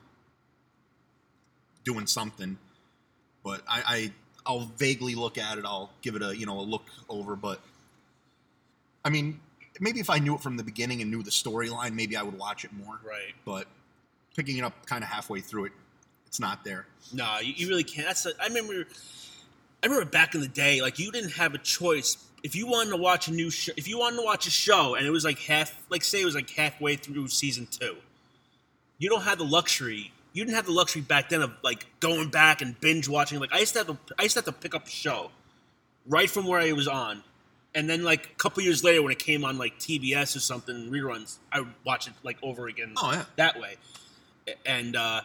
doing 1.83 2.07
something, 2.07 2.57
but 3.43 3.61
I, 3.67 3.83
I 3.85 4.11
I'll 4.45 4.71
vaguely 4.77 5.15
look 5.15 5.37
at 5.37 5.57
it. 5.57 5.65
I'll 5.65 5.89
give 6.01 6.15
it 6.15 6.21
a 6.21 6.35
you 6.35 6.45
know 6.45 6.59
a 6.59 6.61
look 6.61 6.85
over, 7.09 7.35
but 7.35 7.59
I 9.07 9.09
mean, 9.09 9.39
maybe 9.79 10.01
if 10.01 10.09
I 10.09 10.19
knew 10.19 10.35
it 10.35 10.41
from 10.41 10.57
the 10.57 10.63
beginning 10.63 11.01
and 11.01 11.09
knew 11.09 11.23
the 11.23 11.31
storyline, 11.31 11.93
maybe 11.93 12.17
I 12.17 12.23
would 12.23 12.37
watch 12.37 12.65
it 12.65 12.73
more. 12.73 12.99
Right. 13.01 13.33
But 13.45 13.67
picking 14.35 14.57
it 14.57 14.65
up 14.65 14.85
kind 14.85 15.01
of 15.01 15.09
halfway 15.09 15.39
through 15.39 15.65
it, 15.65 15.71
it's 16.25 16.41
not 16.41 16.65
there. 16.65 16.85
No, 17.13 17.37
you, 17.41 17.53
you 17.55 17.69
really 17.69 17.85
can't. 17.85 18.05
That's. 18.05 18.25
A, 18.25 18.31
I 18.41 18.47
remember. 18.47 18.85
I 19.81 19.85
remember 19.85 20.09
back 20.09 20.35
in 20.35 20.41
the 20.41 20.49
day, 20.49 20.81
like 20.81 20.99
you 20.99 21.09
didn't 21.09 21.31
have 21.31 21.53
a 21.53 21.57
choice. 21.57 22.17
If 22.43 22.53
you 22.53 22.67
wanted 22.67 22.89
to 22.89 22.97
watch 22.97 23.29
a 23.29 23.31
new 23.31 23.49
show, 23.49 23.71
if 23.77 23.87
you 23.87 23.97
wanted 23.97 24.17
to 24.17 24.23
watch 24.23 24.45
a 24.45 24.51
show, 24.51 24.95
and 24.95 25.07
it 25.07 25.09
was 25.09 25.23
like 25.23 25.39
half, 25.39 25.73
like 25.89 26.03
say 26.03 26.21
it 26.21 26.25
was 26.25 26.35
like 26.35 26.49
halfway 26.49 26.97
through 26.97 27.29
season 27.29 27.65
two, 27.71 27.95
you 28.97 29.09
don't 29.09 29.23
have 29.23 29.37
the 29.37 29.45
luxury. 29.45 30.11
You 30.33 30.43
didn't 30.43 30.55
have 30.55 30.65
the 30.65 30.73
luxury 30.73 31.01
back 31.01 31.29
then 31.29 31.41
of 31.41 31.53
like 31.63 31.85
going 32.01 32.29
back 32.29 32.61
and 32.61 32.77
binge 32.81 33.07
watching. 33.07 33.39
Like 33.39 33.53
I 33.53 33.59
used 33.59 33.71
to 33.73 33.79
have, 33.79 33.87
to, 33.87 33.97
I 34.19 34.23
used 34.23 34.33
to 34.33 34.39
have 34.39 34.45
to 34.45 34.51
pick 34.51 34.75
up 34.75 34.85
a 34.85 34.89
show 34.89 35.31
right 36.05 36.29
from 36.29 36.45
where 36.45 36.59
I 36.59 36.73
was 36.73 36.89
on, 36.89 37.23
and 37.75 37.89
then 37.89 38.03
like 38.03 38.25
a 38.25 38.35
couple 38.35 38.63
years 38.63 38.83
later 38.83 39.01
when 39.01 39.11
it 39.11 39.19
came 39.19 39.43
on 39.45 39.57
like 39.57 39.77
TBS 39.79 40.35
or 40.35 40.39
something 40.39 40.89
reruns, 40.89 41.37
I 41.51 41.59
would 41.61 41.73
watch 41.85 42.07
it 42.07 42.13
like 42.23 42.37
over 42.41 42.67
again 42.67 42.93
Oh 42.97 43.11
yeah. 43.11 43.25
that 43.35 43.59
way. 43.59 43.75
And 44.65 44.95
uh, 44.95 45.21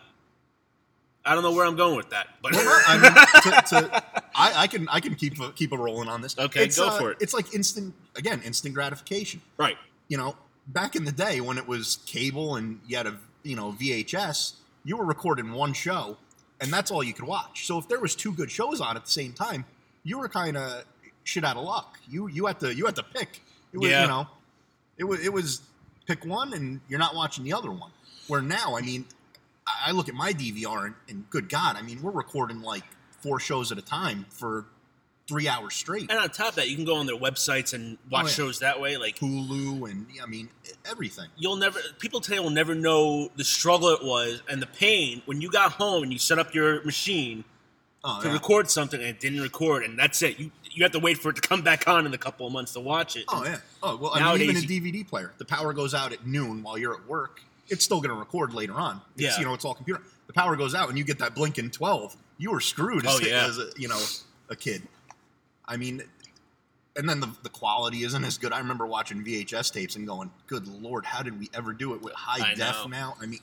I 1.24 1.34
don't 1.34 1.42
know 1.44 1.52
where 1.52 1.64
I'm 1.64 1.76
going 1.76 1.96
with 1.96 2.10
that, 2.10 2.28
but 2.42 2.52
Well, 2.52 2.82
I 2.88 2.98
mean, 2.98 3.12
to, 3.42 3.62
to, 3.80 4.04
I, 4.34 4.62
I 4.62 4.66
can 4.66 4.88
I 4.88 4.98
can 5.00 5.14
keep 5.14 5.38
a, 5.40 5.52
keep 5.52 5.72
a 5.72 5.78
rolling 5.78 6.08
on 6.08 6.20
this. 6.20 6.36
Okay, 6.38 6.64
It's, 6.64 6.76
go 6.78 6.88
uh, 6.88 6.98
for 6.98 7.10
it. 7.12 7.18
It's 7.20 7.32
like 7.32 7.54
instant 7.54 7.94
again, 8.16 8.42
instant 8.44 8.74
gratification. 8.74 9.40
right, 9.56 9.76
You 10.08 10.16
know, 10.16 10.36
back 10.66 10.96
in 10.96 11.04
the 11.04 11.12
day 11.12 11.40
when 11.40 11.58
it 11.58 11.66
was 11.68 11.98
cable 12.06 12.56
and 12.56 12.80
you 12.86 12.96
had 12.96 13.06
a 13.06 13.16
you 13.44 13.54
know 13.54 13.72
VHS, 13.80 14.54
you 14.84 14.96
were 14.96 15.04
recording 15.04 15.52
one 15.52 15.72
show, 15.72 16.16
and 16.60 16.72
that's 16.72 16.90
all 16.90 17.04
you 17.04 17.12
could 17.14 17.26
watch. 17.26 17.66
So 17.66 17.78
if 17.78 17.86
there 17.88 18.00
was 18.00 18.16
two 18.16 18.32
good 18.32 18.50
shows 18.50 18.80
on 18.80 18.96
at 18.96 19.04
the 19.04 19.10
same 19.10 19.32
time, 19.32 19.64
you 20.02 20.18
were 20.18 20.28
kind 20.28 20.56
of 20.56 20.84
shit 21.24 21.44
out 21.44 21.56
of 21.56 21.64
luck. 21.64 21.98
You 22.08 22.28
you 22.28 22.46
had 22.46 22.60
to 22.60 22.74
you 22.74 22.86
had 22.86 22.96
to 22.96 23.02
pick. 23.02 23.42
It 23.72 23.78
was 23.78 23.90
Yeah. 23.90 24.02
you 24.02 24.08
know, 24.08 24.26
it 24.98 25.04
was 25.04 25.20
it 25.24 25.32
was 25.32 25.60
pick 26.06 26.24
one 26.24 26.52
and 26.52 26.80
you're 26.88 26.98
not 26.98 27.14
watching 27.14 27.44
the 27.44 27.52
other 27.52 27.70
one. 27.70 27.90
Where 28.28 28.42
now, 28.42 28.76
I 28.76 28.82
mean, 28.82 29.04
I 29.66 29.92
look 29.92 30.08
at 30.08 30.14
my 30.14 30.32
DVR 30.32 30.86
and, 30.86 30.94
and 31.08 31.30
good 31.30 31.48
God, 31.48 31.76
I 31.76 31.82
mean, 31.82 32.02
we're 32.02 32.10
recording 32.12 32.62
like 32.62 32.84
four 33.20 33.38
shows 33.40 33.70
at 33.72 33.78
a 33.78 33.82
time 33.82 34.26
for 34.30 34.66
three 35.28 35.46
hours 35.48 35.74
straight. 35.74 36.10
and 36.10 36.18
on 36.18 36.28
top 36.30 36.50
of 36.50 36.54
that, 36.56 36.68
you 36.68 36.74
can 36.76 36.84
go 36.84 36.96
on 36.96 37.06
their 37.06 37.16
websites 37.16 37.72
and 37.72 37.96
watch 38.10 38.24
Oh, 38.24 38.26
yeah. 38.26 38.32
shows 38.34 38.58
that 38.58 38.80
way. 38.80 38.96
Like 38.96 39.16
Hulu 39.20 39.88
and 39.90 40.06
I 40.22 40.26
mean 40.26 40.48
everything. 40.84 41.28
you'll 41.36 41.56
never, 41.56 41.78
people 42.00 42.20
today 42.20 42.40
will 42.40 42.50
never 42.50 42.74
know 42.74 43.30
the 43.36 43.44
struggle 43.44 43.88
it 43.90 44.04
was 44.04 44.42
and 44.48 44.60
the 44.60 44.66
pain 44.66 45.22
when 45.26 45.40
you 45.40 45.48
got 45.50 45.72
home 45.72 46.02
and 46.02 46.12
you 46.12 46.18
set 46.18 46.38
up 46.38 46.52
your 46.54 46.82
machine 46.84 47.44
Oh, 48.04 48.20
to 48.20 48.26
yeah. 48.26 48.34
record 48.34 48.68
something 48.68 48.98
and 48.98 49.10
it 49.10 49.20
didn't 49.20 49.40
record, 49.42 49.84
and 49.84 49.96
that's 49.96 50.20
it. 50.22 50.36
You 50.40 50.50
you 50.74 50.82
have 50.84 50.92
to 50.92 50.98
wait 50.98 51.18
for 51.18 51.30
it 51.30 51.36
to 51.36 51.42
come 51.42 51.62
back 51.62 51.86
on 51.88 52.06
in 52.06 52.14
a 52.14 52.18
couple 52.18 52.46
of 52.46 52.52
months 52.52 52.72
to 52.74 52.80
watch 52.80 53.16
it. 53.16 53.24
Oh 53.28 53.44
yeah. 53.44 53.58
Oh 53.82 53.96
well, 53.96 54.12
I 54.14 54.32
mean, 54.36 54.42
even 54.50 54.56
a 54.56 54.66
DVD 54.66 55.06
player, 55.06 55.32
the 55.38 55.44
power 55.44 55.72
goes 55.72 55.94
out 55.94 56.12
at 56.12 56.26
noon 56.26 56.62
while 56.62 56.76
you're 56.78 56.94
at 56.94 57.06
work. 57.06 57.40
It's 57.68 57.84
still 57.84 57.98
going 58.00 58.10
to 58.10 58.16
record 58.16 58.52
later 58.54 58.74
on. 58.74 59.00
It's, 59.16 59.22
Yeah. 59.22 59.38
You 59.38 59.44
know, 59.46 59.54
it's 59.54 59.64
all 59.64 59.74
computer. 59.74 60.02
The 60.26 60.32
power 60.32 60.56
goes 60.56 60.74
out 60.74 60.88
and 60.88 60.98
you 60.98 61.04
get 61.04 61.18
that 61.20 61.34
blinking 61.34 61.70
twelve. 61.70 62.16
You 62.38 62.50
were 62.50 62.60
screwed 62.60 63.06
as, 63.06 63.20
Oh, 63.20 63.24
yeah. 63.24 63.46
as 63.46 63.58
a, 63.58 63.70
you 63.76 63.88
know 63.88 64.00
a 64.50 64.56
kid. 64.56 64.82
I 65.66 65.76
mean, 65.76 66.02
and 66.96 67.08
then 67.08 67.20
the 67.20 67.30
the 67.42 67.48
quality 67.48 68.02
isn't 68.04 68.24
as 68.24 68.36
good. 68.38 68.52
I 68.52 68.58
remember 68.58 68.86
watching 68.86 69.22
VHS 69.24 69.72
tapes 69.72 69.96
and 69.96 70.06
going, 70.06 70.30
"Good 70.46 70.66
lord, 70.68 71.04
how 71.06 71.22
did 71.22 71.38
we 71.38 71.48
ever 71.54 71.72
do 71.72 71.94
it 71.94 72.02
with 72.02 72.12
high 72.14 72.50
I 72.50 72.54
def 72.54 72.58
know. 72.82 72.86
now?" 72.88 73.16
I 73.20 73.26
mean, 73.26 73.40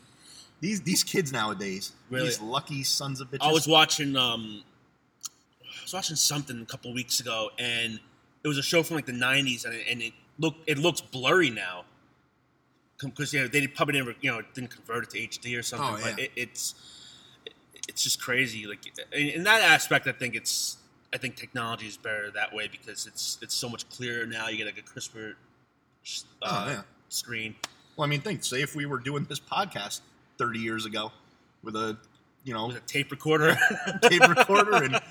these 0.62 0.82
these 0.82 1.04
kids 1.04 1.32
nowadays, 1.32 1.94
Really? 2.10 2.26
these 2.28 2.42
lucky 2.42 2.84
sons 2.84 3.22
of 3.22 3.32
bitches. 3.32 3.48
I 3.48 3.52
was 3.52 3.68
watching 3.68 4.16
um 4.16 4.64
was 5.90 5.94
watching 5.94 6.16
something 6.16 6.62
a 6.62 6.66
couple 6.66 6.94
weeks 6.94 7.20
ago 7.20 7.50
and 7.58 8.00
it 8.44 8.48
was 8.48 8.58
a 8.58 8.64
show 8.64 8.84
from 8.84 8.96
like 8.96 9.06
the 9.06 9.12
90s 9.12 9.66
and 9.66 9.74
it, 9.74 9.86
and 9.90 10.02
it 10.02 10.14
looked 10.38 10.70
it 10.70 10.78
looks 10.78 11.02
blurry 11.02 11.50
now. 11.50 11.84
because 13.02 13.34
you 13.34 13.42
know, 13.42 13.48
they 13.48 13.66
probably 13.68 13.98
never 13.98 14.14
you 14.22 14.32
know 14.32 14.42
didn't 14.54 14.70
convert 14.70 15.04
it 15.04 15.10
to 15.12 15.18
HD 15.40 15.58
or 15.58 15.64
something. 15.64 15.96
Oh, 16.00 16.12
But 16.12 16.20
it, 16.20 16.32
it's 16.36 16.76
it's 17.88 18.04
just 18.04 18.22
crazy. 18.22 18.68
Like 18.68 18.80
in, 19.12 19.28
in 19.30 19.44
that 19.44 19.62
aspect, 19.62 20.08
I 20.08 20.12
think 20.12 20.36
it's 20.36 20.78
I 21.12 21.18
think 21.18 21.36
technology 21.36 21.88
is 21.88 21.98
better 21.98 22.30
that 22.32 22.54
way 22.54 22.68
because 22.68 23.08
it's 23.08 23.40
it's 23.42 23.56
so 23.56 23.68
much 23.68 23.90
clearer 23.90 24.26
now. 24.26 24.48
You 24.48 24.58
get 24.58 24.68
like 24.68 24.78
a 24.78 24.84
crisper 24.84 25.36
uh, 26.44 26.66
Oh, 26.68 26.72
yeah. 26.72 26.82
screen. 27.10 27.56
Well, 27.98 28.06
I 28.06 28.10
mean, 28.10 28.22
think. 28.22 28.44
Say 28.44 28.62
if 28.62 28.76
we 28.76 28.86
were 28.86 29.00
doing 29.00 29.26
this 29.28 29.40
podcast 29.40 30.02
30 30.38 30.60
years 30.60 30.86
ago 30.86 31.12
with 31.64 31.76
a, 31.76 31.98
you 32.46 32.54
know, 32.54 32.68
with 32.68 32.78
a 32.78 32.82
tape 32.82 33.12
recorder. 33.12 33.58
tape 34.04 34.26
recorder, 34.28 34.76
and 34.84 35.02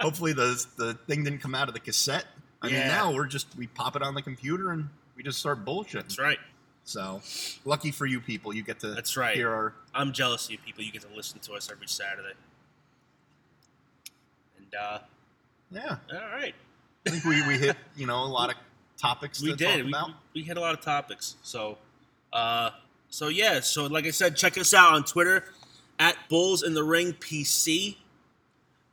hopefully 0.00 0.32
the 0.32 0.64
the 0.76 0.94
thing 1.06 1.24
didn't 1.24 1.40
come 1.40 1.54
out 1.54 1.68
of 1.68 1.74
the 1.74 1.80
cassette. 1.80 2.26
I 2.62 2.68
mean, 2.68 2.80
now 2.80 3.12
we're 3.12 3.26
just 3.26 3.46
we 3.56 3.66
pop 3.66 3.96
it 3.96 4.02
on 4.02 4.14
the 4.14 4.22
computer 4.22 4.70
and 4.70 4.88
we 5.16 5.22
just 5.22 5.38
start 5.38 5.64
bullshitting. 5.64 5.92
That's 5.92 6.18
right. 6.18 6.38
So 6.84 7.20
lucky 7.64 7.90
for 7.90 8.06
you 8.06 8.20
people, 8.20 8.54
you 8.54 8.62
get 8.62 8.78
to 8.80 8.88
That's 8.88 9.16
right. 9.16 9.34
hear 9.34 9.50
our 9.50 9.74
I'm 9.92 10.12
jealous 10.12 10.46
of 10.46 10.52
you 10.52 10.58
people. 10.58 10.84
You 10.84 10.92
get 10.92 11.02
to 11.02 11.14
listen 11.14 11.40
to 11.40 11.54
us 11.54 11.68
every 11.70 11.88
Saturday. 11.88 12.34
And 14.56 14.74
uh, 14.80 14.98
yeah. 15.72 15.96
all 16.12 16.18
right, 16.32 16.54
I 17.06 17.10
think 17.10 17.24
we, 17.24 17.44
we 17.46 17.58
hit 17.58 17.76
you 17.96 18.06
know 18.06 18.22
a 18.22 18.26
lot 18.26 18.50
of 18.50 18.56
topics 18.96 19.42
we 19.42 19.50
to 19.50 19.56
did. 19.56 19.90
talk 19.90 20.14
We, 20.34 20.40
we 20.40 20.46
hit 20.46 20.56
a 20.56 20.60
lot 20.60 20.74
of 20.74 20.80
topics. 20.80 21.34
So, 21.42 21.76
uh, 22.32 22.70
so 23.10 23.28
yeah. 23.28 23.60
So 23.60 23.86
like 23.86 24.06
I 24.06 24.10
said, 24.10 24.36
check 24.36 24.56
us 24.56 24.72
out 24.72 24.94
on 24.94 25.02
Twitter 25.02 25.44
at 25.98 26.16
Bulls 26.28 26.62
in 26.62 26.74
the 26.74 26.84
Ring 26.84 27.14
PC, 27.14 27.96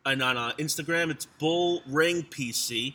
and 0.06 0.22
on 0.22 0.38
uh, 0.38 0.52
Instagram 0.58 1.10
it's 1.12 1.26
Bull 1.26 1.82
Ring 1.88 2.24
PC. 2.24 2.94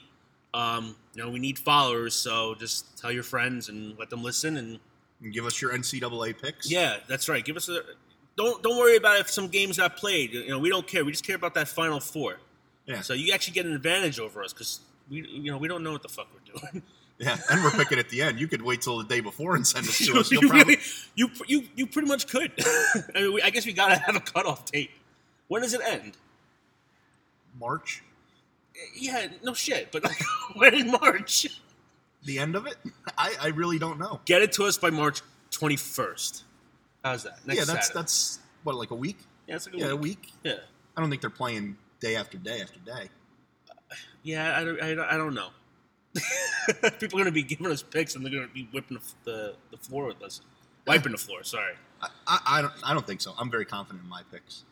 Um, 0.55 0.97
you 1.15 1.23
know, 1.23 1.31
we 1.31 1.39
need 1.39 1.59
followers, 1.59 2.15
so 2.15 2.55
just 2.55 2.97
tell 2.99 3.13
your 3.13 3.23
friends 3.23 3.69
and 3.69 3.99
let 3.99 4.09
them 4.11 4.23
listen. 4.23 4.57
And 4.57 4.79
And 5.23 5.33
give 5.33 5.45
us 5.45 5.61
your 5.61 5.73
NCAA 5.73 6.41
picks. 6.41 6.71
yeah, 6.71 6.97
that's 7.09 7.29
right. 7.29 7.45
Give 7.45 7.57
us 7.57 7.69
a. 7.69 7.81
Don't 8.37 8.63
don't 8.63 8.79
worry 8.79 8.97
about 8.97 9.21
if 9.21 9.29
some 9.31 9.49
games 9.49 9.77
got 9.79 9.97
played. 9.97 10.33
You 10.33 10.49
know, 10.49 10.59
we 10.59 10.69
don't 10.71 10.87
care. 10.87 11.05
We 11.05 11.13
just 11.13 11.27
care 11.27 11.37
about 11.37 11.55
that 11.55 11.69
Final 11.69 12.01
Four. 12.01 12.37
yeah, 12.87 13.01
So 13.03 13.13
you 13.15 13.33
actually 13.33 13.55
get 13.55 13.67
an 13.67 13.73
advantage 13.75 14.19
over 14.21 14.43
us 14.43 14.53
because 14.53 14.81
we, 15.11 15.27
you 15.27 15.51
know, 15.51 15.59
we 15.59 15.67
don't 15.69 15.83
know 15.83 15.93
what 15.93 16.03
the 16.03 16.09
fuck 16.09 16.29
we're 16.33 16.61
doing. 16.61 16.83
yeah. 17.19 17.37
And 17.51 17.63
we're 17.65 17.73
picking 17.73 17.99
at 17.99 18.09
the 18.11 18.23
end. 18.23 18.39
You 18.39 18.47
could 18.47 18.63
wait 18.63 18.81
till 18.81 18.99
the 18.99 19.05
day 19.05 19.19
before 19.21 19.57
and 19.57 19.67
send 19.67 19.87
it 19.87 19.93
to 19.93 20.19
us. 20.21 20.31
You'll 20.31 20.43
probably 20.49 20.77
you, 21.17 21.31
you, 21.49 21.65
you 21.75 21.87
pretty 21.89 22.07
much 22.09 22.29
could. 22.29 22.53
I 23.15 23.23
mean, 23.23 23.35
we, 23.35 23.43
I 23.43 23.51
guess 23.51 23.67
we 23.67 23.73
gotta 23.73 23.97
have 23.97 24.15
a 24.17 24.21
cutoff 24.21 24.71
date. 24.71 24.91
When 25.49 25.63
does 25.63 25.75
it 25.75 25.81
end? 25.85 26.17
March. 27.59 28.03
Yeah, 28.95 29.29
no 29.43 29.55
shit. 29.55 29.91
But 29.93 30.05
like, 30.05 30.21
when 30.57 30.75
in 30.75 30.91
March? 30.91 31.47
The 32.25 32.39
end 32.39 32.57
of 32.57 32.67
it. 32.67 32.77
I, 33.17 33.35
I 33.41 33.47
really 33.49 33.79
don't 33.79 33.99
know. 33.99 34.21
Get 34.25 34.43
it 34.43 34.53
to 34.53 34.65
us 34.65 34.77
by 34.79 34.91
March 34.91 35.21
twenty 35.51 35.77
first. 35.77 36.45
How's 37.05 37.23
that? 37.25 37.39
Next 37.47 37.59
yeah, 37.61 37.65
that's 37.65 37.87
Saturday. 37.89 37.99
that's 38.01 38.39
what 38.65 38.75
like 38.77 38.91
a 38.91 38.95
week. 38.97 39.19
yeah, 39.47 39.57
it's 39.57 39.67
like 39.67 39.75
a 39.77 39.79
Yeah, 39.79 39.87
a 39.91 39.97
week. 39.97 40.21
week. 40.21 40.33
Yeah, 40.45 40.55
I 40.97 41.01
don't 41.01 41.11
think 41.11 41.21
they're 41.23 41.31
playing 41.31 41.77
day 42.01 42.17
after 42.17 42.37
day 42.39 42.61
after 42.61 42.79
day. 42.81 43.09
Uh, 43.71 43.75
yeah. 44.23 44.59
I 44.59 44.65
don't, 44.65 44.83
I 44.83 44.95
don't, 44.95 45.07
I 45.07 45.17
don't 45.17 45.35
know. 45.35 45.49
People 47.01 47.21
are 47.21 47.23
gonna 47.25 47.33
be 47.33 47.43
giving 47.43 47.67
us 47.69 47.83
picks 47.83 48.15
and 48.17 48.25
they're 48.25 48.33
gonna 48.33 48.49
be 48.53 48.69
whipping 48.73 48.99
the, 49.25 49.31
the, 49.31 49.55
the 49.71 49.77
floor 49.77 50.07
with 50.07 50.23
us, 50.23 50.41
wiping 50.87 51.13
the 51.13 51.19
floor. 51.19 51.45
Sorry, 51.45 51.75
I, 52.03 52.09
I, 52.27 52.39
I 52.47 52.63
don't 52.63 52.73
I 52.85 52.95
don't 52.95 53.07
think 53.07 53.21
so. 53.21 53.33
I'm 53.39 53.51
very 53.51 53.65
confident 53.65 54.03
in 54.03 54.09
my 54.09 54.23
picks. 54.33 54.65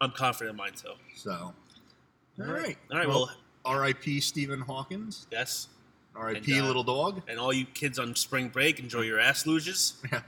I'm 0.00 0.10
confident 0.10 0.50
in 0.50 0.56
mine 0.56 0.72
too. 0.72 0.92
So, 1.14 1.52
all 2.46 2.52
right, 2.54 2.76
All 2.90 2.98
right. 2.98 3.08
Well, 3.08 3.30
R.I.P. 3.64 4.20
Stephen 4.20 4.60
Hawkins. 4.60 5.26
yes. 5.30 5.68
R.I.P. 6.14 6.60
Uh, 6.60 6.64
Little 6.66 6.82
Dog. 6.84 7.22
And 7.28 7.38
all 7.38 7.52
you 7.52 7.64
kids 7.64 7.98
on 7.98 8.14
spring 8.16 8.48
break, 8.48 8.78
enjoy 8.78 9.00
your 9.02 9.18
ass 9.20 9.44
luges. 9.44 9.94
Yeah. 10.12 10.20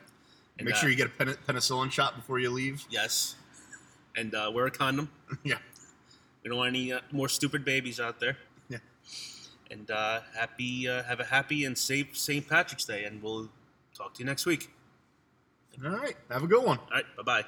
And, 0.56 0.66
Make 0.66 0.76
uh, 0.76 0.78
sure 0.78 0.88
you 0.88 0.94
get 0.94 1.08
a 1.08 1.10
pen- 1.10 1.36
penicillin 1.48 1.90
shot 1.90 2.14
before 2.14 2.38
you 2.38 2.48
leave. 2.48 2.84
Yes. 2.88 3.34
And 4.14 4.32
uh, 4.36 4.52
wear 4.54 4.66
a 4.66 4.70
condom. 4.70 5.10
yeah. 5.44 5.58
We 6.44 6.48
don't 6.48 6.58
want 6.58 6.68
any 6.68 6.92
uh, 6.92 7.00
more 7.10 7.28
stupid 7.28 7.64
babies 7.64 7.98
out 7.98 8.20
there. 8.20 8.36
Yeah. 8.68 8.78
And 9.72 9.90
uh, 9.90 10.20
happy, 10.38 10.88
uh, 10.88 11.02
have 11.02 11.18
a 11.18 11.24
happy 11.24 11.64
and 11.64 11.76
safe 11.76 12.16
St. 12.16 12.48
Patrick's 12.48 12.84
Day, 12.84 13.02
and 13.04 13.20
we'll 13.20 13.48
talk 13.96 14.14
to 14.14 14.20
you 14.20 14.26
next 14.26 14.46
week. 14.46 14.70
All 15.84 15.90
right. 15.90 16.16
Have 16.30 16.44
a 16.44 16.46
good 16.46 16.64
one. 16.64 16.78
All 16.78 16.86
right. 16.92 17.04
Bye 17.16 17.22
bye. 17.24 17.44